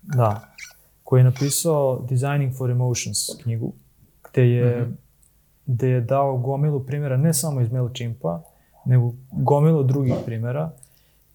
Da, 0.02 0.42
koji 1.04 1.20
je 1.20 1.24
napisao 1.24 2.06
Designing 2.10 2.54
for 2.58 2.72
Emotions 2.72 3.18
knjigu, 3.44 3.74
gde 4.32 4.50
je, 4.50 4.82
Mhm. 4.82 4.92
gde 5.66 5.90
je 5.90 6.02
dao 6.02 6.38
gomilu 6.38 6.80
primjera, 6.86 7.18
ne 7.18 7.34
samo 7.34 7.62
iz 7.62 7.72
MailChimpa, 7.72 8.42
nego 8.86 9.14
gomilu 9.32 9.84
drugih 9.84 10.14
primjera. 10.26 10.72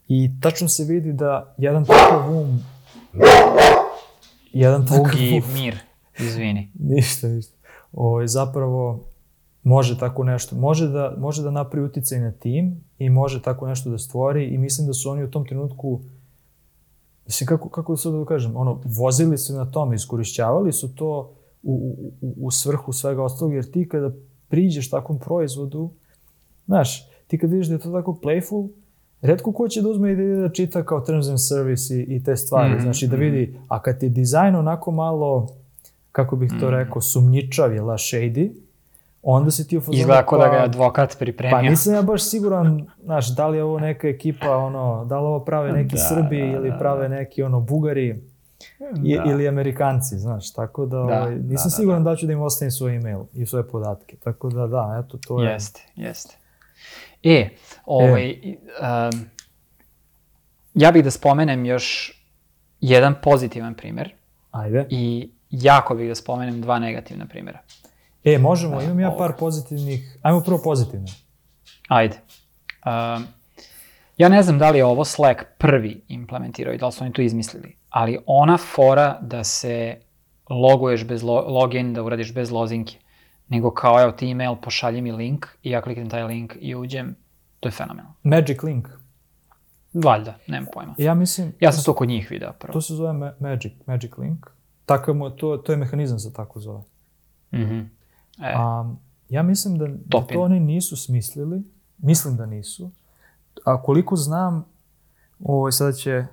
I 0.09 0.31
tačno 0.41 0.69
se 0.69 0.85
vidi 0.85 1.13
da 1.13 1.55
jedan 1.59 1.85
takav 1.85 2.37
um, 2.37 2.61
jedan 4.53 4.87
takav 4.87 4.99
Bugi, 5.05 5.43
um, 5.47 5.53
mir, 5.55 5.79
izvini. 6.19 6.73
ništa, 6.95 7.27
ništa. 7.29 7.55
Ovaj, 7.93 8.27
zapravo 8.27 9.01
može 9.69 9.99
tako 9.99 10.25
nešto, 10.25 10.57
može 10.57 10.89
da, 10.89 11.15
može 11.19 11.43
da 11.43 11.51
napravi 11.51 11.87
uticaj 11.87 12.21
na 12.21 12.33
tim 12.33 12.85
i 12.99 13.11
može 13.11 13.43
tako 13.43 13.67
nešto 13.67 13.91
da 13.91 13.99
stvori 13.99 14.45
i 14.45 14.59
mislim 14.59 14.87
da 14.87 14.93
su 14.93 15.11
oni 15.11 15.25
u 15.25 15.31
tom 15.31 15.47
trenutku 15.47 16.01
mislim 17.27 17.47
kako, 17.47 17.69
kako 17.69 17.97
sad 17.97 18.13
da 18.13 18.25
kažem, 18.25 18.57
ono, 18.57 18.81
vozili 18.99 19.39
se 19.39 19.53
na 19.53 19.71
tome, 19.71 19.95
iskorišćavali 19.95 20.73
su 20.73 20.95
to 20.95 21.31
u, 21.63 21.97
u, 22.21 22.35
u 22.41 22.51
svrhu 22.51 22.93
svega 22.93 23.23
ostalog, 23.23 23.55
jer 23.55 23.71
ti 23.71 23.89
kada 23.89 24.11
priđeš 24.49 24.91
takvom 24.91 25.19
proizvodu, 25.19 25.91
znaš, 26.67 26.89
ti 27.27 27.39
kad 27.39 27.51
vidiš 27.51 27.67
da 27.67 27.75
je 27.75 27.81
to 27.81 27.93
tako 27.93 28.19
playful, 28.23 28.69
redko 29.21 29.53
ko 29.53 29.69
će 29.69 29.83
da 29.83 29.89
uzme 29.89 30.13
i 30.13 30.17
da 30.17 30.41
da 30.41 30.49
čita 30.49 30.85
kao 30.85 31.01
terms 31.01 31.29
and 31.29 31.39
service 31.41 31.95
i, 31.95 32.17
i 32.17 32.25
te 32.25 32.37
stvari, 32.37 32.73
Mhm, 32.73 32.83
znaš, 32.83 33.03
i 33.03 33.07
da 33.07 33.17
vidi, 33.17 33.59
a 33.69 33.83
kad 33.83 34.03
je 34.03 34.09
dizajn 34.09 34.57
onako 34.57 34.91
malo, 34.91 35.47
kako 36.13 36.37
bih 36.37 36.51
Mhm. 36.51 36.61
to 36.61 36.71
rekao, 36.71 37.01
sumnjičav 37.03 37.75
je 37.75 37.83
la 37.83 37.95
shady, 37.95 38.53
onda 39.23 39.51
si 39.51 39.69
ti 39.69 39.77
u 39.77 39.81
fazonu, 39.81 39.99
Izgleda 39.99 40.27
kao 40.27 40.39
da 40.39 40.49
ga 40.49 40.55
je 40.55 40.59
pa- 40.59 40.65
advokat 40.65 41.17
pripremio. 41.19 41.57
Pa 41.57 41.63
nisam 41.63 41.95
ja 41.95 42.03
baš 42.03 42.23
siguran, 42.23 42.87
znaš, 43.05 43.29
da 43.29 43.49
li 43.49 43.57
je 43.57 43.65
ovo 43.65 43.79
neka 43.79 44.09
ekipa, 44.09 44.57
ono, 44.57 45.05
da 45.05 45.21
li 45.21 45.27
ovo 45.27 45.41
prave 45.41 45.73
neki 45.73 45.95
Da, 45.95 46.01
Srbi 46.01 46.39
da, 46.39 46.47
ili 46.47 46.71
da, 46.71 46.79
prave 46.79 47.09
neki, 47.09 47.43
ono, 47.43 47.61
Bugari 47.61 48.21
i, 49.05 49.17
Da. 49.17 49.25
ili 49.31 49.49
Amerikanci, 49.49 50.19
znaš, 50.19 50.53
tako 50.53 50.87
da, 50.87 50.97
Da, 50.97 51.03
ovaj, 51.03 51.35
da, 51.35 51.49
nisam 51.49 51.71
da, 51.71 51.77
siguran 51.77 52.05
da, 52.05 52.17
ću 52.17 52.27
da 52.27 52.33
im 52.33 52.41
ostavim 52.41 52.71
svoj 52.71 52.97
e-mail 52.97 53.21
i 53.35 53.47
svoje 53.47 53.69
podatke, 53.69 54.17
tako 54.17 54.49
da, 54.49 54.67
da, 54.67 55.03
eto, 55.07 55.19
to 55.27 55.43
je... 55.43 55.51
Jeste, 55.53 55.81
jeste. 55.97 56.37
E, 57.23 57.49
ovaj, 57.87 58.31
um, 58.31 59.21
ja 60.75 60.93
bih 60.93 61.05
da 61.05 61.11
spomenem 61.11 61.67
još 61.67 62.15
jedan 62.81 63.15
pozitivan 63.23 63.75
primer 63.75 64.15
Ajde. 64.51 64.87
i 64.91 65.31
jako 65.51 65.95
bih 65.95 66.09
da 66.09 66.15
spomenem 66.15 66.61
dva 66.61 66.79
negativna 66.79 67.27
primjera. 67.27 67.59
E, 68.29 68.39
možemo, 68.39 68.83
imam 68.83 69.01
ja 69.01 69.15
par 69.19 69.33
pozitivnih, 69.39 70.19
ajmo 70.23 70.41
prvo 70.41 70.61
pozitivne. 70.65 71.07
Ajde. 71.89 72.17
Um, 72.87 73.27
ja 74.17 74.29
ne 74.29 74.43
znam 74.43 74.59
da 74.59 74.71
li 74.71 74.79
je 74.79 74.85
ovo 74.85 75.05
Slack 75.05 75.41
prvi 75.59 76.03
implementirao 76.09 76.75
i 76.75 76.79
da 76.79 76.87
li 76.87 76.93
su 76.93 77.05
oni 77.05 77.13
to 77.13 77.23
izmislili, 77.23 77.77
ali 77.91 78.19
ona 78.27 78.57
fora 78.59 79.19
da 79.23 79.45
se 79.45 79.97
loguješ 80.51 81.05
bez 81.05 81.23
lo, 81.23 81.45
login, 81.49 81.95
da 81.95 82.03
uradiš 82.03 82.35
bez 82.35 82.51
lozinke, 82.51 82.99
nego 83.49 83.71
kao 83.71 84.03
evo 84.03 84.13
ti 84.13 84.31
email, 84.31 84.57
pošalji 84.57 85.03
mi 85.03 85.13
link 85.13 85.47
i 85.63 85.71
ja 85.71 85.83
kliknem 85.83 86.11
taj 86.11 86.25
link 86.25 86.55
i 86.61 86.75
uđem, 86.75 87.17
to 87.61 87.69
je 87.69 87.73
fenomenalno. 87.73 88.15
Magic 88.23 88.63
Link. 88.63 88.89
Valjda, 89.95 90.35
nemam 90.47 90.67
pojma. 90.73 90.95
Ja 90.99 91.15
mislim, 91.15 91.53
Ja 91.61 91.73
sam 91.73 91.85
to 91.85 91.95
kod 91.95 92.09
njih 92.09 92.31
video 92.31 92.53
prvo. 92.53 92.73
to 92.73 92.81
se 92.81 92.95
zove 92.95 93.13
ma- 93.13 93.33
Magic, 93.41 93.73
Magic 93.87 94.11
Link. 94.19 94.47
Takav 94.87 95.15
mu, 95.15 95.31
to, 95.31 95.57
to 95.57 95.73
je 95.73 95.79
mehanizam 95.79 96.19
se 96.19 96.33
tako 96.33 96.61
zove. 96.61 96.83
Mhm. 97.53 97.81
E, 98.43 98.53
A, 98.57 98.95
ja 99.29 99.43
mislim 99.43 99.79
da, 99.79 99.87
da 99.87 100.21
to 100.21 100.41
oni 100.41 100.61
nisu 100.61 100.97
smislili, 100.97 101.63
mislim 101.99 102.37
da 102.37 102.47
nisu. 102.47 102.91
A 103.65 103.83
koliko 103.83 104.17
znam, 104.17 104.65
ovo, 105.45 105.73
sada 105.73 105.93
će, 105.93 106.27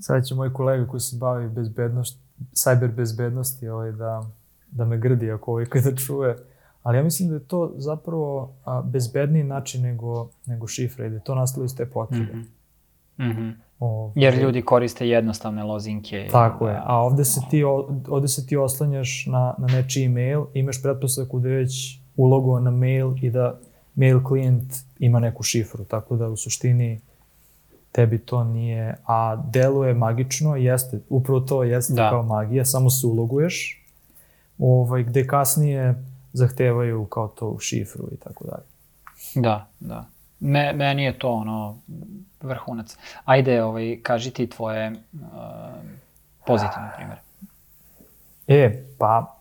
sada 0.00 0.22
će 0.22 0.34
moj 0.34 0.52
kolega 0.52 0.86
koji 0.86 1.00
se 1.00 1.16
bavi 1.16 1.48
bezbednost, 1.48 2.18
cyber 2.52 2.94
bezbednosti 2.94 3.68
ovaj, 3.68 3.92
da, 3.92 4.26
da 4.70 4.84
me 4.84 4.98
grdi 4.98 5.30
ako 5.30 5.50
ovaj 5.50 5.66
kada 5.66 5.96
čuje. 5.96 6.36
Ali 6.82 6.96
ja 6.96 7.02
mislim 7.02 7.28
da 7.28 7.34
je 7.34 7.44
to 7.44 7.72
zapravo 7.76 8.54
a, 8.64 8.82
bezbedniji 8.82 9.44
način 9.44 9.82
nego, 9.82 10.30
nego 10.46 10.66
šifra 10.66 11.06
i 11.06 11.08
da 11.08 11.14
je 11.14 11.24
to 11.24 11.34
nastalo 11.34 11.64
iz 11.64 11.76
te 11.76 11.86
potrebe. 11.86 12.32
mhm. 12.32 13.30
Mhm. 13.30 13.50
Ovaj, 13.78 14.12
Jer 14.14 14.34
ljudi 14.34 14.62
koriste 14.62 15.08
jednostavne 15.08 15.64
lozinke. 15.64 16.28
Tako 16.32 16.68
je, 16.68 16.74
da, 16.74 16.82
a 16.86 16.96
ovde 16.96 17.24
se 17.24 17.40
ti, 17.50 17.64
ovde 18.08 18.28
se 18.28 18.46
ti 18.46 18.56
oslanjaš 18.56 19.26
na, 19.26 19.54
na 19.58 19.66
nečiji 19.66 20.04
email, 20.04 20.44
imaš 20.54 20.82
pretpostavku 20.82 21.38
da 21.38 21.48
je 21.48 21.56
već 21.56 22.00
ulogovan 22.16 22.62
na 22.62 22.70
mail 22.70 23.14
i 23.22 23.30
da 23.30 23.58
mail 23.94 24.24
klijent 24.24 24.74
ima 24.98 25.20
neku 25.20 25.42
šifru, 25.42 25.84
tako 25.84 26.16
da 26.16 26.28
u 26.28 26.36
suštini 26.36 27.00
tebi 27.92 28.18
to 28.18 28.44
nije, 28.44 28.96
a 29.06 29.36
deluje 29.36 29.94
magično, 29.94 30.56
jeste, 30.56 31.00
upravo 31.08 31.40
to 31.40 31.62
jeste 31.62 31.94
Da. 31.94 32.10
kao 32.10 32.22
magija, 32.22 32.64
samo 32.64 32.90
se 32.90 33.06
uloguješ, 33.06 33.84
ovaj, 34.58 35.02
gde 35.02 35.26
kasnije 35.26 36.04
zahtevaju 36.32 37.04
kao 37.04 37.28
to 37.28 37.58
šifru 37.60 38.08
i 38.12 38.16
tako 38.16 38.44
dalje. 38.44 38.66
Da, 39.34 39.68
da. 39.80 40.06
Me, 40.40 40.72
meni 40.72 41.04
je 41.04 41.18
to 41.18 41.30
ono 41.30 41.78
vrhunac. 42.40 42.96
Ajde, 43.24 43.62
ovaj, 43.62 44.00
kaži 44.02 44.30
ti 44.30 44.50
tvoje 44.50 44.90
uh, 44.90 44.98
pozitivne 46.46 46.92
primere. 46.96 47.20
E, 48.46 48.84
pa, 48.98 49.36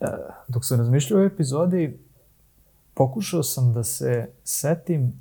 e, 0.00 0.06
dok 0.48 0.64
sam 0.64 0.78
razmišljao 0.78 1.20
o 1.20 1.24
epizodi, 1.24 1.98
pokušao 2.94 3.42
sam 3.42 3.72
da 3.72 3.84
se 3.84 4.30
setim 4.44 5.12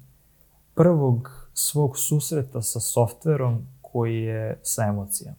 prvog 0.73 1.47
svog 1.53 1.97
susreta 1.97 2.61
sa 2.61 2.79
softverom 2.79 3.67
koji 3.81 4.21
je 4.21 4.59
sa 4.63 4.83
emocijama. 4.83 5.37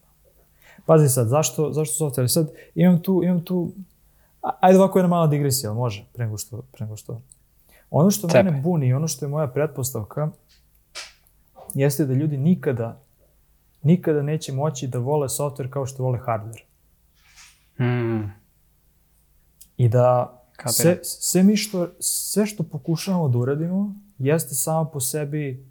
Pazi 0.87 1.09
sad, 1.09 1.29
zašto, 1.29 1.73
zašto 1.73 1.95
softver? 1.95 2.31
Sad, 2.31 2.51
imam 2.75 3.03
tu, 3.03 3.21
imam 3.25 3.45
tu, 3.45 3.73
ajde 4.61 4.79
ovako 4.79 4.99
jedna 4.99 5.09
mala 5.09 5.27
digresija, 5.27 5.73
može, 5.73 6.05
pre 6.13 6.25
nego 6.25 6.39
što, 6.39 6.63
pre 6.73 6.87
nego 6.87 6.97
što. 6.97 7.21
Ono 7.91 8.11
što 8.11 8.29
Cepaj. 8.29 8.43
mene 8.43 8.61
buni 8.61 8.89
i 8.89 8.93
ono 8.93 9.09
što 9.09 9.25
je 9.25 9.29
moja 9.29 9.47
pretpostavka, 9.47 10.31
jeste 11.75 12.07
da 12.07 12.15
ljudi 12.15 12.37
nikada, 12.37 13.01
nikada 13.83 14.23
neće 14.23 14.53
moći 14.53 14.87
da 14.87 14.99
vole 14.99 15.29
softver 15.29 15.71
kao 15.73 15.87
što 15.87 16.03
vole 16.03 16.19
hardware. 16.27 16.63
Mm, 17.81 18.33
I 19.77 19.89
da 19.89 20.41
Kapiram. 20.57 20.73
sve, 20.73 20.99
sve, 21.03 21.43
mi 21.43 21.57
što, 21.57 21.89
sve 22.01 22.47
što 22.47 22.63
pokušavamo 22.63 23.29
da 23.29 23.39
uradimo 23.39 23.95
jeste 24.19 24.55
samo 24.55 24.85
po 24.85 25.01
sebi, 25.01 25.67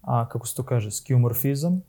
a, 0.00 0.28
kako 0.28 0.46
se 0.46 0.56
to 0.56 0.62
kaže, 0.62 0.90
skeuomorfizam, 0.90 1.82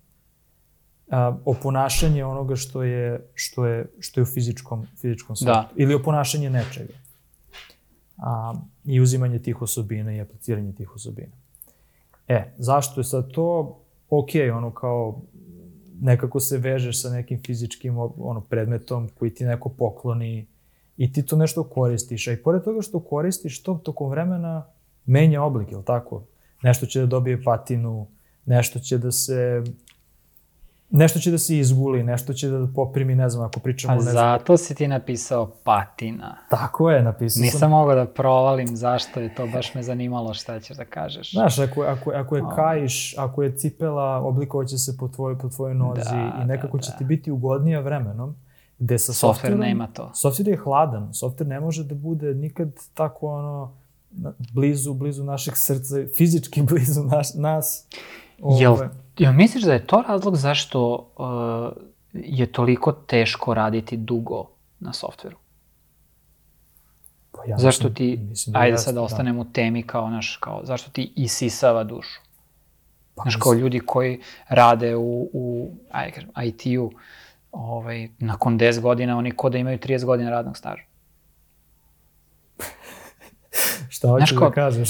a, 1.12 1.38
oponašanje 1.46 2.26
onoga 2.26 2.56
što 2.56 2.84
je, 2.84 3.30
što 3.34 3.66
je, 3.66 3.92
što 4.00 4.20
je 4.20 4.24
u 4.24 4.26
fizičkom, 4.26 4.88
fizičkom 4.98 5.36
svetu. 5.36 5.52
Da. 5.52 5.70
Ili 5.76 5.94
oponašanje 5.94 6.50
nečega. 6.50 6.94
A, 8.22 8.54
I 8.86 9.02
uzimanje 9.02 9.40
tih 9.40 9.62
osobina 9.62 10.14
i 10.14 10.22
apliciranje 10.22 10.74
tih 10.74 10.96
osobina. 10.96 11.34
E, 12.28 12.54
zašto 12.58 13.00
je 13.00 13.04
sad 13.04 13.32
to? 13.32 13.80
Ok, 14.10 14.30
ono 14.56 14.72
kao 14.72 15.22
nekako 16.02 16.40
se 16.40 16.58
vežeš 16.58 17.02
sa 17.02 17.10
nekim 17.10 17.40
fizičkim 17.46 17.98
ono, 18.18 18.42
predmetom 18.42 19.10
koji 19.20 19.34
ti 19.34 19.46
neko 19.46 19.70
pokloni 19.70 20.48
i 20.98 21.14
ti 21.14 21.26
to 21.26 21.36
nešto 21.36 21.64
koristiš. 21.64 22.28
A 22.28 22.32
i 22.32 22.38
pored 22.38 22.64
toga 22.64 22.82
što 22.82 23.00
koristiš, 23.00 23.64
to 23.64 23.80
tokom 23.84 24.10
vremena 24.10 24.66
menja 25.06 25.44
oblik, 25.44 25.72
je 25.72 25.84
tako? 25.86 26.24
Nešto 26.64 26.86
će 26.86 27.00
da 27.00 27.06
dobije 27.06 27.44
patinu, 27.44 28.08
nešto 28.46 28.80
će 28.80 28.98
da 28.98 29.12
se 29.12 29.64
nešto 30.92 31.20
će 31.20 31.32
da 31.32 31.38
se 31.38 31.58
izguli, 31.58 32.04
nešto 32.04 32.34
će 32.34 32.48
da 32.48 32.68
poprimi, 32.76 33.16
ne 33.16 33.30
znam, 33.30 33.46
ako 33.46 33.60
pričamo... 33.60 33.94
a 33.94 33.96
ne 33.96 34.02
znam, 34.02 34.14
zato 34.14 34.58
si 34.58 34.76
ti 34.76 34.88
napisao 34.88 35.52
patina. 35.64 36.38
Tako 36.50 36.92
je, 36.92 37.04
napisao 37.04 37.42
Nisam 37.42 37.60
sam. 37.60 37.72
mogao 37.72 37.96
da 37.96 38.06
provalim 38.06 38.76
zašto 38.76 39.20
je 39.20 39.36
to, 39.36 39.48
baš 39.48 39.74
me 39.74 39.84
zanimalo 39.84 40.34
šta 40.34 40.60
ćeš 40.60 40.78
da 40.78 40.86
kažeš. 40.86 41.32
Znaš, 41.32 41.60
ako, 41.60 41.82
ako, 41.82 42.12
ako 42.12 42.36
je 42.36 42.44
kaiš, 42.56 43.18
ako 43.18 43.44
je 43.44 43.58
cipela, 43.58 44.18
oblikovaće 44.18 44.78
se 44.78 44.98
po 44.98 45.08
tvojoj, 45.08 45.38
po 45.38 45.50
tvojoj 45.50 45.76
nozi 45.76 46.10
Da, 46.10 46.42
i 46.44 46.46
nekako 46.46 46.78
da, 46.78 46.84
će 46.84 46.92
da. 46.92 46.98
ti 46.98 47.04
biti 47.04 47.32
ugodnija 47.32 47.80
vremenom, 47.80 48.36
gde 48.80 49.00
sa 49.00 49.14
Software 49.14 49.58
nema 49.58 49.88
to. 49.88 50.12
Software 50.14 50.50
je 50.50 50.58
hladan, 50.58 51.10
software 51.14 51.48
ne 51.48 51.60
može 51.60 51.84
da 51.84 51.96
bude 51.96 52.34
nikad 52.34 52.70
tako 52.94 53.28
ono 53.28 53.82
blizu, 54.54 54.94
blizu 54.94 55.24
našeg 55.24 55.58
srca, 55.58 55.96
fizički 56.18 56.62
blizu 56.70 57.04
naš, 57.04 57.34
nas. 57.34 57.88
Jel, 58.60 58.72
Ovaj, 58.74 58.88
jel 59.18 59.34
misliš 59.34 59.64
da 59.64 59.74
je 59.74 59.88
to 59.88 60.04
razlog 60.08 60.36
zašto 60.36 61.12
uh, 61.18 61.84
je 62.14 62.52
toliko 62.52 62.92
teško 62.92 63.54
raditi 63.54 63.98
dugo 63.98 64.48
na 64.80 64.94
softveru? 64.94 65.38
pa 67.32 67.42
ja 67.52 67.58
zašto 67.58 67.88
mislim- 67.90 68.18
ti, 68.18 68.24
mislim 68.24 68.54
da 68.54 68.60
ajde 68.60 68.78
sad 68.78 68.94
da 68.94 69.00
da. 69.00 69.06
ostanemo 69.06 69.42
u 69.42 69.46
temi 69.46 69.84
kao 69.84 70.10
naš, 70.10 70.38
kao, 70.38 70.62
zašto 70.64 70.92
ti 70.92 71.14
isisava 71.16 71.84
dušu? 71.84 72.22
Pa 73.16 73.22
Znaš, 73.22 73.36
kao 73.36 73.54
ljudi 73.54 73.80
koji 73.80 74.22
rade 74.50 74.96
u, 74.96 75.30
u 75.34 75.72
ajde 75.92 76.12
kažem, 76.12 76.30
IT-u, 76.44 76.92
ovaj, 77.52 78.10
nakon 78.20 78.60
10 78.60 78.80
godina, 78.80 79.18
oni 79.18 79.32
ko 79.32 79.50
da 79.50 79.58
imaju 79.58 79.78
30 79.78 80.06
godina 80.06 80.30
radnog 80.30 80.58
staža. 80.58 80.84
Šta 83.90 84.08
hoćeš 84.08 84.32
da 84.32 84.52
kažeš? 84.52 84.90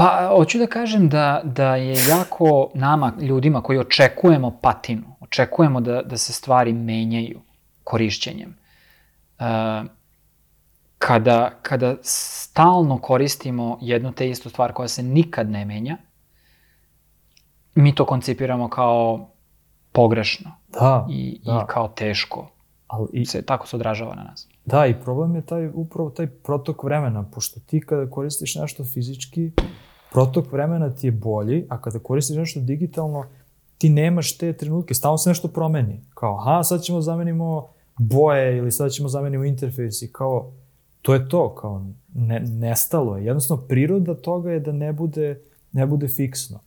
Pa, 0.00 0.30
hoću 0.36 0.58
da 0.58 0.66
kažem 0.66 1.08
da, 1.08 1.40
da 1.44 1.76
je 1.76 2.08
jako 2.08 2.70
nama, 2.74 3.12
ljudima 3.20 3.62
koji 3.62 3.78
očekujemo 3.78 4.58
patinu, 4.62 5.16
očekujemo 5.20 5.80
da, 5.80 6.02
da 6.02 6.16
se 6.16 6.32
stvari 6.32 6.72
menjaju 6.72 7.40
korišćenjem. 7.84 8.56
Uh, 9.38 9.46
kada, 10.98 11.50
kada 11.62 11.96
stalno 12.02 12.98
koristimo 12.98 13.78
jednu 13.80 14.12
te 14.12 14.30
istu 14.30 14.50
stvar 14.50 14.72
koja 14.72 14.88
se 14.88 15.02
nikad 15.02 15.50
ne 15.50 15.64
menja, 15.64 15.96
mi 17.74 17.94
to 17.94 18.04
koncipiramo 18.04 18.68
kao 18.68 19.28
pogrešno 19.92 20.50
Da, 20.68 21.06
i, 21.10 21.40
da. 21.44 21.52
i 21.64 21.72
kao 21.72 21.88
teško. 21.88 22.50
ali 22.86 23.08
i, 23.12 23.26
Se, 23.26 23.42
tako 23.42 23.66
se 23.66 23.76
odražava 23.76 24.14
na 24.14 24.22
nas. 24.22 24.48
Da, 24.64 24.86
i 24.86 25.00
problem 25.00 25.34
je 25.34 25.46
taj, 25.46 25.68
upravo 25.74 26.10
taj 26.10 26.26
protok 26.26 26.84
vremena, 26.84 27.24
pošto 27.34 27.60
ti 27.60 27.80
kada 27.80 28.10
koristiš 28.10 28.54
nešto 28.54 28.84
fizički, 28.84 29.52
protok 30.12 30.52
vremena 30.52 30.90
ti 30.94 31.06
je 31.06 31.10
bolji, 31.10 31.66
a 31.68 31.80
kada 31.80 31.98
koristiš 31.98 32.36
nešto 32.36 32.60
digitalno, 32.60 33.24
ti 33.78 33.88
nemaš 33.88 34.38
te 34.38 34.52
trenutke, 34.52 34.94
stalno 34.94 35.18
se 35.18 35.30
nešto 35.30 35.48
promeni. 35.48 36.00
Kao, 36.14 36.38
aha, 36.38 36.62
sad 36.62 36.82
ćemo 36.82 37.00
zamenimo 37.00 37.68
boje 37.98 38.56
ili 38.58 38.72
sad 38.72 38.90
ćemo 38.90 39.08
zamenimo 39.08 39.44
interfejs 39.44 40.02
i 40.02 40.12
kao, 40.12 40.50
to 41.02 41.14
je 41.14 41.28
to, 41.28 41.54
kao, 41.54 41.84
ne, 42.14 42.40
nestalo 42.40 43.16
je. 43.16 43.24
Jednostavno, 43.24 43.62
priroda 43.62 44.14
toga 44.14 44.50
je 44.52 44.60
da 44.60 44.72
ne 44.72 44.92
bude, 44.92 45.40
ne 45.72 45.86
bude 45.86 46.08
fiksno. 46.08 46.60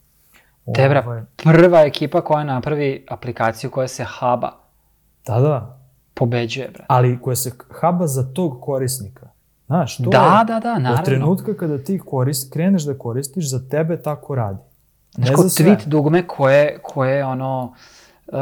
Debra, 0.66 1.04
Ovaj, 1.06 1.22
prva 1.44 1.82
ekipa 1.82 2.22
koja 2.22 2.44
napravi 2.44 3.06
aplikaciju 3.10 3.72
koja 3.72 3.88
se 3.88 4.04
haba, 4.08 4.52
Da, 5.26 5.40
da, 5.40 5.80
pobeđuje, 6.14 6.68
brate. 6.68 6.86
ali 6.88 7.20
koja 7.22 7.36
se 7.36 7.52
haba 7.70 8.08
za 8.08 8.34
tog 8.34 8.62
korisnika. 8.62 9.23
Znaš, 9.66 9.98
to 9.98 10.04
Da, 10.04 10.18
je, 10.40 10.46
da, 10.46 10.60
da, 10.62 10.74
Od 10.74 10.82
naravno. 10.82 11.06
trenutka 11.06 11.54
kada 11.54 11.78
ti 11.78 12.00
korist, 12.00 12.54
kreneš 12.54 12.84
da 12.84 12.94
koristiš, 12.96 13.50
za 13.50 13.68
tebe 13.70 14.02
tako 14.02 14.36
radi. 14.36 14.60
Ne 15.18 15.26
Znaš, 15.26 15.40
za 15.40 15.50
sve. 15.50 15.66
tweet 15.66 15.86
dugme 15.86 16.28
koje, 16.28 16.80
koje 16.80 17.26
ono, 17.26 17.74
uh, 18.28 18.38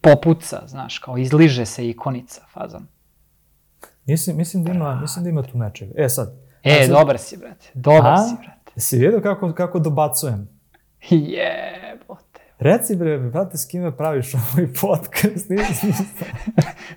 popuca, 0.00 0.62
znaš, 0.66 0.98
kao 0.98 1.18
izliže 1.18 1.66
se 1.66 1.88
ikonica, 1.88 2.42
fazan. 2.46 2.86
Mislim, 4.06 4.36
mislim, 4.36 4.64
da 4.64 4.72
ima, 4.72 4.94
mislim 4.94 5.24
da 5.24 5.30
ima 5.30 5.42
tu 5.42 5.58
nečega. 5.58 5.92
E 5.96 6.08
sad, 6.08 6.34
E, 6.62 6.70
sad- 6.80 6.90
dobar 6.90 7.18
si, 7.18 7.36
brate, 7.36 7.66
dobar 7.74 8.12
A? 8.12 8.18
si, 8.18 8.34
brate. 8.36 8.72
jesi 8.76 8.98
vidio 8.98 9.20
kako, 9.20 9.52
kako 9.52 9.78
dobacujem? 9.78 10.48
Jebote. 11.10 12.40
Reci 12.58 12.96
bre, 12.96 13.18
brate, 13.20 13.58
s 13.58 13.66
kime 13.66 13.96
praviš 13.96 14.34
ovaj 14.34 14.66
podcast? 14.72 15.46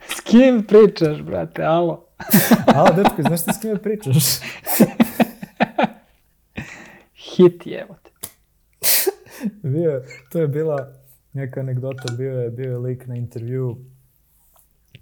S 0.09 0.21
kim 0.21 0.63
pričaš, 0.63 1.21
brate, 1.21 1.63
alo? 1.63 2.06
Alo, 2.75 2.93
dečko, 2.93 3.21
znaš 3.21 3.45
ti 3.45 3.53
s 3.53 3.61
kime 3.61 3.77
pričaš? 3.77 4.25
Hit 7.27 7.65
jebote. 7.65 8.11
bio, 9.63 9.91
je- 9.91 10.03
to 10.31 10.39
je 10.39 10.47
bila 10.47 10.93
neka 11.33 11.59
anegdota, 11.59 12.13
bio 12.17 12.41
je, 12.41 12.49
bio 12.49 12.71
je 12.71 12.77
lik 12.77 13.07
na 13.07 13.15
intervju 13.15 13.77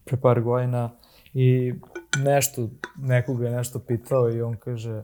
pre 0.06 0.18
par 0.18 0.42
godina 0.42 0.92
i 1.34 1.74
nešto, 2.18 2.70
nekoga 2.98 3.48
je 3.48 3.56
nešto 3.56 3.80
pitao 3.80 4.32
i 4.32 4.42
on 4.42 4.58
kaže, 4.58 5.04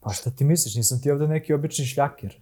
pa 0.00 0.12
šta 0.12 0.30
ti 0.30 0.44
misliš, 0.44 0.74
nisam 0.74 1.00
ti 1.02 1.10
ovde 1.10 1.28
neki 1.28 1.54
obični 1.54 1.84
šljakir. 1.86 2.36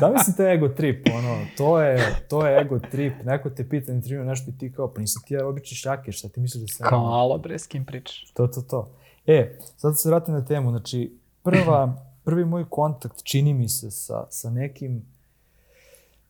Zamisli 0.00 0.34
te 0.36 0.42
ego 0.44 0.68
trip, 0.68 1.06
ono, 1.08 1.46
to 1.56 1.80
je, 1.80 1.98
to 2.28 2.46
je 2.46 2.60
ego 2.60 2.78
trip, 2.80 3.14
neko 3.24 3.50
te 3.50 3.68
pita 3.68 3.92
na 3.92 3.96
intervju 3.96 4.24
nešto 4.24 4.50
i 4.50 4.58
ti 4.58 4.72
kao, 4.72 4.88
pa 4.88 5.00
nisam 5.00 5.22
ti 5.26 5.34
ja 5.34 5.46
obični 5.46 5.76
šljakir, 5.76 6.14
šta 6.14 6.28
ti 6.28 6.40
misliš 6.40 6.62
da 6.62 6.68
sam? 6.68 6.84
ja?" 6.84 6.88
Kao, 6.88 7.06
alo, 7.06 7.38
bre, 7.38 7.58
s 7.58 7.66
kim 7.66 7.84
pričaš? 7.84 8.30
To, 8.30 8.46
to, 8.46 8.62
to. 8.62 8.90
E, 9.26 9.58
sad 9.76 9.98
se 9.98 10.08
vratim 10.08 10.34
na 10.34 10.44
temu. 10.44 10.70
Znači, 10.70 11.12
prva, 11.42 11.96
prvi 12.24 12.44
moj 12.44 12.64
kontakt, 12.64 13.22
čini 13.22 13.54
mi 13.54 13.68
se, 13.68 13.90
sa, 13.90 14.26
sa 14.30 14.50
nekim 14.50 15.02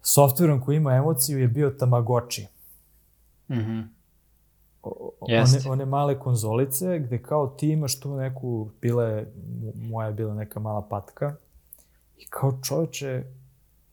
softverom 0.03 0.61
koji 0.61 0.77
ima 0.77 0.95
emociju 0.95 1.39
je 1.39 1.49
bio 1.49 1.71
Tamagotchi. 1.71 2.47
Mhm. 3.51 3.81
O- 4.83 5.11
Jeste. 5.23 5.59
One, 5.61 5.73
one 5.73 5.85
male 5.87 6.19
konzolice 6.19 6.99
gde 6.99 7.19
kao 7.19 7.47
ti 7.49 7.69
imaš 7.69 8.01
tu 8.01 8.17
neku, 8.17 8.71
bila 8.83 9.05
je, 9.05 9.33
moja 9.75 10.07
je 10.07 10.13
bila 10.13 10.35
neka 10.35 10.61
mala 10.61 10.83
patka 10.83 11.35
i 12.17 12.27
kao 12.27 12.59
čoveče, 12.63 13.25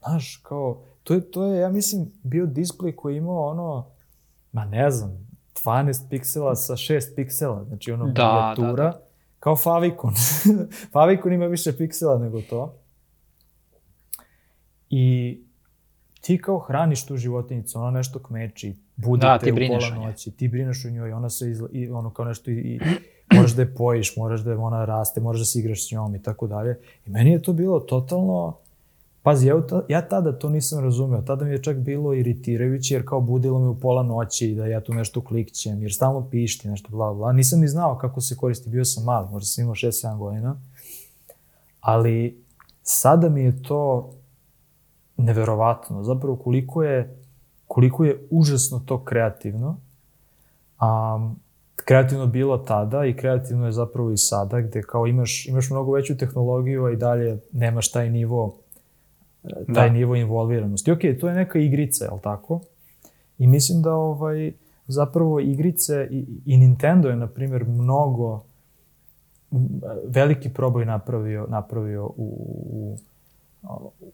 znaš, 0.06 0.38
kao, 0.44 0.82
to 1.04 1.14
je, 1.14 1.32
to 1.32 1.46
je, 1.46 1.60
ja 1.60 1.70
mislim, 1.70 2.12
bio 2.24 2.46
display 2.46 2.96
koji 2.96 3.14
je 3.14 3.18
imao 3.18 3.50
ono, 3.50 3.86
ma 4.52 4.66
ne 4.66 4.92
znam, 4.92 5.26
12 5.66 6.10
piksela 6.10 6.56
sa 6.56 6.74
6 6.74 7.16
piksela, 7.16 7.64
znači 7.64 7.92
ono 7.92 8.06
Da, 8.06 8.54
minijatura, 8.58 8.84
da, 8.84 8.90
da. 8.92 9.02
kao 9.40 9.56
Favicon. 9.56 10.14
Favicon 10.94 11.34
ima 11.34 11.46
više 11.46 11.78
piksela 11.78 12.18
nego 12.18 12.42
to. 12.42 12.76
I 14.90 15.38
ti 16.22 16.42
kao 16.42 16.60
hraniš 16.60 17.06
tu 17.06 17.18
životinicu, 17.18 17.80
ona 17.80 17.92
nešto 17.92 18.20
kmeči, 18.20 18.76
bude 18.96 19.28
Da, 19.28 19.40
te 19.40 19.54
u 19.54 19.56
pola 19.56 20.06
noći, 20.06 20.32
ti 20.32 20.48
brineš 20.48 20.86
o 20.86 20.90
njoj, 20.90 21.12
ona 21.12 21.30
se 21.30 21.50
izla, 21.50 21.70
i 21.72 21.90
ono 21.90 22.10
kao 22.10 22.26
nešto 22.26 22.52
i, 22.52 22.54
i 22.54 22.80
moraš 23.36 23.52
da 23.52 23.62
je 23.62 23.76
pojiš, 23.76 24.18
moraš 24.18 24.42
da 24.42 24.52
je 24.52 24.58
ona 24.58 24.86
raste, 24.86 25.22
moraš 25.22 25.40
da 25.40 25.46
se 25.46 25.60
igraš 25.60 25.88
s 25.88 25.92
njom 25.92 26.16
i 26.16 26.22
tako 26.22 26.48
dalje. 26.48 26.80
I 27.06 27.10
meni 27.10 27.32
je 27.32 27.42
to 27.42 27.54
bilo 27.54 27.80
totalno, 27.80 28.58
pazi, 29.26 29.48
ja, 29.48 29.56
ja 29.88 30.08
tada 30.08 30.40
to 30.40 30.50
nisam 30.50 30.84
razumeo, 30.84 31.22
tada 31.22 31.46
mi 31.46 31.52
je 31.52 31.64
čak 31.64 31.78
bilo 31.78 32.14
iritirajuće 32.14 32.94
jer 32.94 33.08
kao 33.08 33.22
budilo 33.22 33.60
me 33.60 33.68
u 33.68 33.80
pola 33.80 34.04
noći 34.04 34.54
da 34.56 34.66
ja 34.66 34.82
tu 34.82 34.94
nešto 34.94 35.22
klikćem, 35.22 35.82
jer 35.82 35.94
stalno 35.94 36.30
pišti 36.30 36.70
nešto 36.70 36.90
bla 36.90 37.14
bla. 37.14 37.32
Nisam 37.32 37.60
ni 37.60 37.68
znao 37.68 37.98
kako 37.98 38.22
se 38.22 38.38
koristi, 38.38 38.70
bio 38.70 38.86
sam 38.86 39.04
mali, 39.04 39.28
možda 39.32 39.46
sam 39.46 39.64
imao 39.64 39.76
6-7 39.76 40.18
godina, 40.18 40.62
ali 41.80 42.44
sada 42.84 43.30
mi 43.30 43.42
je 43.42 43.64
to 43.64 44.14
neverovatno, 45.18 46.04
zapravo 46.04 46.36
koliko 46.36 46.84
je, 46.84 47.18
koliko 47.68 48.06
je 48.06 48.28
užasno 48.30 48.80
to 48.86 49.04
kreativno. 49.04 49.78
Um, 50.82 51.40
kreativno 51.76 52.28
bilo 52.28 52.58
tada 52.58 53.06
i 53.06 53.16
kreativno 53.16 53.66
je 53.66 53.72
zapravo 53.72 54.12
i 54.12 54.18
sada, 54.18 54.62
gde 54.62 54.82
kao 54.82 55.08
imaš, 55.08 55.46
imaš 55.46 55.70
mnogo 55.70 55.92
veću 55.92 56.18
tehnologiju, 56.18 56.86
a 56.86 56.92
i 56.92 56.96
dalje 56.96 57.40
nemaš 57.52 57.92
taj 57.92 58.10
nivo 58.10 58.65
taj 59.74 59.88
Da. 59.88 59.94
nivo 59.94 60.16
involviranosti. 60.16 60.92
Ok, 60.92 61.00
to 61.20 61.30
je 61.30 61.36
neka 61.36 61.60
igrica, 61.60 62.06
je 62.06 62.12
li 62.12 62.20
tako? 62.24 62.62
I 63.38 63.48
mislim 63.48 63.82
da 63.82 63.94
ovaj, 63.94 64.52
zapravo 64.88 65.40
igrice 65.40 66.08
i, 66.12 66.26
i 66.46 66.58
Nintendo 66.58 67.10
je, 67.10 67.16
na 67.16 67.28
primjer, 67.28 67.66
mnogo 67.68 68.44
veliki 70.08 70.50
proboj 70.54 70.86
napravio, 70.86 71.48
napravio 71.50 72.06
u, 72.06 72.14
u, 72.72 72.98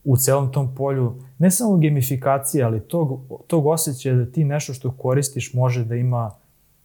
u 0.03 0.17
celom 0.17 0.51
tom 0.51 0.75
polju, 0.75 1.13
ne 1.37 1.51
samo 1.51 1.77
gamifikacije, 1.77 2.63
ali 2.63 2.79
tog, 2.79 3.19
tog 3.47 3.65
osjećaja 3.65 4.15
da 4.15 4.25
ti 4.25 4.43
nešto 4.43 4.73
što 4.73 4.91
koristiš 4.91 5.53
može 5.53 5.85
da 5.85 5.95
ima 5.95 6.31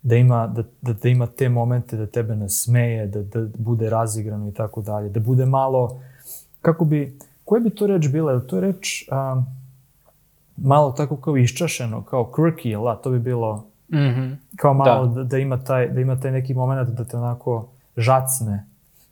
da 0.02 0.16
ima, 0.16 0.46
da, 0.46 0.62
da, 0.82 0.92
da 0.92 1.08
ima 1.08 1.26
te 1.26 1.48
momente 1.48 1.96
da 1.96 2.06
tebe 2.06 2.36
nasmeje, 2.36 3.06
da, 3.06 3.22
da 3.22 3.48
bude 3.58 3.90
razigrano 3.90 4.48
i 4.48 4.52
tako 4.52 4.82
dalje, 4.82 5.08
da 5.08 5.20
bude 5.20 5.46
malo, 5.46 6.00
kako 6.60 6.84
bi, 6.84 7.18
koja 7.46 7.60
bi 7.60 7.70
to 7.70 7.86
reč 7.86 8.08
bila? 8.12 8.32
Je 8.32 8.46
to 8.46 8.60
reč 8.60 9.08
um, 9.08 9.46
malo 10.56 10.92
tako 10.92 11.16
kao 11.16 11.36
iščašeno, 11.36 12.02
kao 12.02 12.32
quirky, 12.36 12.68
jel 12.68 12.84
da? 12.84 12.94
To 12.94 13.10
bi 13.10 13.18
bilo 13.18 13.64
Mhm. 13.92 14.32
kao 14.56 14.74
malo 14.74 15.06
da. 15.06 15.24
Da, 15.24 15.38
ima 15.38 15.64
taj, 15.64 15.88
da 15.88 16.00
ima 16.00 16.20
taj 16.20 16.32
neki 16.32 16.54
moment 16.54 16.88
da 16.90 17.04
te 17.04 17.16
onako 17.16 17.68
žacne, 17.96 18.66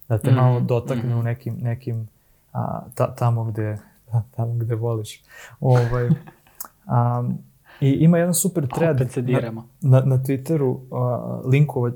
da 0.09 0.19
te 0.19 0.31
mm, 0.31 0.35
malo 0.35 0.61
dotakne 0.61 1.15
mm. 1.15 1.19
u 1.19 1.23
nekim, 1.23 1.57
nekim 1.61 2.09
a, 2.53 2.81
ta, 2.95 3.15
tamo 3.15 3.45
gde 3.45 3.79
tamo 4.37 4.55
gde 4.55 4.75
voliš. 4.75 5.23
Ovaj, 5.61 6.09
um, 6.09 7.39
I 7.81 7.91
ima 7.91 8.19
jedan 8.19 8.35
super 8.35 8.67
thread 8.67 9.11
na, 9.17 9.63
na, 9.81 10.01
na 10.01 10.19
Twitteru, 10.19 10.79
uh, 10.91 11.51
linkova, 11.51 11.93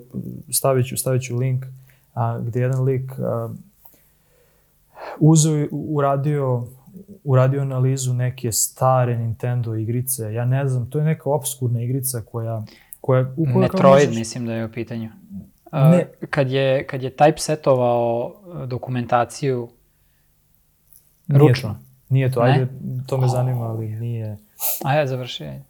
stavit 0.53 0.87
ću, 0.87 0.97
stavit 0.97 1.23
ću 1.23 1.37
link, 1.37 1.65
uh, 2.15 2.47
gde 2.47 2.61
jedan 2.61 2.85
lik 2.85 3.13
uh, 3.19 3.51
uzeo 5.19 5.67
uradio, 5.73 6.67
uradio 7.25 7.61
analizu 7.63 8.15
neke 8.15 8.53
stare 8.53 9.19
Nintendo 9.19 9.75
igrice. 9.75 10.33
Ja 10.33 10.45
ne 10.45 10.69
znam, 10.69 10.91
to 10.91 10.99
je 10.99 11.05
neka 11.05 11.31
obskurna 11.31 11.83
igrica 11.83 12.23
koja... 12.23 12.63
koja 13.01 13.23
u 13.37 13.45
kojoj 13.45 13.59
Metroid 13.61 14.09
možeš- 14.09 14.19
mislim 14.19 14.47
da 14.47 14.55
je 14.55 14.65
u 14.65 14.73
pitanju. 14.73 15.09
Uh, 15.73 15.91
Ne. 15.91 16.09
Kad 16.31 16.51
je, 16.51 16.87
kad 16.87 17.03
je 17.03 17.11
typesetovao 17.13 18.33
uh, 18.33 18.69
dokumentaciju 18.69 19.69
Nije 21.27 21.39
Ručno? 21.41 21.69
to. 21.69 21.79
Nije 22.09 22.31
to, 22.31 22.43
Ne? 22.43 22.51
ajde, 22.51 22.67
to 23.07 23.19
me 23.19 23.29
zanima, 23.29 23.65
ali 23.65 23.89
nije... 23.89 24.37
A 24.85 24.95
ja 24.95 25.07
završi. 25.07 25.45
ajde. 25.45 25.65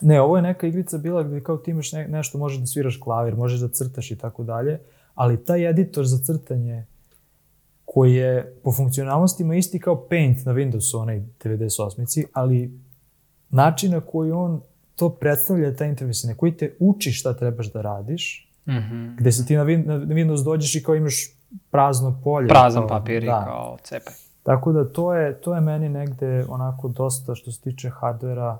Ne, 0.00 0.20
ovo 0.20 0.36
je 0.36 0.42
neka 0.42 0.66
igrica 0.66 0.98
bila 0.98 1.22
gde 1.22 1.42
kao 1.42 1.56
ti 1.56 1.70
imaš 1.70 1.92
ne, 1.92 2.08
nešto, 2.08 2.38
možeš 2.38 2.58
da 2.58 2.66
sviraš 2.66 2.96
klavir, 2.96 3.36
možeš 3.36 3.60
da 3.60 3.68
crtaš 3.68 4.10
i 4.10 4.18
tako 4.18 4.44
dalje, 4.44 4.80
ali 5.14 5.44
taj 5.44 5.70
editor 5.70 6.04
za 6.04 6.18
crtanje 6.18 6.86
koji 7.94 8.14
je 8.14 8.54
po 8.64 8.72
funkcionalnostima 8.72 9.54
isti 9.54 9.78
kao 9.78 10.06
Paint 10.08 10.44
na 10.44 10.52
Windowsu, 10.52 10.98
onaj 11.02 11.20
98-ici, 11.44 12.24
ali 12.32 12.80
način 13.50 13.90
na 13.92 14.00
koji 14.00 14.32
on 14.32 14.60
to 14.96 15.08
predstavlja, 15.08 15.76
taj 15.76 15.88
interfejs, 15.88 16.24
na 16.24 16.34
koji 16.34 16.56
te 16.56 16.76
uči 16.80 17.12
šta 17.12 17.34
trebaš 17.34 17.72
da 17.72 17.82
radiš, 17.82 18.46
Mhm. 18.66 19.16
gde 19.16 19.32
se 19.32 19.46
ti 19.46 19.56
na, 19.56 19.64
Win, 19.64 19.86
na 19.86 19.98
Windows 19.98 20.44
dođeš 20.44 20.74
i 20.74 20.82
kao 20.82 20.94
imaš 20.94 21.36
prazno 21.70 22.20
polje. 22.24 22.48
Prazan 22.48 22.82
kao, 22.82 22.98
papir 22.98 23.22
i 23.22 23.26
da. 23.26 23.44
kao 23.44 23.76
cepaj. 23.82 24.14
Tako 24.42 24.72
da 24.72 24.92
to 24.92 25.14
je, 25.14 25.40
to 25.40 25.54
je 25.54 25.60
meni 25.60 25.88
negde 25.88 26.44
onako 26.48 26.88
dosta 26.88 27.34
što 27.34 27.52
se 27.52 27.60
tiče 27.60 27.90
hardvera 27.90 28.58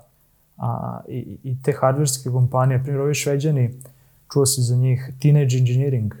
a, 0.57 0.99
i, 1.07 1.37
i 1.43 1.61
te 1.63 1.73
hardverske 1.79 2.29
kompanije. 2.29 2.83
Primjer, 2.83 3.01
ovi 3.01 3.13
šveđani, 3.15 3.73
čuo 4.33 4.45
si 4.45 4.61
za 4.61 4.75
njih, 4.75 5.11
Teenage 5.21 5.57
Engineering. 5.57 6.13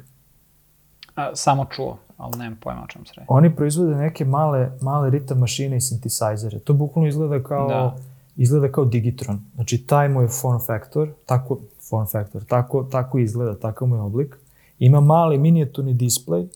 A, 1.15 1.35
samo 1.35 1.65
čuo, 1.65 1.97
ali 2.21 2.37
nemam 2.37 2.57
pojma 2.63 2.83
o 2.83 2.87
čemu 2.87 3.05
se 3.05 3.13
radi. 3.15 3.25
Oni 3.29 3.55
proizvode 3.55 3.95
neke 3.95 4.25
male, 4.25 4.71
male 4.81 5.09
ritam 5.09 5.39
mašine 5.39 5.77
i 5.77 5.79
synthesizere. 5.79 6.59
To 6.59 6.73
bukvalno 6.73 7.09
izgleda 7.09 7.43
kao, 7.43 7.67
Da. 7.67 7.95
izgleda 8.37 8.71
kao 8.71 8.85
Digitron. 8.85 9.41
Znači, 9.55 9.77
taj 9.77 10.09
mu 10.09 10.21
je 10.21 10.27
form 10.27 10.59
factor, 10.67 11.09
tako, 11.25 11.59
form 11.89 12.05
factor, 12.07 12.43
tako, 12.43 12.83
tako 12.83 13.19
izgleda, 13.19 13.59
takav 13.59 13.87
mu 13.87 13.95
je 13.95 14.01
oblik. 14.01 14.37
Ima 14.79 15.01
mali 15.01 15.37
minijaturni 15.37 15.93
display, 15.93 16.47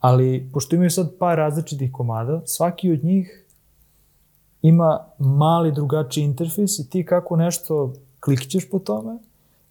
ali 0.00 0.50
pošto 0.52 0.76
imaju 0.76 0.90
sad 0.90 1.10
par 1.18 1.36
različitih 1.36 1.92
komada, 1.92 2.40
svaki 2.46 2.92
od 2.92 3.04
njih 3.04 3.44
ima 4.62 4.98
mali 5.18 5.72
drugačiji 5.72 6.24
interfejs 6.24 6.78
i 6.78 6.90
ti 6.90 7.04
kako 7.04 7.36
nešto 7.36 7.92
klikćeš 8.20 8.70
po 8.70 8.78
tome, 8.78 9.18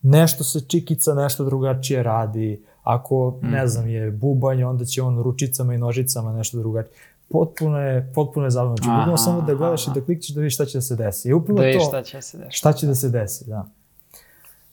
nešto 0.01 0.43
se 0.43 0.59
čikica, 0.67 1.13
nešto 1.13 1.45
drugačije 1.45 2.03
radi. 2.03 2.63
Ako, 2.87 3.39
ne 3.41 3.67
znam, 3.67 3.87
je 3.87 4.11
bubanje, 4.11 4.65
onda 4.65 4.85
će 4.85 5.01
on 5.01 5.19
ručicama 5.19 5.73
i 5.73 5.77
nožicama 5.77 6.33
nešto 6.33 6.57
drugačije. 6.57 6.93
Potpuno 7.29 7.79
je, 7.79 8.11
potpuno 8.15 8.45
je 8.45 8.51
zabavno. 8.51 8.77
Znači, 8.77 8.89
bukvalno 8.89 9.17
samo 9.17 9.41
da 9.41 9.53
gledaš 9.53 9.87
aha. 9.87 9.91
i 9.91 9.99
da 9.99 10.05
klikćeš 10.05 10.29
da 10.29 10.41
vidiš 10.41 10.53
šta 10.53 10.65
će 10.65 10.77
da 10.77 10.81
se 10.81 10.95
desi. 10.95 11.29
I 11.29 11.33
upravo 11.33 11.59
Da 11.59 11.65
vidiš 11.65 11.81
to, 11.81 11.87
šta 11.87 12.01
će 12.03 12.21
se 12.21 12.37
desiti. 12.37 12.57
šta 12.57 12.73
će 12.73 12.87
da 12.87 12.95
se 12.95 13.09
desi, 13.09 13.45
da. 13.47 13.65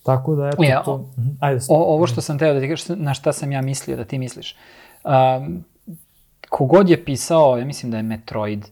Tako 0.03 0.35
da, 0.35 0.49
eto, 0.49 0.62
Ja, 0.62 0.83
to... 0.83 0.99
Mhm, 1.19 1.29
Ajde, 1.41 1.61
O, 1.69 1.95
ovo 1.95 2.07
što 2.07 2.21
sam 2.21 2.39
teo 2.39 2.55
da 2.55 2.61
ti 2.61 2.69
kažeš, 2.69 2.89
na 2.89 3.15
šta 3.15 3.33
sam 3.33 3.53
ja 3.53 3.62
mislio 3.62 3.97
da 3.97 4.05
ti 4.05 4.19
misliš. 4.19 4.57
Um, 5.05 5.65
kogod 6.49 6.89
je 6.91 7.05
pisao, 7.05 7.57
ja 7.59 7.65
mislim 7.65 7.91
da 7.91 7.97
je 7.97 8.03
Metroid 8.03 8.65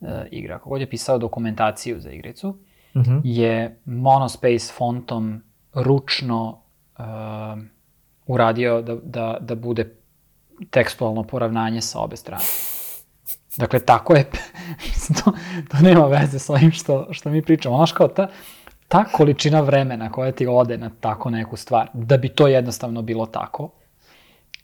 uh, 0.00 0.08
igra, 0.30 0.58
kogod 0.58 0.80
je 0.80 0.90
pisao 0.90 1.18
dokumentaciju 1.18 2.00
za 2.00 2.10
igricu, 2.10 2.56
Mhm. 2.94 3.18
je 3.24 3.80
monospace 3.84 4.72
fontom 4.72 5.42
ručno 5.74 6.58
um, 6.98 7.68
uradio 8.32 8.82
da, 8.82 8.94
da, 9.02 9.36
da 9.40 9.54
bude 9.54 9.94
tekstualno 10.70 11.22
poravnanje 11.22 11.80
sa 11.80 12.00
obe 12.00 12.16
strane. 12.16 12.44
Dakle, 13.56 13.80
tako 13.80 14.14
je, 14.14 14.30
to, 15.24 15.32
to 15.70 15.76
nema 15.82 16.06
veze 16.06 16.38
sa 16.38 16.52
ovim 16.52 16.70
što, 16.72 17.06
što 17.10 17.30
mi 17.30 17.42
pričamo. 17.42 17.76
Znaš 17.76 17.92
kao 17.92 18.08
ta, 18.08 18.28
ta 18.88 19.04
količina 19.04 19.60
vremena 19.60 20.12
koja 20.12 20.32
ti 20.32 20.46
ode 20.46 20.78
na 20.78 20.90
tako 21.00 21.30
neku 21.30 21.56
stvar, 21.56 21.88
da 21.94 22.16
bi 22.16 22.28
to 22.28 22.48
jednostavno 22.48 23.02
bilo 23.02 23.26
tako, 23.26 23.70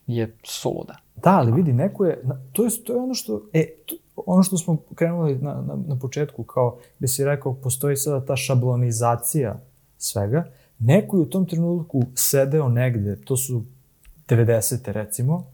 je 0.06 0.36
suluda. 0.42 0.96
Da, 1.16 1.30
ali 1.38 1.52
vidi, 1.52 1.72
neko 1.72 2.04
je, 2.04 2.22
to 2.52 2.64
je, 2.64 2.70
to 2.84 2.92
je 2.92 2.98
ono 2.98 3.14
što, 3.14 3.42
e, 3.52 3.66
to, 3.86 3.94
ono 4.16 4.42
što 4.42 4.56
smo 4.56 4.76
krenuli 4.94 5.34
na, 5.34 5.54
na, 5.54 5.76
na 5.86 5.98
početku, 5.98 6.44
kao 6.44 6.78
gde 6.98 7.08
si 7.08 7.24
rekao, 7.24 7.54
postoji 7.54 7.96
sada 7.96 8.26
ta 8.26 8.36
šablonizacija 8.36 9.56
svega, 9.98 10.44
neko 10.78 11.16
je 11.16 11.22
u 11.22 11.26
tom 11.26 11.46
trenutku 11.46 12.02
sedeo 12.14 12.68
negde, 12.68 13.16
to 13.16 13.36
su 13.36 13.62
90. 14.28 14.46
recimo, 14.86 15.44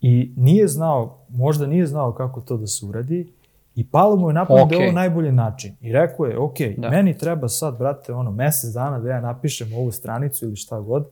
i 0.00 0.32
nije 0.36 0.68
znao, 0.68 1.18
možda 1.28 1.66
nije 1.66 1.86
znao 1.86 2.12
kako 2.12 2.40
to 2.40 2.56
da 2.56 2.66
se 2.66 2.86
uradi, 2.86 3.32
i 3.76 3.86
palo 3.86 4.16
mu 4.16 4.30
je 4.30 4.34
na 4.34 4.44
pamet 4.46 4.68
da 4.68 4.74
je 4.74 4.82
ovo 4.82 4.92
najbolji 4.92 5.32
način. 5.32 5.74
I 5.80 5.92
rekao 5.92 6.26
je, 6.26 6.38
ok, 6.38 6.56
Da. 6.58 6.74
da. 6.78 6.90
meni 6.90 7.18
treba 7.18 7.48
sad, 7.48 7.78
brate, 7.78 8.12
ono, 8.12 8.30
mesec 8.30 8.70
dana 8.70 8.98
da 8.98 9.08
ja 9.08 9.20
napišem 9.20 9.72
ovu 9.74 9.92
stranicu 9.92 10.44
ili 10.44 10.56
šta 10.56 10.80
god, 10.80 11.06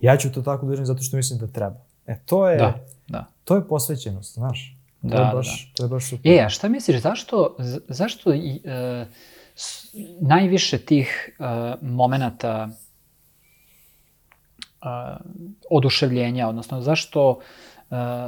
ja 0.00 0.16
ću 0.16 0.32
to 0.32 0.42
tako 0.42 0.62
da 0.62 0.68
uradim 0.68 0.86
zato 0.86 1.02
što 1.02 1.16
mislim 1.16 1.38
da 1.38 1.46
treba. 1.46 1.76
E, 2.06 2.18
to 2.18 2.48
je, 2.48 2.58
Da, 2.58 2.74
da. 3.08 3.26
to 3.44 3.54
je 3.54 3.68
posvećenost, 3.68 4.34
znaš. 4.34 4.76
To 5.02 5.08
Da, 5.08 5.16
je 5.16 5.24
da, 5.24 5.32
baš, 5.34 5.72
to 5.72 5.82
je 5.82 5.88
baš 5.88 6.08
super. 6.08 6.32
E, 6.32 6.40
a 6.40 6.48
šta 6.48 6.68
misliš, 6.68 7.00
zašto, 7.00 7.56
zašto 7.88 8.34
i, 8.34 8.60
e, 8.64 9.06
s- 9.10 9.31
najviše 10.20 10.78
tih 10.78 11.08
e, 11.38 11.42
momenata 11.82 12.68
e, 12.68 12.72
oduševljenja, 15.70 16.48
odnosno 16.48 16.80
zašto 16.80 17.38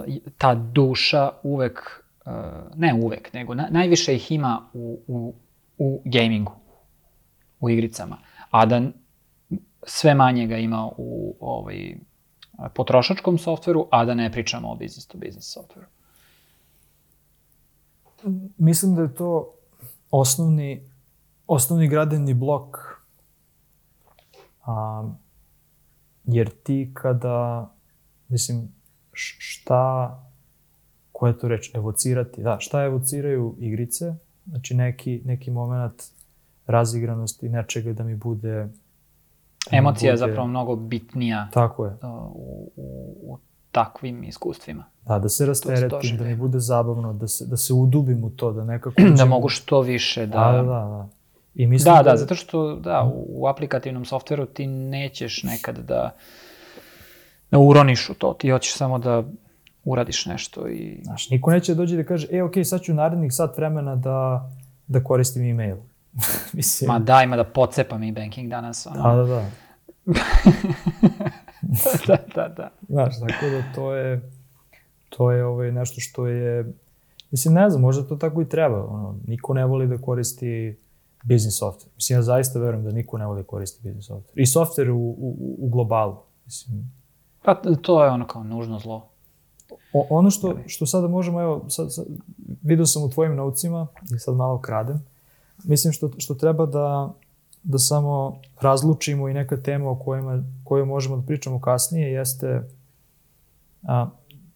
i- 0.06 0.20
ta 0.38 0.54
duša 0.54 1.30
uvek, 1.42 2.04
e, 2.26 2.30
ne 2.76 2.94
uvek, 2.94 3.32
nego 3.32 3.54
na, 3.54 3.68
najviše 3.70 4.14
ih 4.14 4.32
ima 4.32 4.68
u, 4.72 4.98
u, 5.06 5.34
u 5.78 6.02
gamingu, 6.04 6.52
u 7.60 7.70
igricama, 7.70 8.18
a 8.50 8.66
da 8.66 8.82
sve 9.82 10.14
manje 10.14 10.46
ga 10.46 10.56
ima 10.56 10.88
u 10.96 11.36
ovaj, 11.40 11.96
potrošačkom 12.74 13.38
softveru, 13.38 13.88
a 13.90 14.04
da 14.04 14.14
ne 14.14 14.32
pričamo 14.32 14.70
o 14.70 14.74
business 14.74 15.06
to 15.06 15.18
business 15.18 15.52
softveru. 15.52 15.86
Mislim 18.58 18.94
da 18.94 19.02
je 19.02 19.14
to 19.14 19.54
osnovni, 20.10 20.90
osnovni 21.46 21.88
gradeni 21.88 22.34
blok. 22.34 22.76
A, 24.64 25.08
jer 26.24 26.50
ti 26.62 26.90
kada, 26.94 27.70
mislim, 28.28 28.68
šta, 29.12 30.22
koja 31.12 31.30
je 31.30 31.38
to 31.38 31.48
reč, 31.48 31.74
evocirati, 31.74 32.42
da, 32.42 32.56
šta 32.60 32.82
evociraju 32.82 33.56
igrice, 33.58 34.14
znači 34.46 34.74
neki, 34.74 35.22
neki 35.24 35.50
moment 35.50 36.02
razigranosti, 36.66 37.48
nečega 37.48 37.92
da 37.92 38.04
mi 38.04 38.16
bude... 38.16 38.52
da 38.54 38.64
mi 39.72 39.78
Emocija 39.78 40.10
je 40.10 40.12
bude- 40.12 40.28
zapravo 40.28 40.48
mnogo 40.48 40.76
bitnija 40.76 41.48
Tako 41.52 41.84
je. 41.86 41.92
uh, 41.92 41.98
u, 42.34 42.72
u, 42.76 43.14
u 43.22 43.38
takvim 43.70 44.24
iskustvima. 44.24 44.84
Da, 45.02 45.18
da 45.18 45.28
se 45.28 45.46
rasteretim, 45.46 46.16
da 46.18 46.24
mi 46.24 46.36
bude 46.36 46.58
zabavno, 46.58 47.12
da 47.12 47.28
se, 47.28 47.46
da 47.46 47.56
se 47.56 47.72
udubim 47.72 48.24
u 48.24 48.30
to, 48.30 48.52
da 48.52 48.64
nekako... 48.64 49.02
Da 49.18 49.24
mogu 49.24 49.48
što 49.48 49.80
više 49.80 50.26
da... 50.26 50.38
Da, 50.38 50.52
da, 50.52 50.62
da. 50.62 51.08
Da. 51.54 51.62
I 51.62 51.66
mislim 51.66 51.94
da, 51.94 52.02
da, 52.02 52.16
zato 52.16 52.34
što 52.34 52.76
da, 52.76 53.10
u, 53.14 53.26
u 53.28 53.46
aplikativnom 53.46 54.04
softveru 54.04 54.46
ti 54.46 54.66
nećeš 54.66 55.42
nekad 55.42 55.78
da, 55.78 56.16
da 57.50 57.58
uroniš 57.58 58.10
u 58.10 58.14
to. 58.14 58.34
Ti 58.34 58.50
hoćeš 58.50 58.74
samo 58.74 58.98
da 58.98 59.22
uradiš 59.84 60.26
nešto 60.26 60.68
i... 60.68 61.00
Znaš, 61.02 61.30
niko 61.30 61.50
neće 61.50 61.74
da 61.74 61.78
dođe 61.78 61.96
da 61.96 62.04
kaže, 62.04 62.26
e, 62.30 62.42
okej, 62.42 62.64
sad 62.64 62.82
ću 62.82 62.94
narednih 62.94 63.32
sat 63.32 63.56
vremena 63.56 63.96
da, 63.96 64.50
da 64.86 65.04
koristim 65.04 65.50
e-mail. 65.50 65.76
mislim, 66.52 66.88
Ma 66.88 66.98
daj, 66.98 67.26
ma 67.26 67.36
da 67.36 67.44
pocepam 67.44 68.02
i 68.02 68.12
banking 68.12 68.50
danas. 68.50 68.86
Ono. 68.86 69.16
da, 69.16 69.16
da, 69.16 69.24
da. 69.24 69.50
da, 72.06 72.16
da, 72.34 72.48
da. 72.48 72.70
Znaš, 72.88 73.14
tako 73.20 73.46
da 73.46 73.62
to 73.74 73.94
je, 73.94 74.30
to 75.08 75.32
je 75.32 75.44
ovaj, 75.44 75.72
nešto 75.72 76.00
što 76.00 76.26
je, 76.26 76.72
mislim, 77.30 77.54
ne 77.54 77.70
znam, 77.70 77.82
možda 77.82 78.08
to 78.08 78.16
tako 78.16 78.42
i 78.42 78.48
treba. 78.48 78.86
Ono, 78.86 79.18
niko 79.26 79.54
ne 79.54 79.64
voli 79.64 79.86
da 79.86 79.98
koristi 79.98 80.76
business 81.24 81.62
software. 81.62 81.94
Mislim, 81.96 82.18
ja 82.18 82.22
zaista 82.22 82.58
verujem 82.58 82.84
da 82.84 82.92
niko 82.92 83.18
ne 83.18 83.26
voli 83.26 83.44
koristi 83.44 83.80
business 83.82 84.10
software. 84.10 84.32
I 84.34 84.46
software 84.46 84.90
u, 84.90 85.16
u, 85.18 85.56
u 85.58 85.68
globalu. 85.68 86.16
Mislim, 86.44 86.92
Pa 87.44 87.54
to 87.54 88.04
je 88.04 88.10
ono 88.10 88.26
kao 88.26 88.44
nužno 88.44 88.78
zlo. 88.78 89.08
O, 89.92 90.06
ono 90.10 90.30
što, 90.30 90.56
što 90.66 90.86
sada 90.86 91.08
možemo, 91.08 91.40
evo, 91.40 91.64
sad, 91.68 91.94
sad, 91.94 92.06
vidio 92.62 92.86
sam 92.86 93.02
u 93.02 93.10
tvojim 93.10 93.36
naucima, 93.36 93.86
i 94.14 94.18
sad 94.18 94.36
malo 94.36 94.60
kradem, 94.60 95.04
mislim 95.64 95.92
što, 95.92 96.10
što 96.18 96.34
treba 96.34 96.66
da, 96.66 97.12
da 97.62 97.78
samo 97.78 98.36
razlučimo 98.60 99.28
i 99.28 99.34
neka 99.34 99.56
tema 99.56 99.90
o 99.90 99.96
kojima, 99.96 100.42
kojoj 100.64 100.86
možemo 100.86 101.16
da 101.16 101.26
pričamo 101.26 101.60
kasnije, 101.60 102.12
jeste 102.12 102.68
a, 103.82 104.08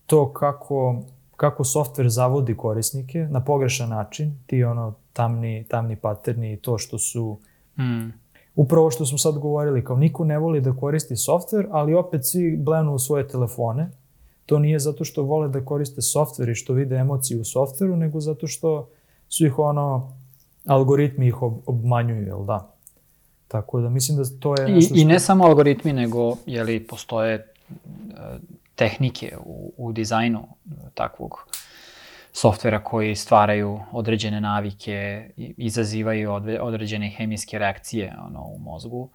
to 0.07 0.33
kako, 0.33 1.03
kako 1.39 1.65
softver 1.65 2.09
zavodi 2.09 2.57
korisnike 2.57 3.19
na 3.31 3.45
pogrešan 3.45 3.89
način, 3.89 4.39
ti 4.47 4.65
ono 4.65 4.95
tamni, 5.13 5.65
tamni 5.69 5.97
paterni 5.97 6.53
i 6.53 6.57
to 6.57 6.79
što 6.79 6.99
su 6.99 7.39
Mm. 7.79 8.13
upravo 8.57 8.91
što 8.91 9.07
smo 9.07 9.19
sad 9.19 9.39
govorili, 9.39 9.85
kao 9.85 9.97
niko 9.97 10.25
ne 10.25 10.39
voli 10.39 10.61
da 10.61 10.73
koristi 10.73 11.17
softver, 11.17 11.67
ali 11.71 11.95
opet 11.95 12.27
svi 12.27 12.57
blenu 12.57 12.95
u 12.95 12.99
svoje 12.99 13.29
telefone. 13.29 13.91
To 14.47 14.59
nije 14.59 14.79
zato 14.79 15.05
što 15.05 15.23
vole 15.23 15.49
da 15.49 15.65
koriste 15.65 16.03
softver 16.03 16.49
i 16.49 16.55
što 16.55 16.73
vide 16.73 16.97
emocije 16.97 17.41
u 17.41 17.45
softveru, 17.45 17.97
nego 17.97 18.21
zato 18.21 18.47
što 18.47 18.89
su 19.29 19.47
ih 19.47 19.59
ono, 19.59 20.13
algoritmi 20.67 21.27
ih 21.29 21.43
ob 21.43 21.55
obmanjuju, 21.67 22.27
jel 22.27 22.45
da? 22.45 22.75
Tako 23.49 23.81
da 23.81 23.89
mislim 23.89 24.19
da 24.19 24.25
to 24.41 24.61
je 24.61 24.69
I, 24.71 24.73
nešto 24.73 24.95
I 24.95 24.99
što... 24.99 25.09
ne 25.09 25.21
samo 25.21 25.45
algoritmi, 25.45 25.93
nego 25.93 26.37
jeli, 26.47 26.87
postoje 26.87 27.35
e, 27.35 27.45
tehnike 28.79 29.37
u, 29.45 29.73
u 29.77 29.93
dizajnu 29.93 30.41
e, 30.41 30.71
takvog 30.95 31.49
softvera 32.33 32.85
koji 32.85 33.15
stvaraju 33.15 33.81
određene 33.93 34.41
navike, 34.41 35.31
izazivaju 35.37 36.33
određene 36.61 37.11
hemijske 37.11 37.59
reakcije 37.59 38.17
ono, 38.27 38.43
u 38.43 38.59
mozgu, 38.59 39.11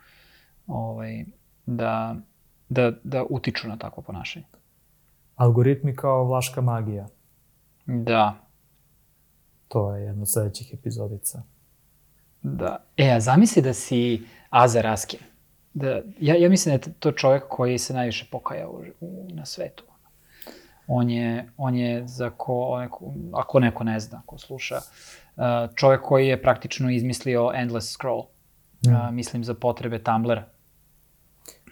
ovaj, 0.67 1.25
da, 1.65 2.15
da, 2.69 2.91
da 3.03 3.23
utiču 3.29 3.67
na 3.67 3.77
takvo 3.77 4.03
ponašanje. 4.03 4.45
Algoritmi 5.35 5.95
kao 5.95 6.23
vlaška 6.23 6.61
magija. 6.61 7.07
Da, 7.85 8.43
To 9.73 9.95
je 9.95 10.03
jedna 10.03 10.21
od 10.21 10.29
sledećih 10.29 10.73
epizodica. 10.73 11.43
Da. 12.41 12.85
E, 12.97 13.11
a 13.11 13.19
zamisli 13.19 13.61
da 13.61 13.73
si 13.73 14.21
Aza 14.49 14.81
Raskin. 14.81 15.19
Da, 15.73 16.01
ja, 16.19 16.35
ja 16.35 16.49
mislim 16.49 16.77
da 16.77 16.89
je 16.89 16.93
to 16.99 17.11
čovjek 17.11 17.43
koji 17.49 17.77
se 17.77 17.93
najviše 17.93 18.25
pokaja 18.31 18.69
u, 18.69 18.83
u, 19.01 19.27
na 19.33 19.45
svetu. 19.45 19.83
On 20.87 21.09
je, 21.09 21.49
on 21.57 21.75
je 21.75 22.07
za 22.07 22.29
ko, 22.29 22.79
neko, 22.79 23.13
ako 23.33 23.59
neko 23.59 23.83
ne 23.83 23.99
zna, 23.99 24.21
ko 24.25 24.37
sluša, 24.37 24.77
uh, 24.77 25.43
čovjek 25.75 26.01
koji 26.01 26.27
je 26.27 26.41
praktično 26.41 26.89
izmislio 26.89 27.51
Endless 27.55 27.93
Scroll. 27.93 28.19
Uh, 28.19 29.11
mislim 29.11 29.43
za 29.43 29.53
potrebe 29.53 29.99
Tumblra. 29.99 30.43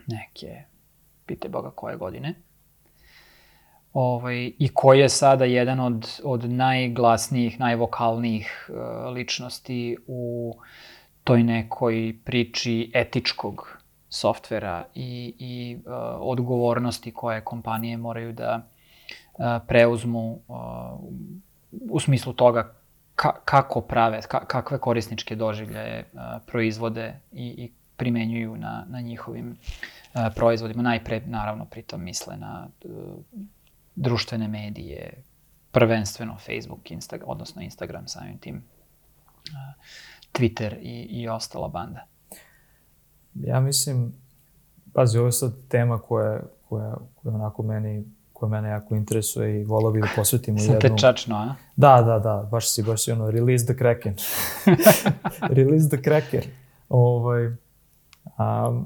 Neke, 0.07 0.63
pite 1.25 1.49
Boga 1.49 1.71
koje 1.71 1.97
godine. 1.97 2.33
Ovaj, 3.93 4.51
I 4.59 4.69
koji 4.73 4.99
je 4.99 5.09
sada 5.09 5.45
jedan 5.45 5.79
od, 5.79 6.19
od 6.23 6.49
najglasnijih, 6.49 7.59
najvokalnijih 7.59 8.69
uh, 8.69 9.13
ličnosti 9.13 9.97
u 10.07 10.53
toj 11.23 11.43
nekoj 11.43 12.15
priči 12.25 12.91
etičkog 12.93 13.80
softvera 14.13 14.85
i, 14.95 15.33
i 15.39 15.77
uh, 15.85 15.93
odgovornosti 16.19 17.13
koje 17.13 17.41
kompanije 17.41 17.97
moraju 17.97 18.33
da 18.33 18.61
uh, 19.33 19.45
preuzmu 19.67 20.39
uh, 20.47 20.57
u 21.89 21.99
smislu 21.99 22.33
toga 22.33 22.73
ka, 23.15 23.31
kako 23.45 23.81
prave, 23.81 24.21
ka, 24.21 24.45
kakve 24.45 24.77
korisničke 24.79 25.35
doživljaje 25.35 26.09
uh, 26.13 26.19
proizvode 26.47 27.19
i, 27.31 27.47
i 27.47 27.71
primenjuju 27.97 28.57
na, 28.57 28.85
na 28.89 29.01
njihovim 29.01 29.49
uh, 29.51 30.21
proizvodima. 30.35 30.83
Najpre, 30.83 31.21
naravno, 31.25 31.65
pritom 31.65 32.03
misle 32.03 32.37
na 32.37 32.67
uh, 32.83 32.91
društvene 33.95 34.47
medije, 34.47 35.23
prvenstveno 35.71 36.37
Facebook, 36.37 36.91
Instagram, 36.91 37.29
odnosno 37.29 37.61
Instagram 37.61 38.07
samim 38.07 38.37
tim, 38.37 38.55
uh, 38.55 39.83
Twitter 40.33 40.77
i, 40.81 41.01
i 41.01 41.27
ostala 41.27 41.67
banda. 41.67 42.10
Ja 43.35 43.59
mislim, 43.59 44.13
pazi, 44.93 45.17
ovo 45.17 45.27
je 45.27 45.31
sad 45.31 45.53
tema 45.67 45.99
koja, 45.99 46.39
koja, 46.69 46.95
koja 47.15 47.35
onako 47.35 47.63
meni 47.63 48.05
koja 48.41 48.49
mene 48.49 48.69
jako 48.69 48.95
interesuje 48.95 49.61
i 49.61 49.63
volao 49.63 49.91
bih 49.91 50.03
da 50.03 50.09
posvetimo 50.15 50.59
Sam 50.59 50.75
jednu... 50.81 50.97
čačno, 50.97 51.35
a? 51.35 51.55
Da, 51.75 52.01
da, 52.01 52.19
da, 52.19 52.47
baš 52.51 52.73
si, 52.73 52.83
baš 52.83 53.03
si 53.03 53.11
ono, 53.11 53.31
release 53.31 53.65
the 53.65 53.77
kraken. 53.77 54.15
release 55.57 55.89
the 55.89 56.01
cracker. 56.03 56.47
Ovaj, 56.89 57.51
a, 58.37 58.81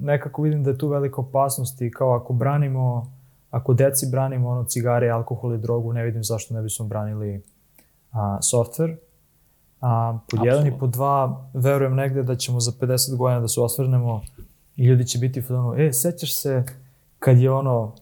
nekako 0.00 0.42
vidim 0.42 0.64
da 0.64 0.70
je 0.70 0.78
tu 0.78 0.88
velika 0.88 1.20
opasnost 1.20 1.80
i 1.80 1.90
kao 1.90 2.14
ako 2.14 2.32
branimo, 2.32 3.12
ako 3.50 3.74
deci 3.74 4.06
branimo 4.10 4.48
ono 4.48 4.64
cigare, 4.64 5.08
alkohol 5.08 5.54
i 5.54 5.58
drogu, 5.58 5.92
ne 5.92 6.04
vidim 6.04 6.24
zašto 6.24 6.54
ne 6.54 6.62
bismo 6.62 6.86
branili 6.86 7.42
a, 8.12 8.38
software. 8.42 8.96
A, 9.80 10.18
pod 10.30 10.40
jedan 10.44 10.66
i 10.66 10.78
pod 10.78 10.90
dva, 10.90 11.48
verujem 11.54 11.94
negde 11.94 12.22
da 12.22 12.36
ćemo 12.36 12.60
za 12.60 12.72
50 12.80 13.16
godina 13.16 13.40
da 13.40 13.48
se 13.48 13.60
osvrnemo 13.60 14.22
i 14.76 14.84
ljudi 14.84 15.06
će 15.06 15.18
biti 15.18 15.42
ono, 15.50 15.74
e, 15.78 15.92
sećaš 15.92 16.40
se 16.40 16.64
kad 17.18 17.38
je 17.38 17.50
ono, 17.50 17.92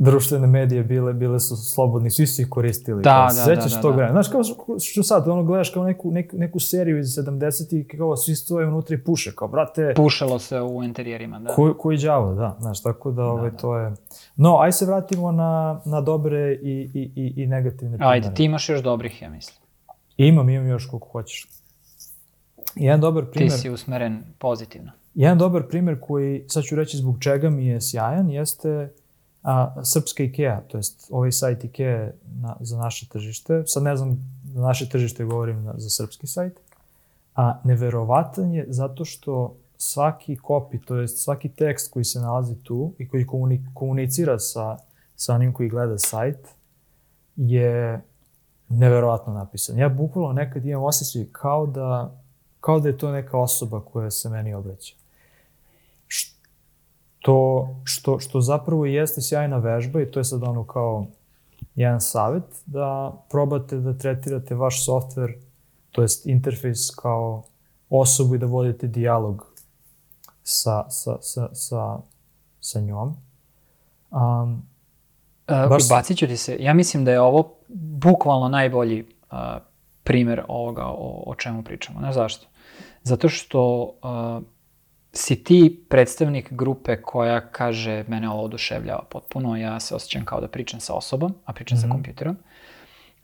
društvene 0.00 0.46
medije 0.46 0.82
bile 0.82 1.12
bile 1.12 1.40
su 1.40 1.56
slobodni, 1.56 2.10
svi 2.10 2.26
su 2.26 2.42
ih 2.42 2.48
koristili. 2.50 3.02
Da, 3.02 3.10
kao, 3.10 3.24
da, 3.24 3.30
sećaš 3.30 3.70
da, 3.72 3.76
da, 3.76 3.82
tog 3.82 3.90
da. 3.90 3.96
vremena. 3.96 4.22
Znaš, 4.22 4.28
kao 4.28 4.42
što 4.80 5.02
sad, 5.02 5.28
ono, 5.28 5.42
gledaš 5.42 5.70
kao 5.70 5.84
neku, 5.84 6.10
neku, 6.10 6.36
neku 6.36 6.60
seriju 6.60 6.98
iz 6.98 7.06
70-ih, 7.06 7.86
kao 7.98 8.16
svi 8.16 8.34
stoje 8.34 8.66
unutra 8.66 8.96
i 8.96 9.04
puše, 9.04 9.32
kao, 9.36 9.48
brate, 9.48 9.92
Pušalo 9.96 10.38
se 10.38 10.60
u 10.60 10.82
interijerima, 10.82 11.38
da. 11.38 11.54
Ko, 11.54 11.74
koji 11.78 11.98
đavo, 11.98 12.34
da, 12.34 12.56
znaš, 12.60 12.82
tako 12.82 13.10
da, 13.10 13.24
ovaj, 13.24 13.50
da. 13.50 13.56
to 13.56 13.76
je... 13.76 13.92
No, 14.36 14.58
aj 14.60 14.72
se 14.72 14.86
vratimo 14.86 15.32
na, 15.32 15.80
na 15.84 16.00
dobre 16.00 16.52
i, 16.52 16.90
i, 16.94 17.10
i, 17.16 17.42
i 17.42 17.46
negativne 17.46 17.96
primere. 17.96 18.14
Ajde, 18.14 18.34
ti 18.34 18.44
imaš 18.44 18.68
još 18.68 18.82
dobrih, 18.82 19.22
ja 19.22 19.30
mislim. 19.30 19.69
Imam, 20.26 20.48
imam 20.48 20.68
još 20.68 20.86
koliko 20.86 21.08
hoćeš. 21.08 21.48
Jedan 22.74 23.00
dobar 23.00 23.24
Ti 23.24 23.30
primer, 23.30 23.58
si 23.58 23.70
usmeren 23.70 24.22
pozitivno. 24.38 24.92
jedan 25.14 25.38
dobar 25.38 25.68
primer 25.68 26.00
koji, 26.00 26.44
sad 26.48 26.64
ću 26.64 26.76
reći 26.76 26.96
zbog 26.96 27.16
čega 27.20 27.50
mi 27.50 27.66
je 27.66 27.80
sjajan, 27.80 28.30
jeste 28.30 28.92
a, 29.42 29.84
srpska 29.84 30.22
IKEA, 30.22 30.60
to 30.60 30.76
jest 30.76 31.06
ovaj 31.10 31.32
sajt 31.32 31.64
IKEA 31.64 32.10
na, 32.40 32.56
za 32.60 32.78
naše 32.78 33.08
tržište. 33.08 33.62
Sad 33.66 33.82
ne 33.82 33.96
znam, 33.96 34.40
za 34.52 34.60
naše 34.60 34.88
tržište 34.88 35.24
govorim 35.24 35.64
na, 35.64 35.74
za 35.76 35.90
srpski 35.90 36.26
sajt. 36.26 36.60
A 37.34 37.60
neverovatan 37.64 38.52
je 38.52 38.66
zato 38.68 39.04
što 39.04 39.56
svaki 39.76 40.36
copy, 40.36 40.84
to 40.84 40.96
jest 40.96 41.24
svaki 41.24 41.48
tekst 41.48 41.92
koji 41.92 42.04
se 42.04 42.20
nalazi 42.20 42.54
tu 42.62 42.92
i 42.98 43.08
koji 43.08 43.26
komuni, 43.26 43.66
komunicira 43.74 44.38
sa, 44.38 44.76
sa 45.16 45.34
onim 45.34 45.52
koji 45.52 45.68
gleda 45.68 45.98
sajt 45.98 46.48
je 47.36 48.00
neverovatno 48.70 49.32
napisan. 49.32 49.78
Ja 49.78 49.88
bukvalno 49.88 50.32
nekad 50.32 50.64
imam 50.64 50.84
osjećaj 50.84 51.26
kao 51.32 51.66
da, 51.66 52.14
kao 52.60 52.80
da 52.80 52.88
je 52.88 52.98
to 52.98 53.10
neka 53.10 53.38
osoba 53.38 53.80
koja 53.80 54.10
se 54.10 54.28
meni 54.28 54.54
obraća. 54.54 54.94
Što, 56.06 57.68
što, 57.84 58.18
što 58.18 58.40
zapravo 58.40 58.86
jeste 58.86 59.22
sjajna 59.22 59.58
vežba 59.58 60.02
i 60.02 60.10
to 60.10 60.20
je 60.20 60.24
sad 60.24 60.42
ono 60.42 60.64
kao 60.64 61.06
jedan 61.74 62.00
savet 62.00 62.62
da 62.66 63.12
probate 63.30 63.76
da 63.76 63.98
tretirate 63.98 64.54
vaš 64.54 64.84
softver, 64.84 65.34
to 65.90 66.02
jest 66.02 66.26
interfejs 66.26 66.90
kao 66.90 67.42
osobu 67.90 68.34
i 68.34 68.38
da 68.38 68.46
vodite 68.46 68.86
dijalog 68.86 69.46
sa, 70.42 70.90
sa, 70.90 71.18
sa, 71.20 71.48
sa, 71.52 71.98
sa 72.60 72.80
njom. 72.80 73.16
Um, 74.10 74.62
Uh, 75.50 75.68
Baš- 75.68 75.88
Bacit 75.88 76.18
ću 76.18 76.26
ti 76.26 76.36
se, 76.36 76.56
ja 76.60 76.74
mislim 76.74 77.04
da 77.04 77.10
je 77.10 77.20
ovo 77.20 77.54
bukvalno 77.68 78.48
najbolji 78.48 79.02
uh, 79.02 79.38
primer 80.04 80.42
ovoga 80.48 80.84
o, 80.86 81.24
o 81.26 81.34
čemu 81.34 81.62
pričamo. 81.62 81.98
Znaš 81.98 82.14
zašto? 82.14 82.46
Zato 83.02 83.28
što 83.28 83.82
uh, 83.82 84.42
si 85.12 85.44
ti 85.44 85.84
predstavnik 85.88 86.52
grupe 86.52 87.02
koja 87.02 87.40
kaže 87.40 88.04
mene 88.08 88.30
ovo 88.30 88.42
oduševljava 88.42 89.02
potpuno, 89.10 89.56
ja 89.56 89.80
se 89.80 89.94
osjećam 89.94 90.24
kao 90.24 90.40
da 90.40 90.48
pričam 90.48 90.80
sa 90.80 90.94
osobom, 90.94 91.34
a 91.44 91.52
pričam 91.52 91.78
mm 91.78 91.80
-hmm. 91.80 91.88
sa 91.88 91.92
kompjuterom. 91.92 92.36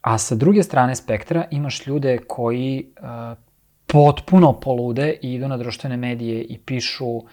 A 0.01 0.19
sa 0.19 0.35
druge 0.35 0.63
strane 0.63 0.97
spektra 0.97 1.45
imaš 1.51 1.87
ljude 1.87 2.19
koji 2.19 2.93
uh, 3.01 3.39
potpuno 3.87 4.53
polude 4.61 5.19
i 5.23 5.35
idu 5.35 5.49
na 5.49 5.57
društvene 5.57 5.97
medije 5.97 6.43
i 6.43 6.59
pišu, 6.59 7.07
uh, 7.07 7.25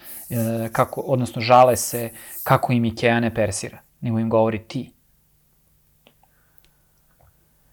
kako, 0.72 1.00
odnosno 1.00 1.42
žale 1.42 1.76
se 1.76 2.10
kako 2.44 2.72
im 2.72 2.84
Ikea 2.84 3.20
ne 3.20 3.34
persira, 3.34 3.78
nego 4.04 4.18
im 4.18 4.30
govori 4.30 4.58
ti. 4.68 4.90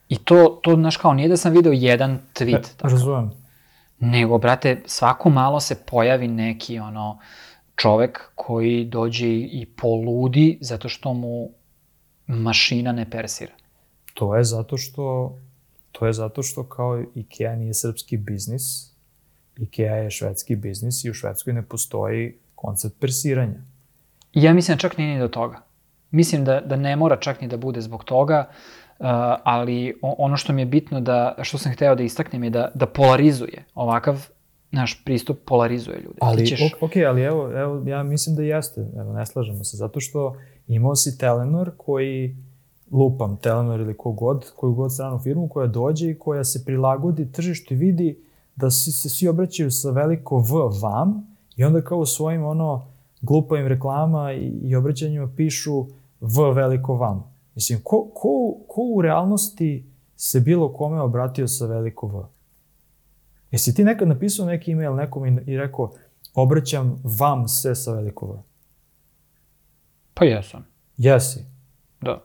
I 0.09 0.17
to, 0.17 0.59
to, 0.63 0.75
znaš 0.75 0.97
kao, 0.97 1.13
nije 1.13 1.29
da 1.29 1.37
sam 1.37 1.53
video 1.53 1.71
jedan 1.71 2.19
tweet, 2.33 2.65
e, 2.65 2.89
razumem. 2.89 3.31
nego, 3.99 4.37
brate, 4.37 4.81
svako 4.85 5.29
malo 5.29 5.59
se 5.59 5.75
pojavi 5.85 6.27
neki, 6.27 6.79
ono, 6.79 7.19
čovek 7.75 8.31
koji 8.35 8.85
dođe 8.85 9.27
i, 9.27 9.67
poludi 9.77 10.57
zato 10.61 10.89
što 10.89 11.13
mu 11.13 11.49
mašina 12.27 12.91
ne 12.91 13.09
persira. 13.09 13.53
To 14.13 14.35
je 14.35 14.43
zato 14.43 14.77
što 14.77 15.35
to 15.91 16.07
je 16.07 16.13
zato 16.13 16.43
što 16.43 16.63
kao 16.63 17.03
IKEA 17.15 17.55
nije 17.55 17.73
srpski 17.73 18.17
biznis, 18.17 18.91
IKEA 19.57 19.95
je 19.95 20.11
švedski 20.11 20.55
biznis 20.55 21.03
i 21.03 21.09
u 21.09 21.13
Švedskoj 21.13 21.53
ne 21.53 21.61
postoji 21.61 22.35
koncept 22.55 22.99
persiranja. 22.99 23.61
Ja 24.33 24.53
mislim 24.53 24.77
da 24.77 24.81
čak 24.81 24.97
nije 24.97 25.13
ni 25.13 25.19
do 25.19 25.27
toga. 25.27 25.70
Mislim 26.11 26.45
da, 26.45 26.61
da 26.61 26.75
ne 26.75 26.95
mora 26.95 27.15
čak 27.15 27.41
ni 27.41 27.47
da 27.47 27.57
bude 27.57 27.81
zbog 27.81 28.03
toga, 28.03 28.45
uh, 28.49 29.05
ali 29.43 29.99
ono 30.01 30.37
što 30.37 30.53
mi 30.53 30.61
je 30.61 30.65
bitno 30.65 31.01
da, 31.01 31.35
što 31.41 31.57
sam 31.57 31.71
hteo 31.73 31.95
da 31.95 32.03
istaknem 32.03 32.43
je 32.43 32.49
da, 32.49 32.71
da 32.73 32.85
polarizuje. 32.85 33.65
Ovakav 33.75 34.27
naš 34.71 35.03
pristup 35.03 35.37
polarizuje 35.45 35.97
ljude. 35.97 36.17
Ali, 36.21 36.37
Ti 36.37 36.45
ćeš, 36.45 36.73
ok, 36.73 36.83
ok, 36.83 36.91
ali 37.07 37.21
evo, 37.21 37.51
evo, 37.51 37.83
ja 37.89 38.03
mislim 38.03 38.35
da 38.35 38.41
jeste, 38.41 38.81
evo, 38.97 39.13
ne 39.13 39.25
slažemo 39.25 39.63
se, 39.63 39.77
zato 39.77 39.99
što 39.99 40.35
imao 40.67 40.95
si 40.95 41.17
Telenor 41.17 41.71
koji, 41.77 42.37
lupam, 42.91 43.37
Telenor 43.37 43.79
ili 43.79 43.97
kogod, 43.97 44.51
koju 44.55 44.73
god 44.73 44.93
stranu 44.93 45.19
firmu 45.19 45.49
koja 45.49 45.67
dođe 45.67 46.09
i 46.09 46.19
koja 46.19 46.43
se 46.43 46.65
prilagodi 46.65 47.31
tržištu 47.31 47.73
i 47.73 47.77
vidi 47.77 48.19
da 48.55 48.71
si, 48.71 48.91
se 48.91 49.09
svi 49.09 49.27
obraćaju 49.27 49.71
sa 49.71 49.91
veliko 49.91 50.37
V 50.37 50.79
vam 50.81 51.27
i 51.55 51.63
onda 51.63 51.81
kao 51.81 51.97
u 51.97 52.05
svojim 52.05 52.43
ono 52.43 52.85
glupavim 53.21 53.67
reklama 53.67 54.33
i, 54.33 54.51
i 54.63 54.75
obraćanjima 54.75 55.29
pišu 55.37 55.85
V 56.21 56.53
veliko 56.53 56.95
vam. 56.95 57.33
Mislim, 57.55 57.79
ko, 57.83 58.11
ko, 58.13 58.57
ko 58.67 58.81
u 58.81 59.01
realnosti 59.01 59.91
se 60.15 60.39
bilo 60.39 60.73
kome 60.73 61.01
obratio 61.01 61.47
sa 61.47 61.65
veliko 61.65 62.07
V? 62.07 62.25
Jesi 63.51 63.75
ti 63.75 63.83
nekad 63.83 64.07
napisao 64.07 64.45
neki 64.45 64.71
email 64.71 64.95
nekom 64.95 65.25
i, 65.25 65.41
i 65.45 65.57
rekao 65.57 65.93
obraćam 66.33 67.01
vam 67.03 67.47
se 67.47 67.75
sa 67.75 67.93
veliko 67.93 68.31
V? 68.31 68.41
Pa 70.13 70.25
jesam. 70.25 70.67
Jesi. 70.97 71.45
Da. 72.01 72.23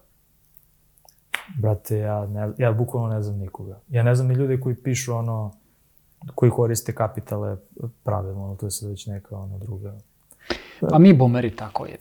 Brate, 1.59 1.99
ja, 1.99 2.27
ne, 2.27 2.53
ja 2.59 2.73
bukvalno 2.73 3.15
ne 3.15 3.23
znam 3.23 3.39
nikoga. 3.39 3.81
Ja 3.89 4.03
ne 4.03 4.15
znam 4.15 4.29
ni 4.29 4.35
ljude 4.35 4.61
koji 4.61 4.77
pišu 4.83 5.15
ono, 5.15 5.53
koji 6.35 6.51
koriste 6.51 6.95
kapitale 6.95 7.57
pravilno, 8.05 8.45
ono, 8.45 8.55
to 8.57 8.67
je 8.67 8.71
sad 8.71 8.89
već 8.89 9.07
neka 9.07 9.37
ono 9.37 9.59
druga. 9.59 9.95
Pa 10.91 10.99
mi 10.99 11.13
boomeri 11.13 11.57
tako 11.57 11.87
je. 11.87 11.99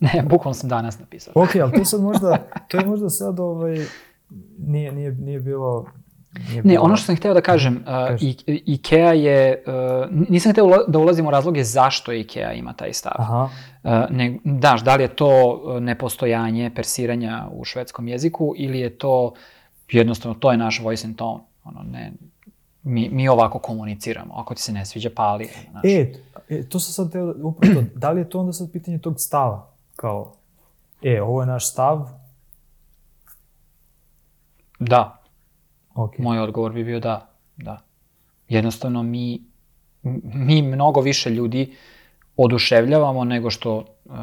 ne, 0.14 0.22
bukvalno 0.30 0.54
sam 0.54 0.68
danas 0.68 0.98
napisao. 0.98 1.32
Ok, 1.34 1.50
ali 1.62 1.72
to 1.72 1.84
sad 1.84 2.00
možda, 2.00 2.46
to 2.68 2.78
je 2.78 2.86
možda 2.86 3.10
sad 3.10 3.40
ovaj, 3.40 3.78
nije, 4.58 4.92
nije, 4.92 5.12
nije 5.12 5.40
bilo 5.40 5.86
Nije 6.48 6.62
ne, 6.62 6.78
ono 6.78 6.96
što 6.96 7.06
sam 7.06 7.16
hteo 7.16 7.34
da 7.34 7.40
kažem, 7.40 7.84
uh, 8.10 8.22
I, 8.22 8.36
IKEA 8.46 9.12
je, 9.12 9.64
uh, 9.66 10.28
nisam 10.28 10.52
hteo 10.52 10.66
da 10.88 10.98
ulazim 10.98 11.26
u 11.26 11.30
razloge 11.30 11.64
zašto 11.64 12.12
IKEA 12.12 12.52
ima 12.52 12.72
taj 12.72 12.92
stav. 12.92 13.12
Aha. 13.18 13.48
Uh, 13.82 13.90
ne, 14.10 14.38
daš, 14.44 14.84
da 14.84 14.96
li 14.96 15.02
je 15.02 15.08
to 15.08 15.62
nepostojanje 15.80 16.70
persiranja 16.74 17.46
u 17.52 17.64
švedskom 17.64 18.08
jeziku 18.08 18.54
ili 18.56 18.80
je 18.80 18.98
to 18.98 19.32
jednostavno, 19.90 20.38
to 20.38 20.50
je 20.50 20.58
naš 20.58 20.80
voice 20.80 21.06
and 21.06 21.16
tone. 21.16 21.42
Ono, 21.64 21.82
ne, 21.82 22.12
mi, 22.82 23.08
mi 23.12 23.28
ovako 23.28 23.58
komuniciramo. 23.58 24.34
Ako 24.34 24.54
ti 24.54 24.62
se 24.62 24.72
ne 24.72 24.86
sviđa, 24.86 25.10
pali. 25.14 25.48
Znaš. 25.70 25.84
E, 25.84 26.12
e, 26.48 26.68
to 26.68 26.80
sam 26.80 26.92
sad 26.92 27.12
teo, 27.12 27.34
upravo, 27.42 27.82
da 27.94 28.10
li 28.10 28.20
je 28.20 28.28
to 28.28 28.40
onda 28.40 28.52
sad 28.52 28.72
pitanje 28.72 28.98
tog 28.98 29.20
stava? 29.20 29.75
Kao, 29.96 30.32
e, 31.02 31.22
ovo 31.22 31.42
je 31.42 31.46
naš 31.46 31.70
stav? 31.70 32.08
Da, 34.78 35.26
Okay. 35.96 36.22
Moj 36.22 36.38
odgovor 36.38 36.72
bi 36.72 36.84
bio 36.84 37.00
da, 37.00 37.30
da. 37.56 37.82
Jednostavno 38.48 39.02
mi, 39.02 39.42
mi 40.22 40.62
mnogo 40.62 41.00
više 41.00 41.30
ljudi 41.30 41.76
oduševljavamo 42.36 43.24
nego 43.24 43.50
što 43.50 43.76
uh, 43.76 44.14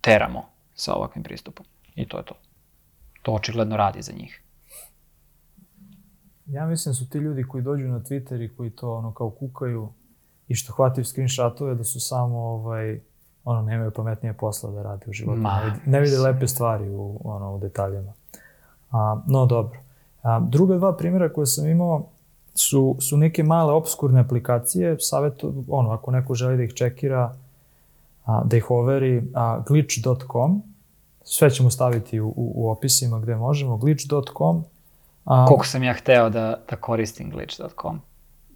teramo 0.00 0.42
sa 0.74 0.94
ovakvim 0.94 1.22
pristupom. 1.22 1.66
I 1.94 2.08
to 2.08 2.16
je 2.18 2.24
to. 2.24 2.34
To 3.22 3.32
očigledno 3.32 3.76
radi 3.76 4.02
za 4.02 4.12
njih. 4.12 4.42
Ja 6.46 6.66
mislim 6.66 6.90
da 6.90 6.94
su 6.94 7.10
ti 7.10 7.18
ljudi 7.18 7.44
koji 7.44 7.62
dođu 7.62 7.88
na 7.88 8.00
Twitter 8.00 8.44
i 8.44 8.56
koji 8.56 8.70
to 8.70 8.94
ono 8.94 9.14
kao 9.14 9.30
kukaju 9.30 9.92
i 10.48 10.54
što 10.54 10.72
hvataju 10.72 11.04
screenshotove 11.04 11.74
da 11.74 11.84
su 11.84 12.00
samo 12.00 12.38
ovaj, 12.38 13.00
ono, 13.44 13.62
nemaju 13.62 13.90
pametnije 13.90 14.32
posla 14.32 14.70
da 14.70 14.82
rade 14.82 15.04
u 15.08 15.12
životu. 15.12 15.40
Ma, 15.40 15.60
ne, 15.60 15.64
vide, 15.64 15.80
ne 15.86 16.00
vide 16.00 16.18
lepe 16.18 16.48
stvari 16.48 16.88
u, 16.90 17.20
ono, 17.24 17.54
u 17.54 17.58
detaljima. 17.58 18.12
A, 18.90 19.20
no, 19.26 19.46
dobro. 19.46 19.78
A, 20.22 20.40
druga 20.40 20.76
dva 20.76 20.96
primjera 20.96 21.32
koje 21.32 21.46
sam 21.46 21.66
imao 21.66 22.06
su, 22.54 22.96
su 23.00 23.16
neke 23.16 23.42
male 23.42 23.72
obskurne 23.72 24.20
aplikacije, 24.20 24.96
savjet, 25.00 25.44
ono, 25.68 25.90
ako 25.90 26.10
neko 26.10 26.34
želi 26.34 26.56
da 26.56 26.62
ih 26.62 26.74
čekira, 26.74 27.34
a, 28.24 28.42
da 28.44 28.56
ih 28.56 28.70
overi, 28.70 29.30
a, 29.34 29.62
glitch.com, 29.68 30.62
sve 31.24 31.50
ćemo 31.50 31.70
staviti 31.70 32.20
u, 32.20 32.28
u, 32.28 32.52
u 32.54 32.70
opisima 32.70 33.18
gde 33.18 33.36
možemo, 33.36 33.76
glitch.com. 33.76 34.64
A, 35.24 35.46
Koliko 35.46 35.66
sam 35.66 35.82
ja 35.82 35.94
hteo 35.94 36.30
da, 36.30 36.58
da 36.70 36.76
koristim 36.76 37.30
glitch.com? 37.30 38.00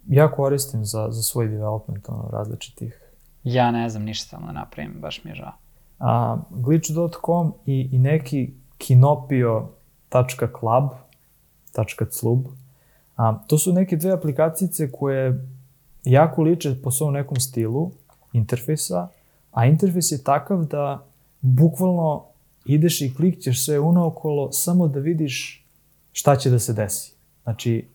Ja 0.07 0.31
koristim 0.31 0.85
za, 0.85 1.07
za 1.09 1.21
svoj 1.21 1.47
development, 1.47 2.09
ono, 2.09 2.29
različitih. 2.31 3.06
Ja 3.53 3.71
ne 3.71 3.89
znam 3.89 4.03
ništa 4.03 4.29
samo 4.29 4.47
da 4.47 4.53
napravim, 4.53 4.93
baš 5.01 5.23
mi 5.23 5.31
je 5.31 5.35
žao. 5.35 5.51
A, 5.99 6.37
glitch.com 6.49 7.53
i, 7.65 7.89
i 7.91 7.99
neki 7.99 8.53
kinopio.club, 8.77 10.89
.club. 12.11 12.45
A, 13.15 13.39
to 13.47 13.57
su 13.57 13.73
neke 13.73 13.95
dve 13.95 14.11
aplikacijice 14.11 14.91
koje 14.91 15.47
jako 16.03 16.43
liče 16.43 16.75
po 16.83 16.91
svom 16.91 17.13
nekom 17.13 17.39
stilu 17.39 17.91
interfejsa, 18.33 19.07
a 19.51 19.65
interfejs 19.65 20.11
je 20.11 20.23
takav 20.23 20.65
da 20.65 21.05
bukvalno 21.41 22.23
ideš 22.65 23.01
i 23.01 23.13
klikćeš 23.15 23.65
sve 23.65 23.79
unaokolo 23.79 24.51
samo 24.51 24.87
da 24.87 24.99
vidiš 24.99 25.65
šta 26.11 26.35
će 26.35 26.49
da 26.49 26.59
se 26.59 26.73
desi. 26.73 27.13
Znači, 27.43 27.77
e, 27.77 27.85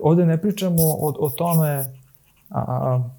ovde 0.00 0.26
ne 0.26 0.40
pričamo 0.40 0.82
o, 0.82 1.14
o 1.18 1.30
tome, 1.30 1.84
a, 2.48 2.58
a, 2.58 3.10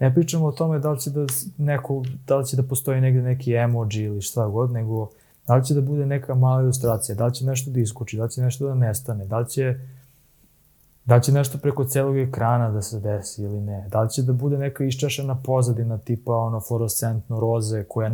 ne 0.00 0.14
pričamo 0.14 0.46
o 0.46 0.52
tome 0.52 0.78
da 0.78 0.90
li 0.90 1.00
će 1.00 1.10
da 1.10 1.26
neko, 1.58 2.02
da 2.26 2.36
li 2.36 2.46
će 2.46 2.56
da 2.56 2.62
postoji 2.62 3.00
negde 3.00 3.22
neki 3.22 3.54
emoji 3.54 3.88
ili 3.94 4.22
šta 4.22 4.46
god, 4.46 4.70
nego 4.70 5.10
Da 5.50 5.56
li 5.56 5.64
će 5.64 5.74
da 5.74 5.80
bude 5.80 6.06
neka 6.06 6.34
mala 6.34 6.62
ilustracija, 6.62 7.14
da 7.14 7.26
li 7.26 7.34
će 7.34 7.44
nešto 7.46 7.70
da 7.70 7.80
iskoči, 7.80 8.16
da 8.16 8.24
li 8.24 8.30
će 8.30 8.42
nešto 8.42 8.66
da 8.66 8.74
nestane, 8.74 9.24
da 9.26 9.38
li 9.38 9.48
će, 9.48 9.74
da 11.04 11.16
li 11.16 11.22
će 11.22 11.32
nešto 11.32 11.58
preko 11.58 11.84
celog 11.84 12.18
ekrana 12.18 12.70
da 12.70 12.82
se 12.82 13.00
desi 13.00 13.42
ili 13.42 13.60
ne, 13.60 13.88
da 13.90 14.02
li 14.02 14.10
će 14.10 14.22
da 14.22 14.32
bude 14.32 14.58
neka 14.58 14.84
iščašena 14.84 15.34
pozadina 15.42 15.98
tipa 15.98 16.36
ono 16.36 16.60
fluorescentno 16.60 17.40
roze 17.40 17.84
koja 17.88 18.12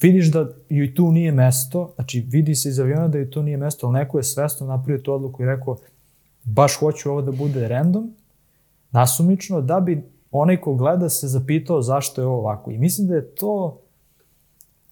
vidiš 0.00 0.30
da 0.32 0.46
joj 0.68 0.94
tu 0.94 1.12
nije 1.12 1.32
mesto, 1.32 1.92
znači 1.94 2.20
vidi 2.20 2.54
se 2.54 2.68
iz 2.68 2.78
aviona 2.80 3.08
da 3.08 3.18
joj 3.18 3.30
tu 3.30 3.42
nije 3.42 3.56
mesto, 3.56 3.86
ali 3.86 3.98
neko 3.98 4.18
je 4.18 4.24
svesno 4.24 4.66
napravio 4.66 5.02
tu 5.02 5.12
odluku 5.12 5.42
i 5.42 5.46
rekao 5.46 5.76
baš 6.44 6.78
hoću 6.78 7.10
ovo 7.10 7.22
da 7.22 7.32
bude 7.32 7.68
random, 7.68 8.14
nasumično, 8.90 9.60
da 9.60 9.80
bi 9.80 10.02
onaj 10.30 10.60
ko 10.60 10.74
gleda 10.74 11.08
se 11.08 11.28
zapitao 11.28 11.82
zašto 11.82 12.20
je 12.20 12.26
ovo 12.26 12.38
ovako. 12.38 12.70
I 12.70 12.78
mislim 12.78 13.08
da 13.08 13.14
je 13.14 13.34
to 13.34 13.80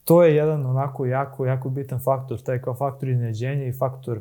to 0.06 0.22
je 0.22 0.36
jedan 0.36 0.66
onako 0.66 1.06
jako, 1.06 1.46
jako 1.46 1.68
bitan 1.68 2.00
faktor, 2.00 2.40
taj 2.40 2.62
kao 2.62 2.74
faktor 2.74 3.08
iznenađenja 3.08 3.66
i 3.66 3.72
faktor 3.72 4.20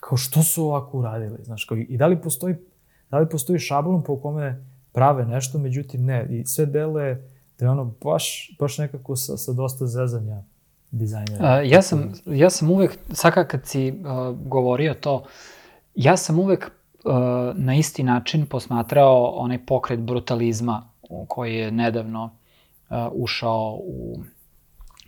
kao 0.00 0.18
što 0.18 0.42
su 0.42 0.64
ovako 0.64 0.98
uradili, 0.98 1.44
znaš, 1.44 1.64
kao, 1.64 1.76
i 1.76 1.96
da 1.96 2.06
li 2.06 2.20
postoji, 2.20 2.54
da 3.10 3.18
li 3.18 3.28
postoji 3.28 3.58
šablon 3.58 4.02
po 4.02 4.20
kome 4.20 4.64
prave 4.92 5.26
nešto, 5.26 5.58
međutim 5.58 6.04
ne, 6.04 6.26
i 6.30 6.46
sve 6.46 6.66
dele 6.66 7.16
da 7.58 7.64
je 7.66 7.70
ono 7.70 7.94
baš, 8.04 8.56
baš 8.58 8.78
nekako 8.78 9.16
sa, 9.16 9.36
sa 9.36 9.52
dosta 9.52 9.86
zezanja 9.86 10.42
dizajnera. 10.90 11.60
Uh, 11.60 11.70
ja, 11.70 11.82
sam, 11.82 12.12
ja 12.26 12.50
sam 12.50 12.70
uvek, 12.70 12.98
svaka 13.12 13.48
kad 13.48 13.66
si 13.66 13.90
uh, 13.90 14.36
govorio 14.46 14.94
to, 14.94 15.24
ja 15.94 16.16
sam 16.16 16.38
uvek 16.38 16.70
na 17.54 17.74
isti 17.74 18.02
način 18.02 18.46
posmatrao 18.46 19.24
onaj 19.24 19.66
pokret 19.66 20.00
brutalizma 20.00 20.88
koji 21.28 21.56
je 21.56 21.70
nedavno 21.70 22.24
uh, 22.24 22.96
ušao 23.12 23.78
u 23.82 24.22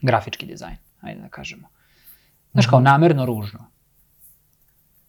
grafički 0.03 0.47
dizajn, 0.47 0.77
ajde 1.01 1.21
da 1.21 1.29
kažemo. 1.29 1.69
Znaš, 2.53 2.67
kao 2.67 2.79
mhm. 2.79 2.85
namerno 2.85 3.27
ružno. 3.27 3.65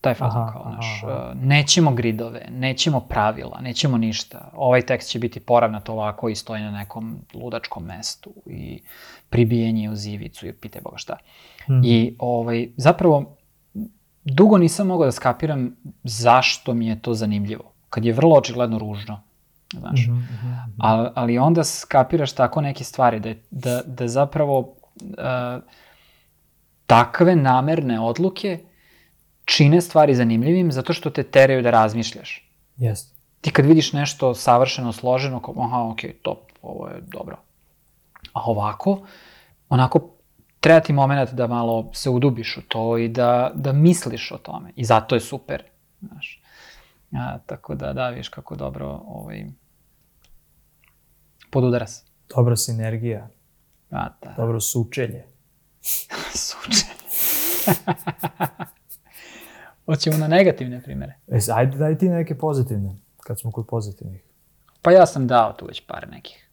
Taj 0.02 0.14
fazon 0.14 0.52
kao, 0.54 0.72
znaš, 0.72 1.04
aha. 1.04 1.32
Uh, 1.32 1.42
nećemo 1.42 1.92
gridove, 1.92 2.48
nećemo 2.52 3.00
pravila, 3.00 3.60
nećemo 3.62 3.98
ništa. 3.98 4.52
Ovaj 4.54 4.82
tekst 4.82 5.10
će 5.10 5.20
biti 5.20 5.40
poravnat 5.40 5.90
ovako 5.90 6.30
i 6.30 6.36
stoji 6.36 6.62
na 6.62 6.72
nekom 6.72 7.20
ludačkom 7.34 7.84
mestu 7.84 8.34
i 8.46 8.82
pribijenje 9.30 9.90
u 9.90 9.96
zivicu 9.96 10.48
i 10.48 10.54
pite 10.54 10.82
boga 10.82 10.98
šta. 10.98 11.18
Hmm. 11.66 11.82
I 11.84 12.16
ovaj, 12.20 12.70
zapravo, 12.78 13.37
dugo 14.32 14.58
nisam 14.58 14.88
mogao 14.88 15.06
da 15.06 15.12
skapiram 15.12 15.76
zašto 16.04 16.74
mi 16.74 16.88
je 16.88 17.02
to 17.02 17.14
zanimljivo. 17.14 17.72
Kad 17.90 18.06
je 18.06 18.14
vrlo 18.14 18.36
očigledno 18.36 18.80
ružno, 18.80 19.22
znaš. 19.80 20.08
Mm 20.08 20.12
-hmm, 20.12 20.16
mm 20.16 20.40
-hmm. 20.44 20.74
Ali, 20.78 21.10
ali 21.16 21.38
onda 21.38 21.64
skapiraš 21.64 22.34
tako 22.34 22.62
neke 22.62 22.84
stvari, 22.84 23.20
da, 23.20 23.34
da, 23.52 23.82
da 23.86 24.08
zapravo 24.08 24.60
uh, 24.60 25.64
takve 26.86 27.36
namerne 27.36 28.00
odluke 28.00 28.60
čine 29.46 29.82
stvari 29.82 30.16
zanimljivim 30.16 30.72
zato 30.72 30.94
što 30.94 31.10
te 31.10 31.24
teraju 31.24 31.62
da 31.62 31.72
razmišljaš. 31.72 32.50
Jeste. 32.78 33.16
Ti 33.42 33.52
kad 33.52 33.66
vidiš 33.66 33.94
nešto 33.94 34.34
savršeno 34.34 34.92
složeno, 34.94 35.42
kao, 35.42 35.54
aha, 35.58 35.84
ok, 35.84 36.00
top, 36.22 36.40
ovo 36.62 36.88
je 36.88 37.02
dobro. 37.02 37.38
A 38.34 38.42
ovako, 38.46 39.00
onako, 39.70 40.17
treba 40.68 40.80
ti 40.80 40.94
moment 40.94 41.32
da 41.32 41.48
malo 41.48 41.90
se 41.94 42.10
udubiš 42.10 42.58
u 42.58 42.62
to 42.68 42.98
i 42.98 43.08
da, 43.08 43.52
da 43.56 43.74
misliš 43.74 44.32
o 44.32 44.38
tome. 44.38 44.72
I 44.76 44.86
zato 44.86 45.16
je 45.16 45.22
super, 45.22 45.64
znaš. 46.02 46.42
A, 47.12 47.38
tako 47.46 47.76
da, 47.76 47.94
da, 47.94 48.10
viš 48.10 48.30
kako 48.30 48.56
dobro 48.56 49.02
ovaj, 49.06 49.46
podudara 51.52 51.88
se. 51.88 52.06
Dobra 52.36 52.56
sinergija. 52.56 53.30
A, 53.92 54.10
da. 54.22 54.34
Dobro, 54.38 54.60
sučelje. 54.60 55.26
sučelje. 56.48 56.94
Hoćemo 59.86 60.18
na 60.18 60.28
negativne 60.28 60.84
primere. 60.84 61.14
E, 61.28 61.40
ajde, 61.54 61.78
daj 61.78 61.98
ti 61.98 62.10
neke 62.10 62.38
pozitivne, 62.38 62.96
kad 63.24 63.40
smo 63.40 63.52
kod 63.52 63.68
pozitivnih. 63.68 64.22
Pa 64.82 64.92
ja 64.92 65.06
sam 65.06 65.28
dao 65.28 65.54
tu 65.54 65.66
već 65.66 65.86
par 65.86 66.08
nekih. 66.12 66.47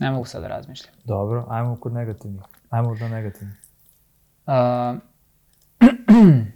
Ne 0.00 0.10
mogu 0.10 0.24
sad 0.24 0.42
da 0.42 0.48
razmišljam. 0.48 0.94
Dobro, 1.04 1.46
ajmo 1.48 1.76
kod 1.76 1.92
negativnih. 1.92 2.42
Ajmo 2.70 2.94
do 2.94 3.08
negativnih. 3.08 3.56
Uh, 4.46 5.00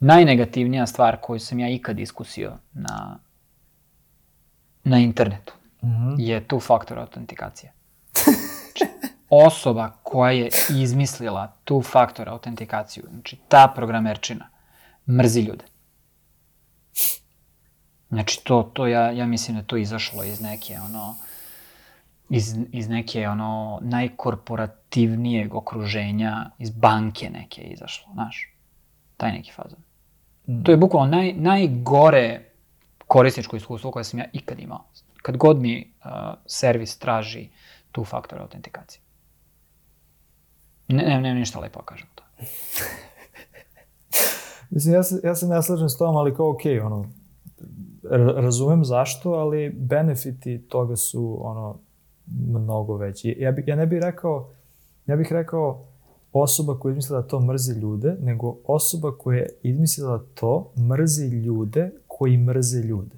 najnegativnija 0.00 0.86
stvar 0.86 1.16
koju 1.20 1.40
sam 1.40 1.58
ja 1.58 1.68
ikad 1.68 1.98
iskusio 1.98 2.56
na, 2.72 3.18
na 4.84 4.98
internetu 4.98 5.54
mm 5.82 5.88
-hmm. 5.88 6.14
je 6.18 6.48
tu 6.48 6.60
faktor 6.60 6.98
autentikacije. 6.98 7.72
Znači, 8.14 8.84
osoba 9.28 9.90
koja 10.02 10.32
je 10.32 10.48
izmislila 10.70 11.52
tu 11.64 11.82
faktor 11.82 12.28
autentikaciju, 12.28 13.04
znači 13.10 13.38
ta 13.48 13.72
programerčina, 13.76 14.48
mrzi 15.08 15.40
ljude. 15.40 15.64
Znači 18.08 18.44
to, 18.44 18.70
to 18.74 18.86
ja, 18.86 19.10
ja 19.10 19.26
mislim 19.26 19.56
da 19.56 19.62
to 19.62 19.76
izašlo 19.76 20.24
iz 20.24 20.40
neke 20.40 20.78
ono 20.84 21.14
iz, 22.30 22.56
iz 22.72 22.88
neke 22.88 23.28
ono 23.28 23.78
najkorporativnijeg 23.82 25.54
okruženja, 25.54 26.50
iz 26.58 26.70
banke 26.70 27.30
neke 27.30 27.62
izašlo, 27.62 28.12
znaš. 28.12 28.54
Taj 29.16 29.32
neki 29.32 29.52
fazon. 29.52 29.78
Mm. 30.46 30.62
To 30.62 30.70
je 30.70 30.76
bukvalno 30.76 31.16
naj, 31.16 31.32
najgore 31.32 32.44
korisničko 33.06 33.56
iskustvo 33.56 33.90
koje 33.90 34.04
sam 34.04 34.20
ja 34.20 34.26
ikad 34.32 34.60
imao. 34.60 34.84
Kad 35.22 35.36
god 35.36 35.58
mi 35.60 35.92
uh, 36.04 36.10
servis 36.46 36.98
traži 36.98 37.48
tu 37.92 38.04
faktor 38.04 38.40
autentikacije. 38.40 39.02
Ne, 40.88 41.02
ne, 41.02 41.20
ne, 41.20 41.34
ništa 41.34 41.60
lepo 41.60 41.80
da 41.80 41.86
kažem 41.86 42.08
to. 42.14 42.24
Mislim, 44.70 44.94
ja 44.94 45.02
se, 45.02 45.20
ja 45.24 45.34
se 45.34 45.46
ne 45.46 45.62
slažem 45.62 45.88
s 45.88 45.98
tom, 45.98 46.16
ali 46.16 46.34
kao 46.34 46.50
okej, 46.50 46.80
okay, 46.80 46.86
ono, 46.86 47.10
ra- 48.02 48.40
razumem 48.40 48.84
zašto, 48.84 49.32
ali 49.32 49.70
benefiti 49.70 50.68
toga 50.68 50.96
su, 50.96 51.38
ono, 51.40 51.78
mnogo 52.48 52.96
veći. 52.96 53.36
Ja, 53.38 53.52
bi, 53.52 53.64
ja 53.66 53.76
ne 53.76 53.86
bih 53.86 54.00
rekao, 54.02 54.50
ja 55.06 55.16
bih 55.16 55.32
rekao 55.32 55.86
osoba 56.32 56.78
koja 56.78 56.90
je 56.90 56.92
izmislila 56.92 57.20
da 57.20 57.28
to 57.28 57.40
mrzi 57.40 57.80
ljude, 57.80 58.16
nego 58.20 58.56
osoba 58.66 59.18
koja 59.18 59.38
je 59.38 59.48
izmislila 59.62 60.18
da 60.18 60.24
to 60.34 60.72
mrzi 60.78 61.26
ljude 61.26 61.90
koji 62.06 62.36
mrze 62.36 62.80
ljude. 62.82 63.16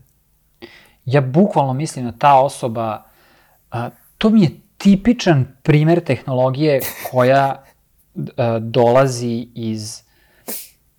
Ja 1.05 1.21
bukvalno 1.21 1.73
mislim 1.73 2.05
da 2.05 2.13
ta 2.19 2.41
osoba, 2.41 3.03
a, 3.71 3.91
to 4.19 4.31
mi 4.31 4.43
je 4.43 4.51
tipičan 4.79 5.47
primer 5.63 6.05
tehnologije 6.05 6.81
koja 7.11 7.65
a, 8.37 8.59
dolazi 8.59 9.49
iz 9.55 10.03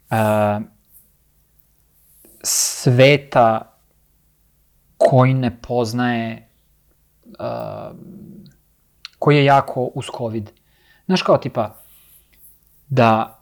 a, 0.09 0.59
sveta 2.43 3.73
koji 4.97 5.33
ne 5.33 5.61
poznaje, 5.61 6.49
a, 7.39 7.91
koji 9.19 9.37
je 9.37 9.45
jako 9.45 9.81
uz 9.83 10.05
COVID. 10.17 10.51
Znaš 11.05 11.21
kao 11.21 11.37
tipa, 11.37 11.75
da, 12.89 13.39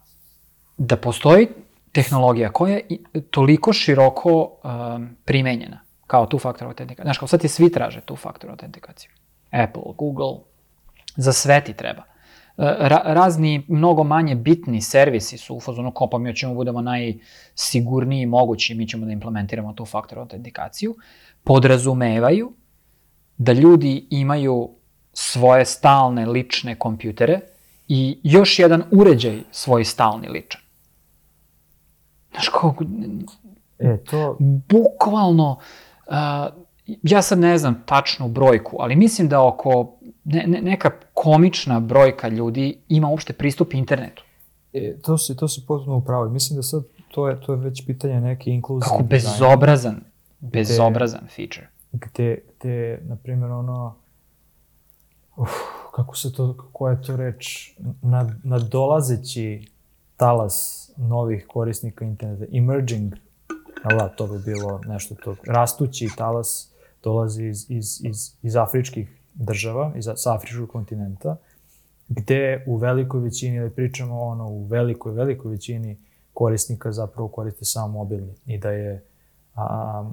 da 0.78 0.98
postoji 0.98 1.48
tehnologija 1.92 2.52
koja 2.52 2.74
je 2.74 2.84
toliko 3.32 3.74
široko 3.74 4.60
um, 4.64 5.10
primenjena 5.26 5.80
kao 6.08 6.26
tu 6.26 6.40
faktor 6.40 6.68
autentikaciju. 6.68 7.06
Znaš, 7.06 7.18
kao 7.18 7.28
sad 7.28 7.42
ti 7.42 7.48
svi 7.48 7.72
traže 7.72 8.02
tu 8.02 8.16
faktor 8.16 8.50
autentikaciju. 8.50 9.12
Apple, 9.52 9.82
Google, 9.98 10.38
za 11.16 11.34
sve 11.34 11.64
ti 11.64 11.74
treba. 11.74 12.04
E, 12.58 12.76
Ra, 12.80 13.02
razni, 13.06 13.66
mnogo 13.68 14.04
manje 14.04 14.36
bitni 14.36 14.82
servisi 14.82 15.38
su 15.38 15.56
u 15.56 15.60
fazonu 15.60 15.92
kao 15.92 16.10
pa 16.10 16.18
mi 16.18 16.36
ćemo 16.36 16.54
budemo 16.54 16.82
najsigurniji 16.82 18.26
mogući, 18.26 18.76
mi 18.76 18.88
ćemo 18.88 19.06
da 19.06 19.12
implementiramo 19.12 19.74
tu 19.74 19.86
faktor 19.86 20.20
autentikaciju, 20.20 20.96
podrazumevaju 21.44 22.54
da 23.44 23.54
ljudi 23.54 24.08
imaju 24.10 24.70
svoje 25.14 25.66
stalne 25.66 26.26
lične 26.26 26.76
kompjutere 26.80 27.40
i 27.88 28.20
još 28.24 28.60
jedan 28.60 28.84
uređaj 28.92 29.42
svoj 29.52 29.86
stalni 29.86 30.30
ličan. 30.30 30.62
Znaš, 32.32 32.50
kao, 32.50 32.76
E, 33.80 33.98
to, 33.98 34.38
bukvalno, 34.70 35.58
uh, 36.08 36.14
ja 37.04 37.22
sad 37.22 37.40
ne 37.40 37.58
znam 37.58 37.84
tačnu 37.86 38.28
brojku, 38.28 38.78
ali 38.80 38.96
mislim 38.96 39.30
da 39.30 39.48
oko 39.48 39.98
ne, 40.24 40.44
ne, 40.48 40.62
neka 40.62 40.92
komična 41.14 41.80
brojka 41.80 42.28
ljudi 42.28 42.78
ima 42.88 43.08
uopšte 43.08 43.34
pristup 43.34 43.74
internetu. 43.74 44.24
e, 44.74 44.96
to 45.02 45.18
si, 45.18 45.36
to 45.36 45.48
si 45.48 45.66
potpuno 45.68 45.98
upravo. 45.98 46.30
Mislim 46.30 46.58
da 46.58 46.64
sad 46.64 46.84
to 47.12 47.30
je, 47.30 47.42
to 47.42 47.54
je 47.54 47.60
već 47.60 47.86
pitanje 47.86 48.22
neke 48.22 48.52
inkluzije. 48.52 48.90
Kako 48.90 49.04
bezobrazan, 49.04 50.02
bezobrazan 50.40 51.28
feature. 51.36 51.68
Gde, 51.92 52.38
gde 52.60 53.02
na 53.08 53.16
primjer, 53.16 53.52
ono, 53.52 53.96
uf, 55.38 55.50
kako 55.96 56.18
se 56.18 56.34
to, 56.34 56.70
koja 56.74 56.92
je 56.92 57.02
to 57.02 57.16
reč, 57.16 57.76
nad, 58.02 58.32
nadolazeći 58.44 59.72
talas 60.18 60.90
novih 60.98 61.46
korisnika 61.48 62.06
interneta, 62.06 62.46
emerging, 62.58 63.14
da, 63.84 64.10
to 64.10 64.28
bi 64.28 64.40
bilo 64.46 64.82
nešto 64.88 65.16
to, 65.16 65.36
rastući 65.48 66.08
talas 66.18 66.72
dolazi 67.04 67.46
iz, 67.46 67.66
iz, 67.70 68.02
iz, 68.04 68.36
iz 68.42 68.56
afričkih 68.56 69.22
država, 69.34 69.94
iz, 69.96 70.08
sa 70.16 70.36
afričkog 70.36 70.70
kontinenta, 70.70 71.38
gde 72.10 72.64
u 72.68 72.76
velikoj 72.76 73.22
većini, 73.22 73.56
ili 73.56 73.70
pričamo 73.70 74.22
ono, 74.22 74.48
u 74.48 74.64
velikoj, 74.64 75.14
velikoj 75.14 75.52
većini 75.52 75.98
korisnika 76.34 76.92
zapravo 76.92 77.28
koriste 77.28 77.66
samo 77.66 77.88
mobilni 77.88 78.34
i 78.46 78.58
da 78.58 78.72
je 78.72 79.04
a, 79.56 80.12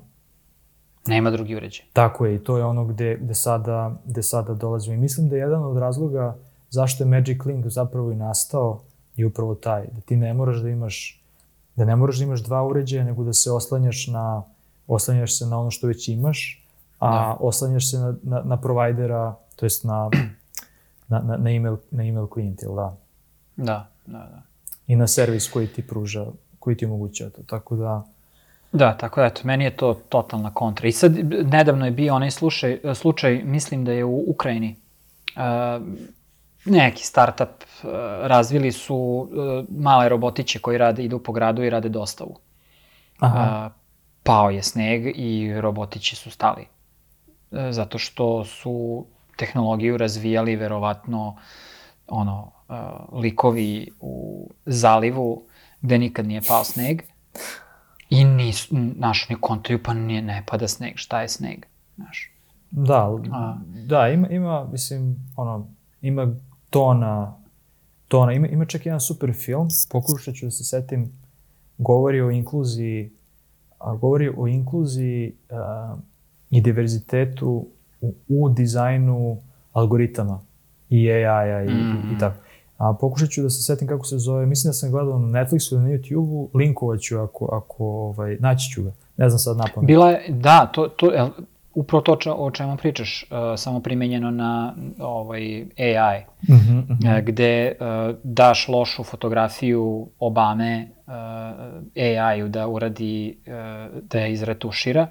Nema 1.09 1.31
drugi 1.31 1.57
uređaj. 1.57 1.87
Tako 1.93 2.27
je, 2.27 2.35
i 2.35 2.39
to 2.39 2.59
je 2.59 2.65
ono 2.65 2.85
gde, 2.85 3.17
gde, 3.21 3.35
sada, 3.35 3.93
gde 4.05 4.23
sada 4.23 4.55
dolazimo. 4.55 4.95
I 4.95 4.99
mislim 4.99 5.29
da 5.29 5.37
je 5.37 5.41
jedan 5.41 5.65
od 5.65 5.77
razloga 5.77 6.37
zašto 6.71 7.05
je 7.05 7.09
Magic 7.09 7.45
Link 7.45 7.67
zapravo 7.67 8.13
i 8.13 8.17
nastao 8.17 8.81
je 9.17 9.27
upravo 9.27 9.55
taj, 9.55 9.87
da 9.87 10.01
ti 10.01 10.17
ne 10.17 10.35
moraš 10.35 10.57
da 10.57 10.69
imaš, 10.69 11.23
da 11.77 11.85
ne 11.85 11.97
moraš 11.97 12.19
da 12.19 12.25
imaš 12.25 12.41
dva 12.43 12.67
uređaja, 12.67 13.05
nego 13.05 13.25
da 13.25 13.33
se 13.33 13.51
oslanjaš 13.51 14.07
na, 14.07 14.43
oslanjaš 14.87 15.39
se 15.39 15.47
na 15.47 15.61
ono 15.61 15.71
što 15.71 15.87
već 15.87 16.09
imaš, 16.09 16.65
a 16.99 17.11
Da. 17.11 17.37
oslanjaš 17.41 17.91
se 17.91 17.99
na, 17.99 18.15
na, 18.23 18.43
na 18.45 18.57
provajdera, 18.61 19.35
to 19.57 19.67
jest 19.67 19.85
na, 19.85 20.11
na, 21.09 21.21
na, 21.21 21.37
na, 21.37 21.51
email, 21.51 21.77
na 21.91 22.05
email 22.05 22.27
klijent, 22.27 22.63
jel 22.63 22.75
da? 22.75 22.97
Da, 23.57 23.89
da, 24.07 24.19
da. 24.19 24.43
I 24.87 24.97
na 24.97 25.07
servis 25.07 25.51
koji 25.51 25.67
ti 25.67 25.87
pruža, 25.87 26.27
koji 26.59 26.77
ti 26.77 26.85
omogućava 26.85 27.31
to. 27.31 27.43
Tako 27.43 27.77
da, 27.77 28.05
Da, 28.73 28.97
tako 28.97 29.21
da, 29.21 29.27
eto, 29.27 29.41
meni 29.45 29.65
je 29.65 29.77
to 29.77 29.95
totalna 30.09 30.55
kontra. 30.55 30.89
I 30.89 30.93
sad, 30.93 31.13
nedavno 31.45 31.85
je 31.85 31.91
bio 31.91 32.15
onaj 32.15 32.31
slučaj, 32.31 32.81
slučaj 32.95 33.43
mislim 33.45 33.85
da 33.85 33.93
je 33.93 34.05
u 34.05 34.25
Ukrajini, 34.31 34.77
uh, 35.37 35.87
neki 36.65 37.05
startup 37.05 37.49
uh, 37.49 37.91
razvili 38.23 38.73
su 38.73 38.97
uh, 38.97 39.65
male 39.79 40.09
robotiće 40.09 40.59
koji 40.59 40.79
rade, 40.79 41.05
idu 41.05 41.19
po 41.19 41.33
gradu 41.33 41.63
i 41.63 41.71
rade 41.71 41.89
dostavu. 41.89 42.39
aha, 43.19 43.39
A, 43.39 43.71
pao 44.23 44.51
je 44.51 44.63
sneg 44.63 45.07
i 45.15 45.61
robotići 45.61 46.17
su 46.17 46.31
stali. 46.31 46.67
E, 47.53 47.73
zato 47.73 47.99
što 47.99 48.45
su 48.45 49.07
tehnologiju 49.37 49.97
razvijali 49.97 50.57
verovatno 50.57 51.37
ono, 52.09 52.53
a, 52.69 53.05
likovi 53.13 53.91
u 54.01 54.47
zalivu 54.67 55.43
gde 55.81 55.99
nikad 55.99 56.27
nije 56.27 56.41
pao 56.49 56.65
sneg 56.65 57.03
i 58.11 58.25
nisu, 58.25 58.77
naš, 58.97 59.29
ni 59.29 59.37
kontaju, 59.41 59.83
pa 59.83 59.95
nije, 59.95 60.23
ne 60.23 60.45
pada 60.47 60.69
sneg, 60.69 60.93
šta 60.97 61.23
je 61.23 61.29
sneg, 61.29 61.67
znaš. 61.97 62.31
Da, 62.71 63.19
A. 63.33 63.59
da, 63.87 64.09
ima, 64.09 64.29
ima, 64.29 64.69
mislim, 64.73 65.17
ono, 65.37 65.67
ima 66.03 66.35
tona, 66.71 67.35
tona, 68.09 68.33
ima, 68.33 68.47
ima 68.47 68.65
čak 68.65 68.87
jedan 68.87 69.01
super 69.01 69.33
film, 69.33 69.69
pokušat 69.91 70.35
ću 70.35 70.47
da 70.47 70.51
se 70.51 70.65
setim, 70.65 71.13
govori 71.79 72.21
o 72.21 72.31
inkluziji, 72.31 73.11
a, 73.79 73.95
govori 73.95 74.33
o 74.37 74.47
inkluziji 74.47 75.35
a, 75.51 75.97
i 76.51 76.61
diverzitetu 76.61 77.67
u, 78.01 78.15
u 78.29 78.49
dizajnu 78.49 79.39
algoritama 79.73 80.41
i 80.91 81.11
AI-a 81.11 81.63
i, 81.63 81.69
mm. 81.69 82.11
i, 82.11 82.15
i 82.15 82.19
tako. 82.19 82.37
A 82.79 82.95
pokušat 83.01 83.31
ću 83.31 83.43
da 83.43 83.51
se 83.51 83.63
setim 83.63 83.89
kako 83.89 84.07
se 84.07 84.19
zove, 84.19 84.47
mislim 84.47 84.69
da 84.69 84.73
sam 84.73 84.91
gledao 84.91 85.19
na 85.19 85.41
Netflixu 85.41 85.75
ili 85.75 85.83
na 85.83 85.89
YouTube-u, 85.89 86.51
linkovat 86.55 87.01
ću 87.01 87.19
ako, 87.19 87.49
ako 87.53 87.85
ovaj, 87.85 88.37
naći 88.41 88.71
ću 88.71 88.83
ga. 88.83 88.91
Ne 89.17 89.29
znam 89.29 89.39
sad 89.39 89.57
napamet. 89.57 89.87
Bila 89.87 90.11
je, 90.11 90.25
da, 90.29 90.67
to, 90.73 90.89
to, 90.89 91.13
jel, 91.13 91.29
upravo 91.75 92.03
to 92.03 92.17
če- 92.17 92.33
o 92.33 92.51
čemu 92.51 92.77
pričaš, 92.77 93.27
uh, 93.31 93.39
samo 93.57 93.81
primenjeno 93.81 94.31
na 94.31 94.75
ovaj, 94.99 95.67
AI. 95.79 96.25
Mm 96.49 96.55
-hmm, 96.55 96.83
mm 96.89 97.07
e, 97.07 97.23
gde 97.23 97.73
uh, 97.81 98.17
daš 98.23 98.69
lošu 98.69 99.05
fotografiju 99.05 100.09
Obame 100.19 100.89
uh, 101.07 101.13
AI-u 101.97 102.49
da 102.49 102.69
uradi, 102.69 103.39
uh, 103.47 104.03
da 104.03 104.19
je 104.19 104.33
izretušira 104.33 105.07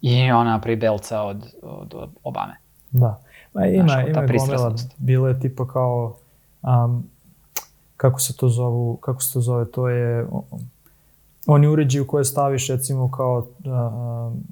i 0.00 0.30
ona 0.32 0.50
napravi 0.50 0.76
belca 0.76 1.22
od, 1.22 1.54
od, 1.62 1.94
od 1.94 2.10
Obame. 2.22 2.54
Da. 2.90 3.22
Ma 3.54 3.66
ima, 3.66 3.88
Znaš, 3.88 4.08
ima 4.08 4.26
gomila, 4.26 4.74
bilo 4.98 5.28
je 5.28 5.40
tipa 5.40 5.66
kao, 5.66 6.16
um, 6.62 7.04
kako 7.96 8.20
se 8.20 8.36
to 8.36 8.48
zovu, 8.48 8.96
kako 8.96 9.22
se 9.22 9.32
to 9.32 9.40
zove, 9.40 9.64
to 9.66 9.88
je, 9.88 10.26
oni 11.46 11.66
uređaji 11.66 12.02
u 12.02 12.06
koje 12.06 12.24
staviš 12.24 12.68
recimo 12.68 13.10
kao 13.10 13.46
um, 13.64 14.42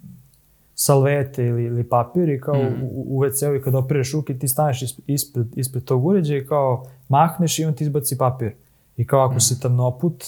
salvete 0.74 1.44
ili, 1.44 1.64
ili 1.64 1.84
papir 1.84 2.28
i 2.28 2.40
kao 2.40 2.54
Mm. 2.54 2.82
u, 2.82 3.04
u 3.08 3.20
WC-u 3.20 3.54
i 3.54 3.62
kad 3.62 3.74
opereš 3.74 4.12
ruke 4.12 4.38
ti 4.38 4.48
staneš 4.48 4.82
ispred, 4.82 5.04
ispred, 5.08 5.46
ispred 5.56 5.84
tog 5.84 6.06
uređaja 6.06 6.38
i 6.38 6.46
kao 6.46 6.84
mahneš 7.08 7.58
i 7.58 7.64
on 7.64 7.74
ti 7.74 7.84
izbaci 7.84 8.18
papir. 8.18 8.52
I 8.96 9.06
kao 9.06 9.20
ako 9.20 9.40
si 9.40 9.60
tamnoput, 9.60 10.24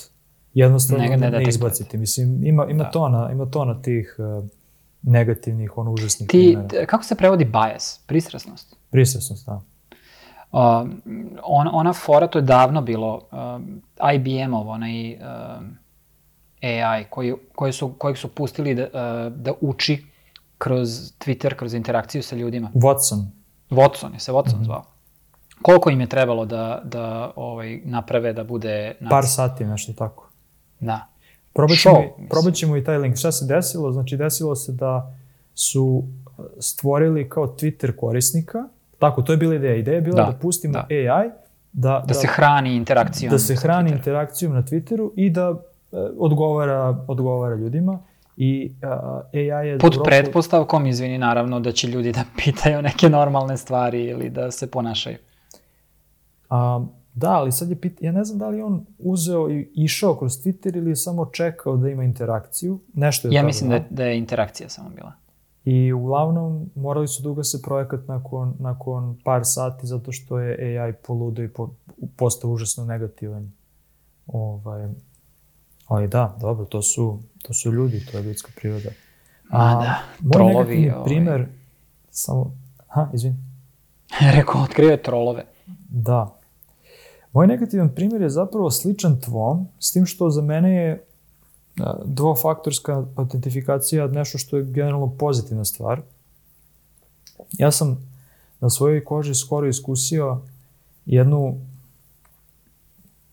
jednostavno 0.54 1.04
Ne 1.04 1.16
ne, 1.16 1.30
ne 1.30 1.44
izbaciti. 1.48 1.98
Mislim, 1.98 2.46
ima, 2.46 2.66
ima, 2.66 2.84
Da. 2.84 2.90
tona, 2.90 3.30
ima 3.32 3.46
tona 3.46 3.82
tih 3.82 4.16
uh, 4.18 4.44
negativnih, 5.02 5.78
ono, 5.78 5.92
užasnih 5.92 6.28
Ti, 6.28 6.56
primjera. 6.58 6.86
kako 6.86 7.04
se 7.04 7.14
prevodi 7.14 7.44
bias? 7.44 8.00
Pristrasnost? 8.06 8.76
Prisesnost, 8.90 9.46
da. 9.46 9.60
Uh, 10.52 10.58
on, 11.42 11.68
ona 11.72 11.92
fora, 11.94 12.26
to 12.26 12.38
je 12.38 12.42
davno 12.42 12.80
bilo, 12.82 13.20
um, 13.32 13.82
IBM-ov, 14.14 14.68
onaj 14.68 15.12
um, 15.12 15.20
AI, 16.62 17.04
koji, 17.04 17.34
koji 17.54 17.72
su, 17.72 17.92
kojeg 17.92 18.16
su 18.16 18.28
pustili 18.28 18.74
da, 18.74 18.82
uh, 18.84 18.90
da 19.34 19.52
uči 19.60 20.04
kroz 20.58 20.88
Twitter, 21.18 21.54
kroz 21.54 21.74
interakciju 21.74 22.22
sa 22.22 22.36
ljudima. 22.36 22.70
Watson. 22.74 23.24
Watson, 23.70 24.12
je 24.12 24.20
se 24.20 24.32
Watson 24.32 24.54
Mhm. 24.54 24.64
zvao. 24.64 24.84
Koliko 25.62 25.90
im 25.90 26.00
je 26.00 26.06
trebalo 26.06 26.44
da, 26.46 26.80
da 26.84 27.32
ovaj, 27.36 27.80
naprave 27.84 28.32
da 28.32 28.44
bude... 28.44 28.94
nac- 29.00 29.10
Par 29.10 29.24
sati, 29.26 29.64
nešto 29.64 29.92
tako. 29.92 30.28
Da. 30.80 31.06
Probat 31.52 31.70
Show, 31.72 31.82
ćemo, 31.82 32.00
mislim. 32.00 32.28
probat 32.28 32.54
ćemo 32.54 32.76
i 32.76 32.84
taj 32.84 32.98
link. 32.98 33.16
Šta 33.16 33.32
se 33.32 33.46
desilo? 33.46 33.92
Znači, 33.92 34.16
desilo 34.16 34.54
se 34.54 34.72
da 34.72 35.14
su 35.54 35.84
uh, 35.84 36.04
stvorili 36.58 37.28
kao 37.28 37.46
Twitter 37.46 37.96
korisnika. 37.96 38.58
Tako, 39.02 39.22
to 39.22 39.32
je 39.32 39.36
bila 39.36 39.54
ideja. 39.54 39.74
Ideja 39.74 39.94
je 39.94 40.00
bila 40.00 40.16
Da, 40.16 40.30
da, 40.30 40.38
pustimo 40.38 40.72
da. 40.72 40.86
AI, 40.90 41.30
da, 41.72 42.04
Da 42.08 42.14
se 42.14 42.26
hrani 42.26 42.76
interakcijom. 42.76 43.30
da 43.30 43.38
se 43.38 43.54
hrani 43.54 43.90
Twitterom. 43.90 43.96
interakcijom 43.96 44.52
na 44.52 44.62
Twitteru 44.62 45.10
i 45.16 45.30
da 45.30 45.54
e, 45.92 45.96
odgovara, 46.18 47.04
odgovara 47.08 47.56
ljudima. 47.56 47.98
I 48.36 48.72
a, 48.82 49.20
AI 49.32 49.68
je... 49.68 49.78
Pod 49.78 49.98
pretpostavkom, 50.04 50.86
izvini, 50.86 51.18
naravno, 51.18 51.60
da 51.60 51.72
će 51.72 51.88
ljudi 51.88 52.12
da 52.12 52.24
pitaju 52.44 52.82
neke 52.82 53.08
normalne 53.08 53.56
stvari 53.56 54.04
ili 54.04 54.30
da 54.30 54.50
se 54.50 54.70
ponašaju. 54.70 55.16
A, 56.50 56.84
da, 57.14 57.30
ali 57.30 57.52
sad 57.52 57.70
je 57.70 57.80
pit... 57.80 58.02
Ja 58.02 58.12
ne 58.12 58.24
znam 58.24 58.38
da 58.38 58.48
li 58.48 58.62
on 58.62 58.86
uzeo 58.98 59.50
i 59.50 59.68
išao 59.74 60.16
kroz 60.16 60.32
Twitter 60.32 60.76
ili 60.76 60.90
je 60.90 60.96
samo 60.96 61.26
čekao 61.26 61.76
da 61.76 61.88
ima 61.88 62.04
interakciju. 62.04 62.80
Nešto 62.94 63.28
je 63.28 63.34
Ja 63.34 63.42
mislim 63.42 63.70
da 63.70 63.80
da 63.90 64.04
je 64.04 64.18
interakcija 64.18 64.68
samo 64.68 64.90
bila. 64.90 65.12
I 65.64 65.92
uglavnom 65.92 66.70
morali 66.74 67.08
su 67.08 67.22
da 67.22 67.30
ugase 67.30 67.62
projekat 67.62 68.00
nakon, 68.08 68.54
nakon 68.58 69.18
par 69.24 69.40
sati 69.44 69.86
zato 69.86 70.12
što 70.12 70.38
je 70.38 70.78
AI 70.80 70.92
poludo 70.92 71.42
i 71.42 71.48
po, 71.48 71.70
postao 72.16 72.50
užasno 72.50 72.84
negativan. 72.84 73.52
Ovaj, 74.26 74.88
ali 75.86 76.08
da, 76.08 76.36
dobro, 76.40 76.64
to 76.64 76.82
su, 76.82 77.18
to 77.42 77.54
su 77.54 77.72
ljudi, 77.72 78.06
to 78.10 78.18
je 78.18 78.24
ljudska 78.24 78.52
priroda. 78.56 78.90
Ma 79.50 79.58
da, 79.58 79.98
moj 80.20 80.32
trolovi, 80.32 80.54
negativni 80.54 80.90
ovaj. 80.90 81.04
primer, 81.04 81.46
samo, 82.10 82.56
ha, 82.88 83.10
izvini. 83.14 83.36
Rekao, 84.36 84.62
otkrio 84.62 84.90
je 84.90 85.02
trolove. 85.02 85.44
Da. 85.88 86.38
Moj 87.32 87.46
negativan 87.46 87.94
primjer 87.94 88.22
je 88.22 88.30
zapravo 88.30 88.70
sličan 88.70 89.20
tvom, 89.20 89.68
s 89.78 89.92
tim 89.92 90.06
što 90.06 90.30
za 90.30 90.42
mene 90.42 90.74
je 90.74 90.92
a, 90.92 91.11
dvofaktorska 92.04 93.06
autentifikacija 93.16 94.06
nešto 94.06 94.38
što 94.38 94.56
je 94.56 94.64
generalno 94.64 95.10
pozitivna 95.18 95.64
stvar. 95.64 96.00
Ja 97.52 97.70
sam 97.70 98.12
na 98.60 98.70
svojoj 98.70 99.04
koži 99.04 99.34
skoro 99.34 99.68
iskusio 99.68 100.40
jednu, 101.06 101.60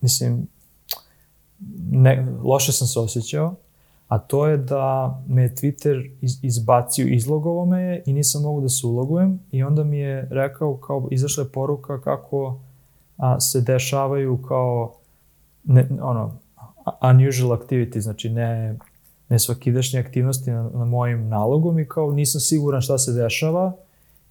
mislim, 0.01 0.47
ne, 1.91 2.27
loše 2.43 2.71
sam 2.71 2.87
se 2.87 2.99
osjećao, 2.99 3.55
a 4.07 4.19
to 4.19 4.47
je 4.47 4.57
da 4.57 5.21
me 5.27 5.41
je 5.41 5.55
Twitter 5.55 6.11
iz, 6.21 6.43
izbacio, 6.43 7.07
izlogovao 7.07 7.65
me 7.65 7.81
je 7.81 8.03
i 8.05 8.13
nisam 8.13 8.41
mogu 8.41 8.61
da 8.61 8.69
se 8.69 8.87
ulogujem 8.87 9.39
i 9.51 9.63
onda 9.63 9.83
mi 9.83 9.97
je 9.97 10.27
rekao, 10.31 10.77
kao 10.77 11.07
izašla 11.11 11.43
je 11.43 11.49
poruka 11.49 12.01
kako 12.01 12.59
a, 13.17 13.39
se 13.39 13.61
dešavaju 13.61 14.41
kao 14.41 14.93
ne, 15.63 15.87
ono, 16.01 16.37
unusual 17.01 17.57
activity, 17.57 17.99
znači 17.99 18.29
ne, 18.29 18.77
ne 19.29 19.39
svakidašnje 19.39 19.99
aktivnosti 19.99 20.51
na, 20.51 20.69
na 20.73 20.85
mojim 20.85 21.27
nalogom 21.27 21.79
i 21.79 21.87
kao 21.87 22.11
nisam 22.11 22.41
siguran 22.41 22.81
šta 22.81 22.97
se 22.97 23.13
dešava 23.13 23.73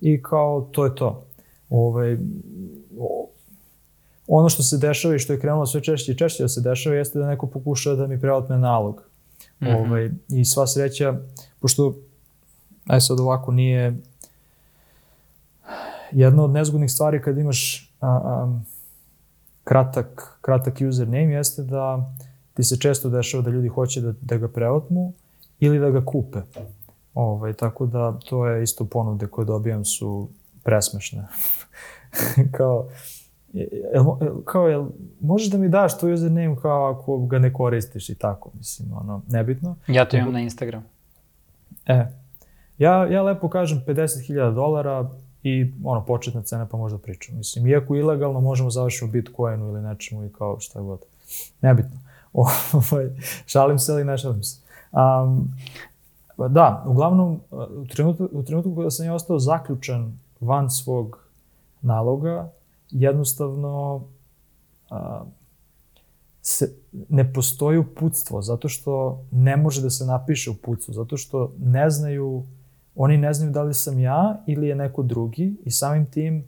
i 0.00 0.22
kao 0.22 0.68
to 0.72 0.84
je 0.84 0.94
to. 0.94 1.24
Ove, 1.70 2.18
o, 2.98 3.28
ono 4.26 4.48
što 4.48 4.62
se 4.62 4.78
dešava 4.78 5.14
i 5.14 5.18
što 5.18 5.32
je 5.32 5.40
krenulo 5.40 5.66
sve 5.66 5.82
češće 5.82 6.12
i 6.12 6.16
češće 6.16 6.42
da 6.42 6.48
se 6.48 6.60
dešava 6.60 6.96
jeste 6.96 7.18
da 7.18 7.26
neko 7.26 7.46
pokušava 7.46 7.96
da 7.96 8.06
mi 8.06 8.20
preotme 8.20 8.58
nalog. 8.58 9.02
Mm. 9.60 9.64
-hmm. 9.64 9.86
ovaj, 9.86 10.10
I 10.28 10.44
sva 10.44 10.66
sreća, 10.66 11.20
pošto, 11.60 11.94
aj 12.86 13.00
sad 13.00 13.20
ovako, 13.20 13.52
nije 13.52 13.96
jedna 16.12 16.44
od 16.44 16.50
nezgodnih 16.50 16.90
stvari 16.90 17.22
kad 17.22 17.38
imaš 17.38 17.92
a, 18.00 18.08
a, 18.08 18.60
kratak, 19.64 20.38
kratak 20.40 20.78
username 20.88 21.32
jeste 21.32 21.62
da 21.62 22.12
ti 22.58 22.64
se 22.64 22.76
često 22.76 23.10
dešava 23.10 23.42
da 23.42 23.50
ljudi 23.50 23.68
hoće 23.68 24.00
da, 24.00 24.12
da 24.20 24.36
ga 24.36 24.48
preotmu 24.48 25.12
ili 25.60 25.78
da 25.78 25.90
ga 25.90 26.04
kupe. 26.04 26.38
Ovaj, 27.14 27.52
tako 27.52 27.86
da 27.86 28.18
to 28.28 28.46
je 28.46 28.62
isto 28.62 28.84
ponude 28.84 29.26
koje 29.26 29.44
dobijam 29.44 29.84
su 29.84 30.28
presmešne. 30.62 31.26
kao, 32.56 32.88
jel, 33.52 34.04
kao, 34.44 34.68
jel, 34.68 34.86
možeš 35.20 35.50
da 35.50 35.58
mi 35.58 35.68
daš 35.68 35.98
tvoj 35.98 36.12
username 36.12 36.56
kao 36.62 36.90
ako 36.90 37.26
ga 37.26 37.38
ne 37.38 37.52
koristiš 37.52 38.08
i 38.08 38.14
tako, 38.14 38.50
mislim, 38.58 38.92
ono, 38.92 39.22
nebitno. 39.28 39.76
Ja 39.86 40.08
to 40.08 40.16
imam 40.16 40.32
na 40.32 40.40
Instagram. 40.40 40.84
E, 41.86 42.06
ja, 42.78 43.06
ja 43.06 43.22
lepo 43.22 43.48
kažem 43.48 43.82
50.000 43.86 44.54
dolara 44.54 45.10
i 45.42 45.72
ono, 45.84 46.04
početna 46.04 46.42
cena 46.42 46.66
pa 46.66 46.76
možda 46.76 46.98
pričam. 46.98 47.36
Mislim, 47.36 47.66
iako 47.66 47.96
ilegalno 47.96 48.40
možemo 48.40 48.70
završiti 48.70 49.04
u 49.04 49.08
Bitcoinu 49.08 49.68
ili 49.68 49.82
nečemu 49.82 50.24
i 50.24 50.32
kao 50.32 50.60
šta 50.60 50.80
god. 50.80 51.00
Nebitno. 51.60 52.07
Ovaj, 52.32 53.10
šalim 53.46 53.78
se 53.78 53.92
ali 53.92 54.04
ne 54.04 54.18
šalim 54.18 54.42
se. 54.42 54.60
Um, 54.92 55.54
da, 56.48 56.84
uglavnom, 56.86 57.40
u 57.50 57.86
trenutku, 57.86 58.28
u 58.32 58.42
trenutku 58.42 58.76
kada 58.76 58.90
sam 58.90 59.06
ja 59.06 59.14
ostao 59.14 59.38
zaključan 59.38 60.18
van 60.40 60.70
svog 60.70 61.18
naloga, 61.80 62.50
jednostavno 62.90 64.04
a, 64.90 65.24
se, 66.42 66.74
ne 67.08 67.32
postoji 67.32 67.78
uputstvo, 67.78 68.42
zato 68.42 68.68
što 68.68 69.24
ne 69.30 69.56
može 69.56 69.82
da 69.82 69.90
se 69.90 70.04
napiše 70.04 70.50
uputstvo, 70.50 70.94
zato 70.94 71.16
što 71.16 71.52
ne 71.58 71.90
znaju, 71.90 72.44
oni 72.96 73.16
ne 73.16 73.34
znaju 73.34 73.52
da 73.52 73.62
li 73.62 73.74
sam 73.74 73.98
ja 73.98 74.42
ili 74.46 74.68
je 74.68 74.74
neko 74.74 75.02
drugi 75.02 75.56
i 75.64 75.70
samim 75.70 76.06
tim 76.06 76.44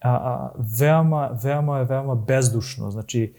a, 0.00 0.10
a, 0.10 0.52
veoma, 0.78 1.30
veoma 1.42 1.78
je 1.78 1.84
veoma 1.84 2.14
bezdušno. 2.14 2.90
Znači, 2.90 3.34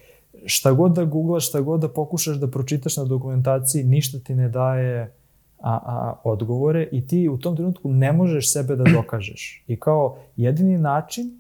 šta 0.46 0.72
god 0.72 0.92
da 0.92 1.06
googlaš, 1.06 1.50
šta 1.50 1.62
god 1.62 1.82
da 1.82 1.90
pokušaš 1.90 2.38
da 2.38 2.48
pročitaš 2.48 2.98
na 2.98 3.04
dokumentaciji, 3.04 3.84
ništa 3.84 4.20
ti 4.20 4.36
ne 4.36 4.50
daje 4.50 5.16
a, 5.60 5.80
a, 5.86 6.20
odgovore 6.24 6.90
i 6.92 7.08
ti 7.08 7.30
u 7.30 7.38
tom 7.38 7.56
trenutku 7.56 7.92
ne 7.92 8.12
možeš 8.12 8.54
sebe 8.54 8.76
da 8.76 8.84
dokažeš. 8.84 9.64
I 9.68 9.80
kao 9.80 10.18
jedini 10.36 10.78
način 10.78 11.40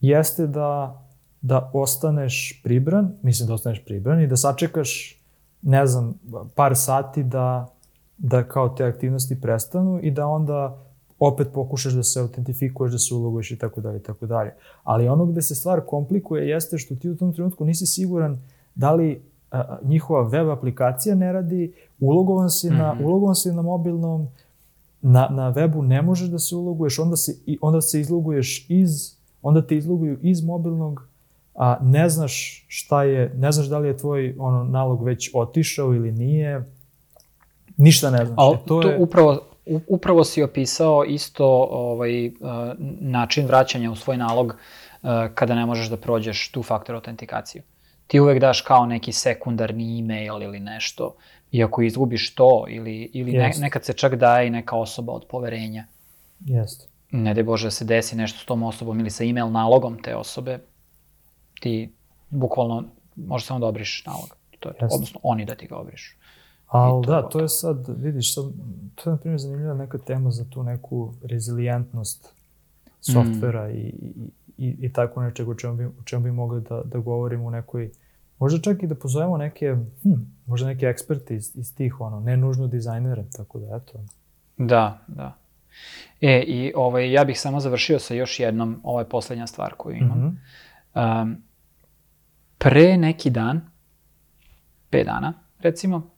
jeste 0.00 0.46
da 0.46 0.98
da 1.42 1.70
ostaneš 1.74 2.60
pribran, 2.64 3.12
mislim 3.22 3.46
da 3.46 3.54
ostaneš 3.54 3.84
pribran 3.84 4.20
i 4.20 4.26
da 4.26 4.36
sačekaš, 4.36 5.20
ne 5.62 5.86
znam, 5.86 6.14
par 6.54 6.76
sati 6.76 7.22
da, 7.22 7.68
da 8.18 8.44
kao 8.48 8.68
te 8.68 8.84
aktivnosti 8.84 9.40
prestanu 9.40 10.00
i 10.02 10.10
da 10.10 10.26
onda 10.26 10.84
opet 11.26 11.48
pokušaš 11.54 11.92
da 11.92 12.02
se 12.02 12.20
autentifikuješ, 12.20 12.92
da 12.92 12.98
se 12.98 13.14
uloguješ 13.14 13.50
i 13.50 13.58
tako 13.58 13.80
dalje 13.80 13.96
i 13.96 14.02
tako 14.02 14.26
dalje. 14.26 14.54
Ali 14.84 15.08
ono 15.08 15.26
gde 15.26 15.42
se 15.42 15.54
stvar 15.54 15.80
komplikuje 15.86 16.48
jeste 16.48 16.78
što 16.78 16.94
ti 16.94 17.10
u 17.10 17.16
tom 17.16 17.32
trenutku 17.32 17.64
nisi 17.64 17.86
siguran 17.86 18.38
da 18.74 18.92
li 18.92 19.22
a, 19.50 19.78
njihova 19.84 20.22
web 20.22 20.48
aplikacija 20.48 21.14
ne 21.14 21.32
radi, 21.32 21.72
ulogovan 22.00 22.50
si, 22.50 22.70
mm 22.70 22.72
-hmm. 22.72 22.78
na, 22.78 22.96
ulogovan 23.04 23.34
si 23.34 23.52
na 23.52 23.62
mobilnom, 23.62 24.28
na, 25.02 25.28
na 25.30 25.54
webu 25.54 25.82
ne 25.82 26.02
možeš 26.02 26.28
da 26.28 26.38
se 26.38 26.56
uloguješ, 26.56 26.98
onda 26.98 27.16
se, 27.16 27.34
onda 27.60 27.80
se 27.80 28.00
izloguješ 28.00 28.66
iz, 28.68 29.14
onda 29.42 29.66
te 29.66 29.76
izloguju 29.76 30.18
iz 30.22 30.44
mobilnog, 30.44 31.06
a 31.54 31.78
ne 31.82 32.08
znaš 32.08 32.64
šta 32.68 33.04
je, 33.04 33.34
ne 33.36 33.52
znaš 33.52 33.66
da 33.66 33.78
li 33.78 33.88
je 33.88 33.96
tvoj 33.96 34.36
ono, 34.38 34.64
nalog 34.64 35.04
već 35.04 35.30
otišao 35.34 35.94
ili 35.94 36.12
nije, 36.12 36.64
ništa 37.76 38.10
ne 38.10 38.26
znaš. 38.26 38.36
Ali 38.38 38.54
E, 38.54 38.58
to, 38.66 38.80
to 38.82 38.88
je... 38.88 38.98
upravo, 38.98 39.40
upravo 39.66 40.24
si 40.24 40.42
opisao 40.42 41.04
isto 41.04 41.46
ovaj, 41.70 42.26
uh, 42.26 42.32
način 43.00 43.46
vraćanja 43.46 43.90
u 43.90 43.96
svoj 43.96 44.16
nalog 44.16 44.46
uh, 44.46 45.08
kada 45.34 45.54
ne 45.54 45.66
možeš 45.66 45.88
da 45.88 45.96
prođeš 45.96 46.50
tu 46.50 46.62
faktor 46.62 46.94
autentikaciju. 46.94 47.62
Ti 48.06 48.20
uvek 48.20 48.40
daš 48.40 48.60
kao 48.60 48.86
neki 48.86 49.12
sekundarni 49.12 49.98
e-mail 49.98 50.42
ili 50.42 50.60
nešto, 50.60 51.14
i 51.52 51.64
ako 51.64 51.82
izgubiš 51.82 52.34
to, 52.34 52.64
ili, 52.68 53.10
ili 53.12 53.32
ne, 53.32 53.50
nekad 53.58 53.84
se 53.84 53.92
čak 53.92 54.14
daje 54.14 54.46
i 54.46 54.50
neka 54.50 54.76
osoba 54.76 55.12
od 55.12 55.26
poverenja. 55.28 55.84
Jeste. 56.40 56.86
Ne 57.10 57.34
daj 57.34 57.44
Bože 57.44 57.66
da 57.66 57.70
se 57.70 57.84
desi 57.84 58.16
nešto 58.16 58.38
s 58.38 58.44
tom 58.44 58.62
osobom 58.62 59.00
ili 59.00 59.10
sa 59.10 59.24
e-mail 59.24 59.50
nalogom 59.50 60.02
te 60.02 60.16
osobe, 60.16 60.58
ti 61.60 61.92
bukvalno 62.30 62.84
možeš 63.16 63.46
samo 63.46 63.60
da 63.60 63.66
obriš 63.66 64.04
nalog. 64.06 64.36
To 64.60 64.68
je, 64.68 64.74
Jeste. 64.80 64.94
odnosno 64.94 65.20
oni 65.22 65.44
da 65.44 65.54
ti 65.54 65.66
ga 65.66 65.76
obrišu. 65.76 66.16
Ali 66.72 67.06
da, 67.06 67.28
to 67.28 67.40
je 67.40 67.48
sad, 67.48 67.88
vidiš, 67.98 68.34
sad, 68.34 68.44
to 68.94 69.10
je 69.10 69.12
na 69.12 69.16
primjer 69.16 69.40
zanimljiva 69.40 69.74
neka 69.74 69.98
tema 69.98 70.30
za 70.30 70.44
tu 70.44 70.62
neku 70.62 71.14
rezilijentnost 71.22 72.34
softvera 73.00 73.68
mm. 73.68 73.70
i, 73.70 73.78
i, 73.78 74.30
i, 74.58 74.76
i 74.80 74.92
tako 74.92 75.22
nečeg 75.22 75.48
o 75.48 75.54
čemu 75.54 75.76
bi, 75.76 75.84
o 75.84 76.02
čemu 76.04 76.24
bi 76.24 76.32
mogli 76.32 76.60
da, 76.60 76.82
da 76.84 76.98
govorimo 76.98 77.44
u 77.44 77.50
nekoj, 77.50 77.90
možda 78.38 78.60
čak 78.60 78.82
i 78.82 78.86
da 78.86 78.94
pozovemo 78.94 79.36
neke, 79.36 79.76
hm, 80.02 80.12
možda 80.46 80.66
neke 80.66 80.86
eksperte 80.86 81.36
iz, 81.36 81.56
iz 81.56 81.74
tih, 81.76 82.00
ono, 82.00 82.20
ne 82.20 82.36
nužno 82.36 82.66
dizajnere, 82.66 83.24
tako 83.36 83.58
da 83.58 83.76
eto. 83.76 84.00
Da, 84.56 84.98
da. 85.06 85.36
E, 86.20 86.42
i 86.46 86.72
ovaj, 86.76 87.12
ja 87.12 87.24
bih 87.24 87.40
samo 87.40 87.60
završio 87.60 87.98
sa 87.98 88.14
još 88.14 88.40
jednom, 88.40 88.80
ovo 88.82 88.98
je 88.98 89.08
poslednja 89.08 89.46
stvar 89.46 89.74
koju 89.76 89.96
imam. 89.96 90.18
Mm 90.18 90.38
-hmm. 90.94 91.22
um, 91.22 91.42
pre 92.58 92.96
neki 92.96 93.30
dan, 93.30 93.60
5 94.90 95.04
dana, 95.04 95.32
recimo, 95.58 96.11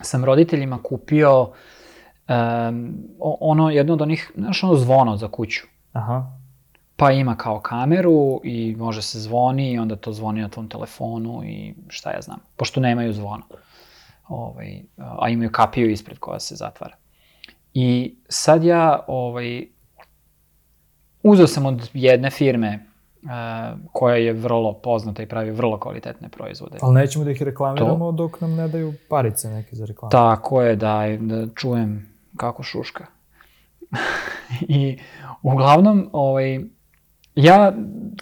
sam 0.00 0.24
roditeljima 0.24 0.82
kupio 0.82 1.42
um, 1.42 2.94
ono, 3.40 3.70
jedno 3.70 3.92
od 3.92 4.02
onih, 4.02 4.32
znaš 4.36 4.62
ono 4.62 4.74
zvono 4.74 5.16
za 5.16 5.28
kuću. 5.28 5.60
Aha. 5.92 6.32
Pa 6.96 7.10
ima 7.10 7.36
kao 7.36 7.60
kameru 7.60 8.40
i 8.44 8.76
može 8.76 9.02
se 9.02 9.20
zvoni 9.20 9.72
i 9.72 9.78
onda 9.78 9.96
to 9.96 10.12
zvoni 10.12 10.40
na 10.40 10.48
tvom 10.48 10.68
telefonu 10.68 11.42
i 11.44 11.74
šta 11.88 12.10
ja 12.10 12.20
znam. 12.20 12.38
Pošto 12.56 12.80
nemaju 12.80 13.12
zvono. 13.12 13.44
Ovaj, 14.28 14.82
a 14.96 15.28
imaju 15.28 15.50
kapiju 15.52 15.90
ispred 15.90 16.18
koja 16.18 16.40
se 16.40 16.54
zatvara. 16.54 16.96
I 17.74 18.16
sad 18.28 18.64
ja 18.64 19.04
ovaj, 19.06 19.68
uzeo 21.22 21.46
sam 21.46 21.66
od 21.66 21.90
jedne 21.94 22.30
firme 22.30 22.86
koja 23.92 24.16
je 24.16 24.32
vrlo 24.32 24.72
poznata 24.72 25.22
i 25.22 25.26
pravi 25.26 25.50
vrlo 25.50 25.78
kvalitetne 25.78 26.28
proizvode. 26.28 26.78
Ali 26.82 26.94
nećemo 26.94 27.24
da 27.24 27.30
ih 27.30 27.42
reklamiramo 27.42 28.12
to... 28.12 28.12
dok 28.12 28.40
nam 28.40 28.54
ne 28.54 28.68
daju 28.68 28.94
parice 29.08 29.48
neke 29.48 29.76
za 29.76 29.84
reklamu. 29.86 30.10
Tako 30.10 30.62
je, 30.62 30.76
da, 30.76 31.02
da 31.20 31.46
čujem 31.54 32.12
kako 32.36 32.62
šuška. 32.62 33.06
I 34.68 34.98
uglavnom, 35.42 36.10
ovaj, 36.12 36.60
ja 37.34 37.72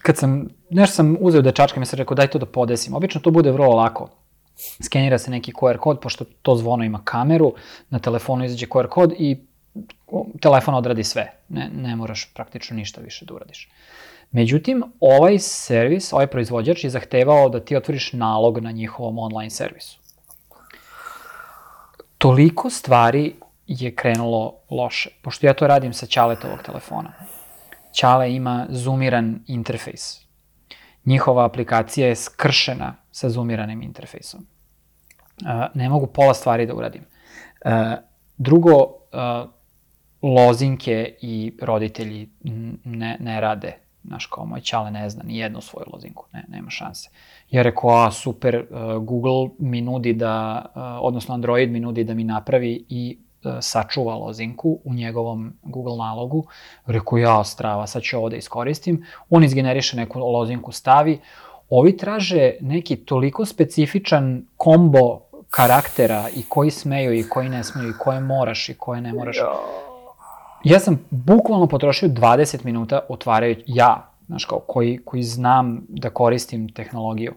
kad 0.02 0.16
sam, 0.16 0.48
nešto 0.70 0.94
sam 0.94 1.16
uzeo 1.20 1.42
da 1.42 1.52
čačkam 1.52 1.82
i 1.82 1.86
sam 1.86 1.96
rekao 1.96 2.14
daj 2.14 2.26
to 2.26 2.38
da 2.38 2.46
podesim. 2.46 2.94
Obično 2.94 3.20
to 3.20 3.30
bude 3.30 3.50
vrlo 3.50 3.74
lako. 3.74 4.08
Skenira 4.56 5.18
se 5.18 5.30
neki 5.30 5.52
QR 5.52 5.76
kod, 5.78 6.00
pošto 6.00 6.24
to 6.42 6.56
zvono 6.56 6.84
ima 6.84 7.00
kameru, 7.04 7.54
na 7.90 7.98
telefonu 7.98 8.44
izađe 8.44 8.66
QR 8.66 8.88
kod 8.88 9.12
i 9.18 9.46
telefon 10.40 10.74
odradi 10.74 11.04
sve. 11.04 11.32
Ne, 11.48 11.70
ne 11.74 11.96
moraš 11.96 12.34
praktično 12.34 12.76
ništa 12.76 13.00
više 13.00 13.24
da 13.24 13.34
uradiš. 13.34 13.70
Međutim, 14.34 14.82
ovaj 15.00 15.38
servis, 15.38 16.12
ovaj 16.12 16.26
proizvođač 16.26 16.84
je 16.84 16.90
zahtevao 16.90 17.48
da 17.48 17.60
ti 17.60 17.76
otvoriš 17.76 18.12
nalog 18.12 18.58
na 18.58 18.70
njihovom 18.70 19.18
online 19.18 19.50
servisu. 19.50 19.98
Toliko 22.18 22.70
stvari 22.70 23.34
je 23.66 23.94
krenulo 23.94 24.54
loše, 24.70 25.10
pošto 25.22 25.46
ja 25.46 25.54
to 25.54 25.66
radim 25.66 25.92
sa 25.92 26.06
Ćaletovog 26.06 26.62
telefona. 26.62 27.12
Ćale 27.92 28.34
ima 28.34 28.66
zoomiran 28.70 29.44
interfejs. 29.46 30.20
Njihova 31.04 31.44
aplikacija 31.44 32.08
je 32.08 32.16
skršena 32.16 32.94
sa 33.10 33.28
zoomiranim 33.28 33.82
interfejsom. 33.82 34.46
ne 35.74 35.88
mogu 35.88 36.06
pola 36.06 36.34
stvari 36.34 36.66
da 36.66 36.74
uradim. 36.74 37.04
drugo, 38.36 38.94
lozinke 40.22 41.16
i 41.20 41.58
roditelji 41.62 42.28
ne, 42.84 43.16
ne 43.20 43.40
rade. 43.40 43.83
Znaš, 44.04 44.26
kao 44.26 44.46
moj 44.46 44.60
čale 44.60 44.90
ne 44.90 45.10
zna 45.10 45.22
ni 45.22 45.38
jednu 45.38 45.60
svoju 45.60 45.86
lozinku, 45.92 46.26
ne, 46.32 46.44
nema 46.48 46.70
šanse. 46.70 47.10
Ja 47.50 47.62
rekao, 47.62 47.90
a 47.90 48.10
super, 48.10 48.66
uh, 48.70 49.04
Google 49.04 49.54
mi 49.58 49.80
nudi 49.80 50.12
da, 50.12 50.64
uh, 50.74 50.82
odnosno 51.00 51.34
Android 51.34 51.70
mi 51.70 51.80
nudi 51.80 52.04
da 52.04 52.14
mi 52.14 52.24
napravi 52.24 52.84
i 52.88 53.18
uh, 53.44 53.52
sačuva 53.60 54.14
lozinku 54.14 54.78
u 54.84 54.94
njegovom 54.94 55.52
Google 55.62 55.96
nalogu. 55.96 56.46
Rekao, 56.86 57.18
ja, 57.18 57.44
strava, 57.44 57.86
sad 57.86 58.02
ću 58.02 58.16
ovo 58.16 58.28
da 58.28 58.36
iskoristim. 58.36 59.04
On 59.30 59.44
izgeneriše 59.44 59.96
neku 59.96 60.18
lozinku, 60.18 60.72
stavi. 60.72 61.20
Ovi 61.70 61.96
traže 61.96 62.52
neki 62.60 62.96
toliko 62.96 63.44
specifičan 63.44 64.46
kombo 64.56 65.20
karaktera 65.50 66.28
i 66.36 66.42
koji 66.48 66.70
smeju 66.70 67.14
i 67.14 67.28
koji 67.28 67.48
ne 67.48 67.64
smeju 67.64 67.90
i 67.90 67.98
koje 67.98 68.20
moraš 68.20 68.68
i 68.68 68.74
koje 68.74 69.00
ne 69.00 69.12
moraš. 69.12 69.36
Ja 70.64 70.78
sam 70.80 71.04
bukvalno 71.10 71.66
potrošio 71.66 72.08
20 72.08 72.64
minuta 72.64 73.00
otvarajući, 73.08 73.62
ja, 73.66 74.10
znaš 74.26 74.44
kao, 74.44 74.58
koji, 74.58 75.00
koji 75.04 75.22
znam 75.22 75.86
da 75.88 76.10
koristim 76.10 76.72
tehnologiju. 76.72 77.34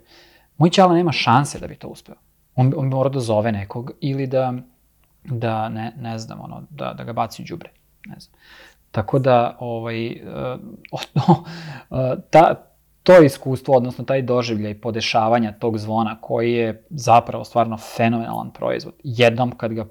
Moj 0.58 0.70
čala 0.70 0.94
nema 0.94 1.12
šanse 1.12 1.60
da 1.60 1.68
bi 1.68 1.76
to 1.76 1.88
uspeo. 1.88 2.16
On, 2.56 2.74
on 2.78 2.88
mora 2.88 3.10
da 3.10 3.20
zove 3.20 3.52
nekog 3.52 3.92
ili 4.02 4.28
da, 4.28 4.54
da 5.24 5.70
ne, 5.70 5.94
ne 6.00 6.18
znam, 6.18 6.42
ono, 6.42 6.64
da, 6.70 6.94
da 6.94 7.04
ga 7.04 7.14
baci 7.14 7.42
u 7.42 7.46
džubre. 7.46 7.70
Ne 8.06 8.16
znam. 8.20 8.40
Tako 8.92 9.20
da, 9.20 9.58
ovaj, 9.60 10.08
uh, 11.14 11.22
uh, 11.24 11.98
ta, 12.30 12.56
to 13.04 13.22
iskustvo, 13.22 13.76
odnosno 13.76 14.04
taj 14.04 14.22
doživljaj 14.22 14.82
podešavanja 14.82 15.52
tog 15.52 15.78
zvona 15.78 16.18
koji 16.22 16.54
je 16.54 16.86
zapravo 16.90 17.44
stvarno 17.44 17.78
fenomenalan 17.78 18.52
proizvod, 18.52 18.94
jednom 19.04 19.52
kad 19.52 19.74
ga 19.74 19.86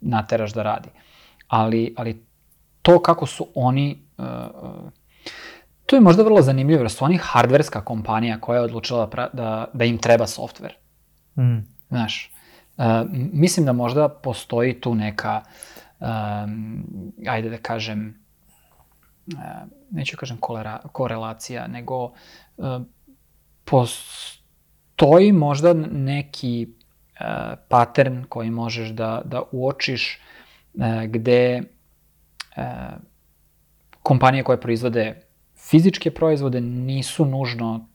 nateraš 0.00 0.52
da 0.52 0.62
radi. 0.62 0.88
Ali, 1.48 1.94
ali 1.96 2.31
to 2.82 3.02
kako 3.02 3.26
su 3.26 3.46
oni, 3.54 4.02
uh, 4.18 4.24
uh, 4.26 4.90
to 5.86 5.96
je 5.96 6.00
možda 6.00 6.22
vrlo 6.22 6.42
zanimljivo, 6.42 6.82
jer 6.82 6.90
su 6.90 7.04
oni 7.04 7.18
hardverska 7.22 7.84
kompanija 7.84 8.40
koja 8.40 8.56
je 8.56 8.64
odlučila 8.64 9.06
da, 9.06 9.28
da, 9.32 9.66
da 9.72 9.84
im 9.84 9.98
treba 9.98 10.26
softver. 10.26 10.74
Mm. 11.36 11.58
Znaš, 11.88 12.32
uh, 12.76 12.84
mislim 13.32 13.66
da 13.66 13.72
možda 13.72 14.08
postoji 14.08 14.80
tu 14.80 14.94
neka, 14.94 15.42
um, 16.00 16.84
ajde 17.28 17.50
da 17.50 17.58
kažem, 17.58 18.24
uh, 19.26 19.38
neću 19.90 20.16
kažem 20.16 20.36
kolera, 20.36 20.80
korelacija, 20.92 21.66
nego 21.66 22.04
uh, 22.04 22.82
postoji 23.64 25.32
možda 25.32 25.74
neki 25.92 26.68
uh, 26.68 27.58
pattern 27.68 28.24
koji 28.28 28.50
možeš 28.50 28.88
da, 28.88 29.22
da 29.24 29.42
uočiš 29.52 30.20
uh, 30.74 30.82
gde 31.08 31.62
e, 32.56 32.62
kompanije 34.02 34.44
koje 34.44 34.60
proizvode 34.60 35.22
fizičke 35.56 36.10
proizvode 36.10 36.60
nisu 36.60 37.24
nužno 37.24 37.88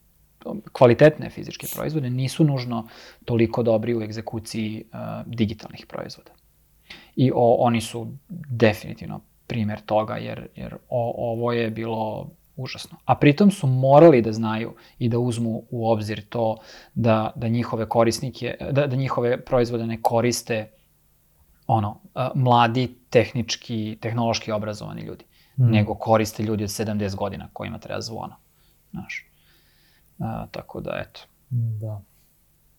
kvalitetne 0.72 1.30
fizičke 1.30 1.68
proizvode 1.76 2.10
nisu 2.10 2.44
nužno 2.44 2.88
toliko 3.26 3.64
dobri 3.64 3.96
u 3.96 4.02
egzekuciji 4.02 4.84
uh, 4.84 5.00
digitalnih 5.26 5.86
proizvoda. 5.86 6.32
I 7.16 7.32
o, 7.36 7.56
oni 7.60 7.82
su 7.82 8.08
definitivno 8.50 9.22
primer 9.48 9.82
toga, 9.82 10.16
jer, 10.16 10.48
jer 10.56 10.74
o, 10.90 11.14
ovo 11.18 11.52
je 11.52 11.70
bilo 11.72 12.30
užasno. 12.56 12.98
A 13.06 13.16
pritom 13.16 13.52
su 13.52 13.68
morali 13.68 14.22
da 14.22 14.32
znaju 14.32 14.74
i 15.00 15.10
da 15.10 15.20
uzmu 15.20 15.64
u 15.70 15.92
obzir 15.92 16.26
to 16.30 16.58
da, 16.96 17.32
da 17.36 17.48
njihove 17.48 17.90
korisnike, 17.90 18.56
da, 18.72 18.88
da 18.88 18.96
njihove 18.96 19.46
proizvode 19.46 19.88
ne 19.88 20.02
koriste 20.02 20.72
ono, 21.68 22.00
mladi, 22.36 22.96
tehnički, 23.10 23.98
tehnološki 24.02 24.52
obrazovani 24.52 25.02
ljudi, 25.02 25.26
mm. 25.58 25.72
nego 25.72 25.96
koriste 25.96 26.44
ljudi 26.44 26.64
od 26.64 26.70
70 26.70 27.16
godina 27.16 27.50
kojima 27.54 27.80
treba 27.80 28.02
zvono. 28.02 28.36
Znaš. 28.92 29.26
A, 30.20 30.46
tako 30.52 30.82
da, 30.82 30.92
eto. 31.02 31.22
Da. 31.50 32.02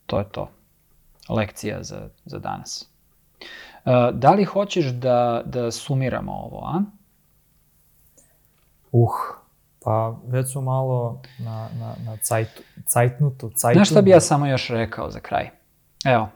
To 0.07 0.19
je 0.19 0.29
to. 0.29 0.51
Lekcija 1.29 1.83
za, 1.83 2.09
za 2.25 2.39
danas. 2.39 2.89
A, 3.85 4.11
da 4.13 4.31
li 4.31 4.45
hoćeš 4.45 4.87
da, 4.87 5.43
da 5.45 5.71
sumiramo 5.71 6.33
ovo, 6.33 6.65
a? 6.65 6.83
Uh, 8.93 9.11
pa 9.85 10.17
već 10.27 10.53
su 10.53 10.61
malo 10.61 11.23
na, 11.39 11.69
na, 11.81 11.95
na 12.05 12.17
cajtu, 12.17 12.63
cajtnutu, 12.87 13.51
cajtnutu. 13.51 13.79
Znaš 13.79 13.91
šta 13.91 14.03
bi 14.03 14.11
ja 14.11 14.21
samo 14.21 14.47
još 14.47 14.69
rekao 14.69 15.11
za 15.11 15.21
kraj? 15.21 15.51
Evo, 16.05 16.29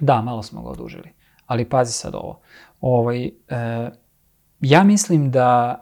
da, 0.00 0.22
malo 0.22 0.42
smo 0.42 0.62
ga 0.62 0.68
odužili. 0.68 1.12
Ali 1.52 1.64
pazi 1.64 1.92
sad 1.92 2.14
ovo. 2.14 2.40
Ovaj, 2.80 3.24
e, 3.24 3.30
ja 4.60 4.84
mislim 4.84 5.30
da 5.30 5.80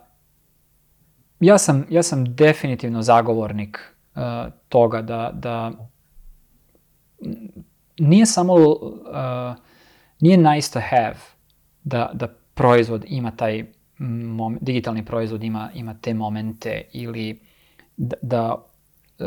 ja 1.40 1.58
sam, 1.58 1.86
ja 1.90 2.02
sam 2.02 2.34
definitivno 2.34 3.02
zagovornik 3.02 3.78
e, 4.14 4.20
toga 4.68 5.02
da, 5.02 5.30
da 5.34 5.72
nije 7.98 8.26
samo 8.26 8.54
uh, 8.54 9.56
nije 10.20 10.36
nice 10.36 10.72
to 10.72 10.80
have 10.80 11.16
da, 11.84 12.10
da 12.14 12.28
proizvod 12.54 13.04
ima 13.08 13.30
taj 13.30 13.64
moment, 13.98 14.62
digitalni 14.62 15.04
proizvod 15.04 15.44
ima, 15.44 15.70
ima 15.74 15.94
te 15.94 16.14
momente 16.14 16.82
ili 16.92 17.40
da, 17.96 18.16
da 18.22 18.64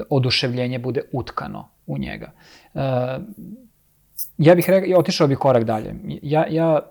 oduševljenje 0.09 0.79
bude 0.79 1.01
utkano 1.11 1.69
u 1.85 1.97
njega. 1.97 2.31
Uh, 2.73 2.81
ja 4.37 4.55
bih 4.55 4.69
rekao, 4.69 4.99
otišao 4.99 5.27
bih 5.27 5.37
korak 5.37 5.63
dalje. 5.63 5.95
Ja, 6.21 6.45
ja, 6.49 6.81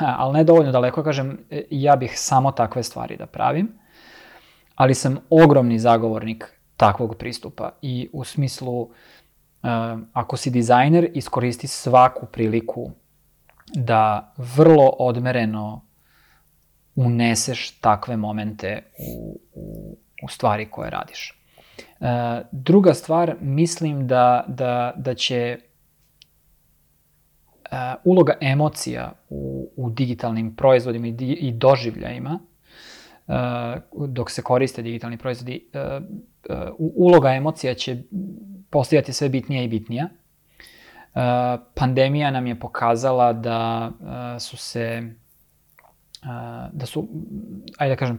ali 0.20 0.32
ne 0.32 0.44
dovoljno 0.44 0.72
daleko, 0.72 1.02
kažem, 1.02 1.38
ja 1.70 1.96
bih 1.96 2.12
samo 2.18 2.52
takve 2.52 2.82
stvari 2.82 3.16
da 3.16 3.26
pravim, 3.26 3.68
ali 4.74 4.94
sam 4.94 5.18
ogromni 5.30 5.78
zagovornik 5.78 6.60
takvog 6.76 7.16
pristupa 7.16 7.70
i 7.82 8.08
u 8.12 8.24
smislu, 8.24 8.80
uh, 8.80 8.88
ako 10.12 10.36
si 10.36 10.50
dizajner, 10.50 11.10
iskoristi 11.14 11.66
svaku 11.66 12.26
priliku 12.26 12.90
da 13.74 14.32
vrlo 14.36 14.88
odmereno 14.98 15.86
uneseš 16.94 17.80
takve 17.80 18.16
momente 18.16 18.82
u, 18.98 19.40
u, 19.54 19.96
u 20.22 20.28
stvari 20.28 20.70
koje 20.70 20.90
radiš. 20.90 21.39
Druga 22.52 22.94
stvar, 22.94 23.36
mislim 23.40 24.06
da, 24.06 24.44
da, 24.48 24.92
da 24.96 25.14
će 25.14 25.58
uh, 27.70 27.78
uloga 28.04 28.34
emocija 28.40 29.12
u, 29.28 29.70
u 29.76 29.90
digitalnim 29.90 30.56
proizvodima 30.56 31.06
i, 31.06 31.12
di, 31.12 31.32
i 31.32 31.52
doživljajima, 31.52 32.38
uh, 33.26 34.08
dok 34.08 34.30
se 34.30 34.42
koriste 34.42 34.82
digitalni 34.82 35.18
proizvodi, 35.18 35.70
uh, 35.74 36.04
uh, 36.48 36.74
uloga 36.78 37.30
emocija 37.30 37.74
će 37.74 38.02
postojati 38.70 39.12
sve 39.12 39.28
bitnija 39.28 39.62
i 39.62 39.68
bitnija. 39.68 40.08
Uh, 41.14 41.20
pandemija 41.74 42.30
nam 42.30 42.46
je 42.46 42.60
pokazala 42.60 43.32
da 43.32 43.90
uh, 44.00 44.42
su 44.42 44.56
se 44.56 45.14
da 46.72 46.86
su, 46.86 47.08
ajde 47.78 47.94
da 47.94 47.98
kažem, 47.98 48.18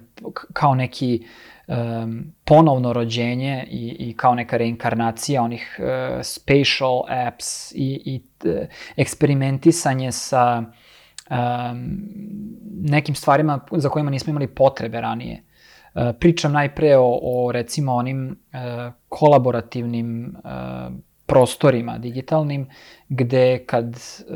kao 0.53 0.75
neki 0.75 1.25
um, 1.71 2.33
ponovno 2.45 2.93
rođenje 2.93 3.67
i, 3.69 3.95
i 3.99 4.13
kao 4.17 4.35
neka 4.35 4.57
reinkarnacija 4.57 5.43
onih 5.43 5.79
uh, 5.79 6.21
spatial 6.23 7.03
apps 7.27 7.71
i, 7.71 8.01
i 8.05 8.21
uh, 8.49 8.51
eksperimentisanje 8.97 10.11
sa 10.11 10.63
um, 11.29 11.99
nekim 12.81 13.15
stvarima 13.15 13.59
za 13.71 13.89
kojima 13.89 14.11
nismo 14.11 14.31
imali 14.31 14.47
potrebe 14.47 15.01
ranije. 15.01 15.43
Uh, 15.93 16.01
pričam 16.19 16.51
najpre 16.51 16.97
o, 16.97 17.19
o 17.23 17.51
recimo 17.51 17.93
onim 17.93 18.39
uh, 18.53 18.93
kolaborativnim 19.09 20.35
uh, 20.43 20.93
prostorima 21.31 21.97
digitalnim, 21.97 22.67
gde 23.09 23.65
kad, 23.65 23.95
e, 23.95 24.33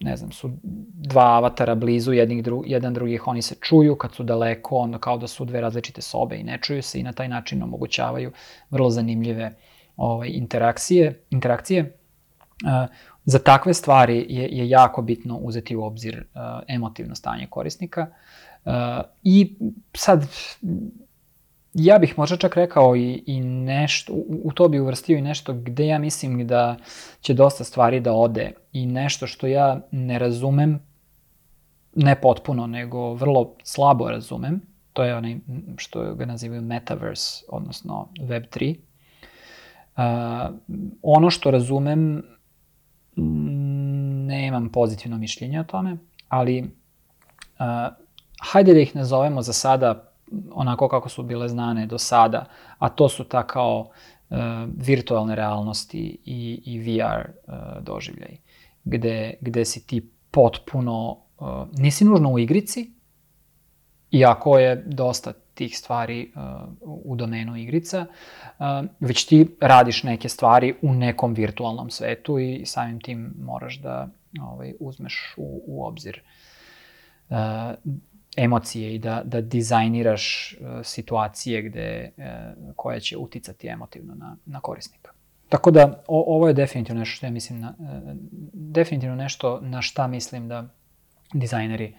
ne 0.00 0.16
znam, 0.16 0.32
su 0.32 0.50
dva 0.92 1.22
avatara 1.22 1.74
blizu 1.74 2.12
jednih 2.12 2.42
dru, 2.42 2.62
jedan 2.66 2.94
drugih, 2.94 3.26
oni 3.26 3.42
se 3.42 3.54
čuju, 3.60 3.96
kad 3.96 4.14
su 4.14 4.22
daleko, 4.22 4.76
onda 4.76 4.98
kao 4.98 5.18
da 5.18 5.26
su 5.26 5.44
dve 5.44 5.60
različite 5.60 6.02
sobe 6.02 6.36
i 6.36 6.42
ne 6.42 6.58
čuju 6.62 6.82
se 6.82 7.00
i 7.00 7.02
na 7.02 7.12
taj 7.12 7.28
način 7.28 7.62
omogućavaju 7.62 8.32
vrlo 8.70 8.90
zanimljive 8.90 9.52
ovaj, 9.96 10.28
interakcije. 10.28 11.24
interakcije. 11.30 11.80
E, 11.80 12.86
za 13.24 13.38
takve 13.38 13.74
stvari 13.74 14.26
je, 14.28 14.48
je 14.48 14.68
jako 14.68 15.02
bitno 15.02 15.36
uzeti 15.36 15.76
u 15.76 15.84
obzir 15.84 16.16
uh, 16.34 16.40
emotivno 16.68 17.14
stanje 17.14 17.46
korisnika. 17.50 18.06
I 19.22 19.56
sad, 19.94 20.26
ja 21.74 21.98
bih 21.98 22.18
možda 22.18 22.36
čak 22.36 22.56
rekao 22.56 22.96
i, 22.96 23.22
i 23.26 23.40
nešto, 23.40 24.12
u, 24.12 24.40
u 24.44 24.52
to 24.52 24.68
bi 24.68 24.80
uvrstio 24.80 25.18
i 25.18 25.22
nešto 25.22 25.54
gde 25.54 25.86
ja 25.86 25.98
mislim 25.98 26.46
da 26.46 26.76
će 27.20 27.34
dosta 27.34 27.64
stvari 27.64 28.00
da 28.00 28.12
ode 28.12 28.52
i 28.72 28.86
nešto 28.86 29.26
što 29.26 29.46
ja 29.46 29.80
ne 29.90 30.18
razumem, 30.18 30.80
ne 31.94 32.20
potpuno, 32.20 32.66
nego 32.66 33.14
vrlo 33.14 33.54
slabo 33.62 34.10
razumem, 34.10 34.60
to 34.92 35.04
je 35.04 35.16
onaj 35.16 35.36
što 35.76 36.14
ga 36.14 36.26
nazivaju 36.26 36.62
metaverse, 36.62 37.44
odnosno 37.48 38.08
Web3. 38.20 38.76
Uh, 38.76 40.02
ono 41.02 41.30
što 41.30 41.50
razumem, 41.50 42.22
nemam 44.26 44.68
pozitivno 44.68 45.18
mišljenje 45.18 45.60
o 45.60 45.64
tome, 45.64 45.96
ali 46.28 46.60
uh, 46.62 46.66
hajde 48.40 48.74
da 48.74 48.80
ih 48.80 48.96
nazovemo 48.96 49.42
za 49.42 49.52
sada 49.52 50.11
onako 50.52 50.88
kako 50.88 51.08
su 51.08 51.22
bile 51.22 51.48
znane 51.48 51.86
do 51.86 51.98
sada, 51.98 52.44
a 52.78 52.88
to 52.88 53.08
su 53.08 53.24
ta 53.24 53.46
kao 53.46 53.80
uh, 53.80 54.38
virtualne 54.76 55.34
realnosti 55.34 56.18
i, 56.24 56.62
i 56.64 56.78
VR 56.78 57.20
uh, 57.20 57.54
e, 57.54 57.80
doživljaj, 57.80 58.36
gde, 58.84 59.34
gde 59.40 59.64
si 59.64 59.86
ti 59.86 60.10
potpuno, 60.30 61.18
uh, 61.38 61.48
nisi 61.72 62.04
nužno 62.04 62.32
u 62.32 62.38
igrici, 62.38 62.92
iako 64.10 64.58
je 64.58 64.82
dosta 64.86 65.32
tih 65.54 65.78
stvari 65.78 66.32
uh, 66.34 66.42
u 67.04 67.16
domenu 67.16 67.56
igrica, 67.56 68.06
uh, 68.58 68.66
već 69.00 69.24
ti 69.24 69.56
radiš 69.60 70.02
neke 70.02 70.28
stvari 70.28 70.74
u 70.82 70.92
nekom 70.94 71.34
virtualnom 71.34 71.90
svetu 71.90 72.38
i 72.38 72.62
samim 72.66 73.00
tim 73.00 73.34
moraš 73.38 73.80
da 73.80 74.08
ovaj, 74.40 74.74
uzmeš 74.80 75.34
u, 75.36 75.62
u 75.66 75.86
obzir. 75.86 76.20
Uh, 77.28 77.36
emocije 78.36 78.94
i 78.94 78.98
da, 78.98 79.22
da 79.24 79.40
dizajniraš 79.40 80.56
uh, 80.60 80.66
situacije 80.84 81.62
gde, 81.62 82.10
uh, 82.16 82.24
koje 82.76 83.00
će 83.00 83.16
uticati 83.16 83.68
emotivno 83.68 84.14
na, 84.14 84.36
na 84.46 84.60
korisnika. 84.60 85.10
Tako 85.48 85.70
da 85.70 86.02
o, 86.08 86.24
ovo 86.36 86.48
je 86.48 86.54
definitivno 86.54 86.98
nešto 86.98 87.16
što 87.16 87.26
ja 87.26 87.32
mislim 87.32 87.60
na, 87.60 87.74
uh, 87.78 87.86
definitivno 88.52 89.16
nešto 89.16 89.60
na 89.60 89.82
šta 89.82 90.06
mislim 90.06 90.48
da 90.48 90.68
dizajneri 91.32 91.94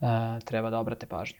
uh, 0.00 0.08
treba 0.44 0.70
da 0.70 0.78
obrate 0.78 1.06
pažnju. 1.06 1.38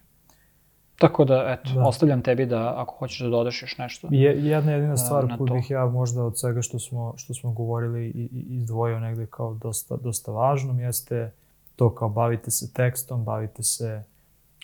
Tako 0.99 1.25
da, 1.25 1.45
eto, 1.49 1.75
da. 1.75 1.83
ostavljam 1.83 2.23
tebi 2.23 2.47
da 2.47 2.75
ako 2.77 2.95
hoćeš 2.95 3.21
da 3.21 3.29
dodaš 3.29 3.63
još 3.63 3.79
nešto. 3.79 4.09
Je, 4.11 4.47
jedna 4.47 4.73
jedina 4.73 4.97
stvar 4.97 5.25
uh, 5.25 5.37
koju 5.39 5.55
bih 5.55 5.71
ja 5.71 5.87
možda 5.87 6.25
od 6.25 6.39
svega 6.39 6.63
što 6.63 6.79
smo, 6.79 7.15
što 7.17 7.35
smo 7.35 7.53
govorili 7.53 8.07
i, 8.07 8.29
i 8.33 8.57
izdvojio 8.57 9.01
negde 9.01 9.27
kao 9.27 9.55
dosta, 9.55 9.97
dosta 9.97 10.33
važnom 10.33 10.81
jeste 10.81 11.33
to 11.77 11.95
kao 11.95 12.09
bavite 12.09 12.51
se 12.51 12.73
tekstom, 12.73 13.25
bavite 13.25 13.63
se 13.63 14.05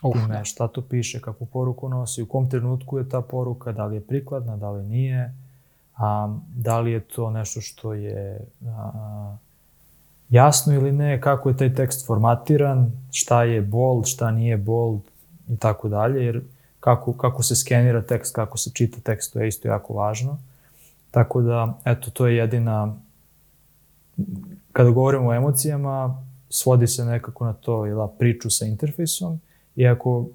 Uf, 0.02 0.16
da. 0.28 0.44
šta 0.44 0.68
tu 0.68 0.82
piše, 0.82 1.20
kakvu 1.20 1.46
poruku 1.46 1.88
nosi, 1.88 2.22
u 2.22 2.26
kom 2.26 2.50
trenutku 2.50 2.98
je 2.98 3.08
ta 3.08 3.20
poruka, 3.20 3.72
da 3.72 3.86
li 3.86 3.96
je 3.96 4.00
prikladna, 4.00 4.56
da 4.56 4.70
li 4.70 4.84
nije, 4.84 5.34
a, 5.96 6.38
da 6.54 6.80
li 6.80 6.92
je 6.92 7.00
to 7.00 7.30
nešto 7.30 7.60
što 7.60 7.94
je 7.94 8.40
a, 8.66 9.36
jasno 10.30 10.74
ili 10.74 10.92
ne, 10.92 11.20
kako 11.20 11.48
je 11.48 11.56
taj 11.56 11.74
tekst 11.74 12.06
formatiran, 12.06 12.92
šta 13.10 13.42
je 13.42 13.62
bold, 13.62 14.06
šta 14.06 14.30
nije 14.30 14.56
bold 14.56 15.00
i 15.48 15.56
tako 15.56 15.88
dalje, 15.88 16.24
jer 16.24 16.42
kako, 16.80 17.12
kako 17.12 17.42
se 17.42 17.56
skenira 17.56 18.02
tekst, 18.02 18.34
kako 18.34 18.58
se 18.58 18.70
čita 18.74 19.00
tekst, 19.00 19.32
to 19.32 19.40
je 19.40 19.48
isto 19.48 19.68
jako 19.68 19.94
važno. 19.94 20.38
Tako 21.10 21.42
da, 21.42 21.78
eto, 21.84 22.10
to 22.10 22.26
je 22.26 22.36
jedina, 22.36 22.96
kada 24.72 24.90
govorimo 24.90 25.28
o 25.28 25.34
emocijama, 25.34 26.22
svodi 26.50 26.86
se 26.86 27.04
nekako 27.04 27.44
na 27.44 27.52
to, 27.52 27.86
jela, 27.86 28.08
priču 28.08 28.50
sa 28.50 28.66
interfejsom, 28.66 29.40
I 29.78 29.86
ako 29.86 30.26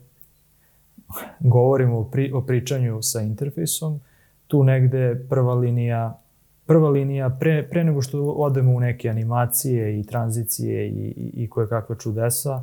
govorimo 1.40 2.00
o, 2.00 2.04
pri, 2.04 2.32
o 2.32 2.42
pričanju 2.42 3.02
sa 3.02 3.22
interfejsom, 3.22 4.00
tu 4.48 4.64
negde 4.64 5.26
prva 5.30 5.54
linija 5.54 6.24
prva 6.66 6.90
linija, 6.90 7.30
pre, 7.30 7.70
pre 7.70 7.84
nego 7.84 8.02
što 8.02 8.22
odemo 8.22 8.72
u 8.72 8.80
neke 8.80 9.10
animacije 9.10 10.00
i 10.00 10.04
tranzicije 10.04 10.88
i, 10.88 10.92
i, 10.92 11.44
i 11.44 11.50
koje 11.50 11.68
kakve 11.68 11.96
čudesa, 12.00 12.62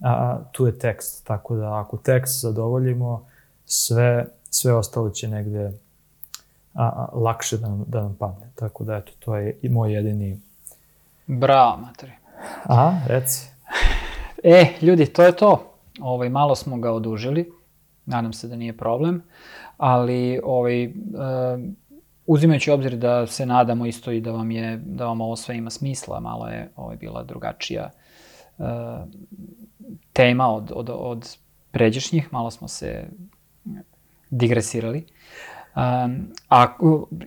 a, 0.00 0.38
tu 0.52 0.66
je 0.66 0.78
tekst. 0.78 1.26
Tako 1.26 1.56
da 1.56 1.80
ako 1.80 1.96
tekst 1.96 2.40
zadovoljimo, 2.40 3.26
sve, 3.66 4.26
sve 4.50 4.74
ostalo 4.74 5.10
će 5.10 5.28
negde 5.28 5.72
a, 6.74 6.84
a, 6.86 7.08
lakše 7.12 7.58
da 7.58 7.68
nam, 7.68 7.84
da 7.88 8.02
nam 8.02 8.16
padne. 8.18 8.46
Tako 8.54 8.84
da, 8.84 8.96
eto, 8.96 9.12
to 9.18 9.36
je 9.36 9.58
i 9.62 9.68
moj 9.68 9.92
jedini... 9.94 10.40
Bravo, 11.26 11.76
materi. 11.76 12.12
Aha, 12.62 13.00
reci. 13.06 13.48
E, 14.44 14.66
ljudi, 14.82 15.06
to 15.06 15.22
je 15.22 15.32
to. 15.36 15.71
Ovaj, 16.00 16.28
malo 16.28 16.54
smo 16.54 16.78
ga 16.78 16.92
odužili, 16.92 17.52
nadam 18.06 18.32
se 18.32 18.48
da 18.48 18.56
nije 18.56 18.76
problem, 18.76 19.22
ali 19.76 20.40
ovaj, 20.44 20.86
uh, 20.86 20.92
uzimajući 22.26 22.70
obzir 22.70 22.96
da 22.96 23.26
se 23.26 23.46
nadamo 23.46 23.86
isto 23.86 24.12
i 24.12 24.20
da 24.20 24.32
vam 24.32 24.50
je 24.50 24.76
da 24.76 25.06
vam 25.06 25.20
ovo 25.20 25.36
sve 25.36 25.56
ima 25.56 25.70
smisla, 25.70 26.20
malo 26.20 26.48
je 26.48 26.70
ovaj 26.76 26.96
bila 26.96 27.22
drugačija 27.22 27.90
uh, 28.58 28.66
tema 30.12 30.48
od, 30.54 30.72
od, 30.74 30.90
od 30.92 31.36
pređešnjih, 31.70 32.32
malo 32.32 32.50
smo 32.50 32.68
se 32.68 33.08
digresirali. 34.30 35.04
Um, 35.76 36.32
a 36.48 36.76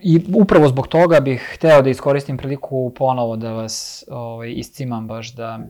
i 0.02 0.20
upravo 0.34 0.68
zbog 0.68 0.86
toga 0.86 1.20
bih 1.20 1.50
hteo 1.54 1.82
da 1.82 1.90
iskoristim 1.90 2.36
priliku 2.36 2.92
ponovo 2.98 3.36
da 3.36 3.52
vas 3.52 4.04
ovaj, 4.08 4.52
iscimam 4.56 5.06
baš 5.06 5.34
da, 5.34 5.60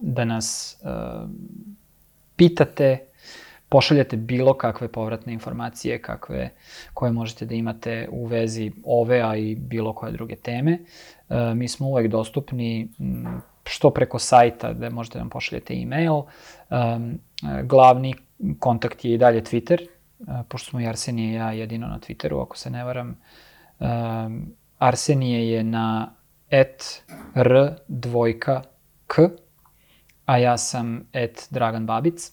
da 0.00 0.24
nas 0.24 0.76
uh, 0.82 1.30
pitate, 2.36 2.98
pošaljate 3.68 4.16
bilo 4.16 4.54
kakve 4.54 4.88
povratne 4.88 5.32
informacije 5.32 6.02
kakve, 6.02 6.50
koje 6.94 7.12
možete 7.12 7.46
da 7.46 7.54
imate 7.54 8.08
u 8.10 8.26
vezi 8.26 8.72
ove, 8.84 9.20
a 9.22 9.36
i 9.36 9.54
bilo 9.54 9.92
koje 9.92 10.12
druge 10.12 10.36
teme. 10.36 10.78
E, 11.28 11.54
mi 11.54 11.68
smo 11.68 11.88
uvek 11.88 12.10
dostupni 12.10 12.88
što 13.64 13.90
preko 13.90 14.18
sajta 14.18 14.72
gde 14.72 14.90
možete 14.90 15.18
da 15.18 15.22
nam 15.22 15.30
pošaljete 15.30 15.74
e-mail. 15.74 16.20
E, 16.20 16.24
glavni 17.62 18.14
kontakt 18.58 19.04
je 19.04 19.14
i 19.14 19.18
dalje 19.18 19.42
Twitter, 19.42 19.82
e, 19.82 19.86
pošto 20.48 20.70
smo 20.70 20.80
i 20.80 20.86
Arsenije 20.86 21.32
i 21.32 21.34
ja 21.34 21.52
jedino 21.52 21.86
na 21.86 21.98
Twitteru, 21.98 22.42
ako 22.42 22.58
se 22.58 22.70
ne 22.70 22.84
varam. 22.84 23.10
E, 23.10 23.86
Arsenije 24.78 25.50
je 25.50 25.64
na 25.64 26.14
et 26.50 27.02
r 27.34 27.74
dvojka 27.88 28.62
k, 29.06 29.20
a 30.26 30.38
ja 30.38 30.58
sam 30.58 31.06
et 31.12 31.48
Dragan 31.50 31.86
Babic. 31.86 32.32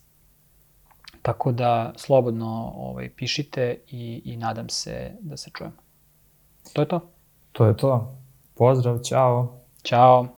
Tako 1.22 1.52
da 1.52 1.94
slobodno 1.96 2.74
ovaj, 2.76 3.10
pišite 3.16 3.78
i, 3.88 4.22
i 4.26 4.38
nadam 4.38 4.70
se 4.70 5.12
da 5.20 5.38
se 5.38 5.52
čujemo. 5.58 5.76
To 6.74 6.82
je 6.82 6.88
to. 6.88 7.00
To 7.52 7.66
je 7.66 7.78
to. 7.78 8.18
Pozdrav, 8.56 9.00
čao. 9.04 9.60
Ćao. 9.84 10.36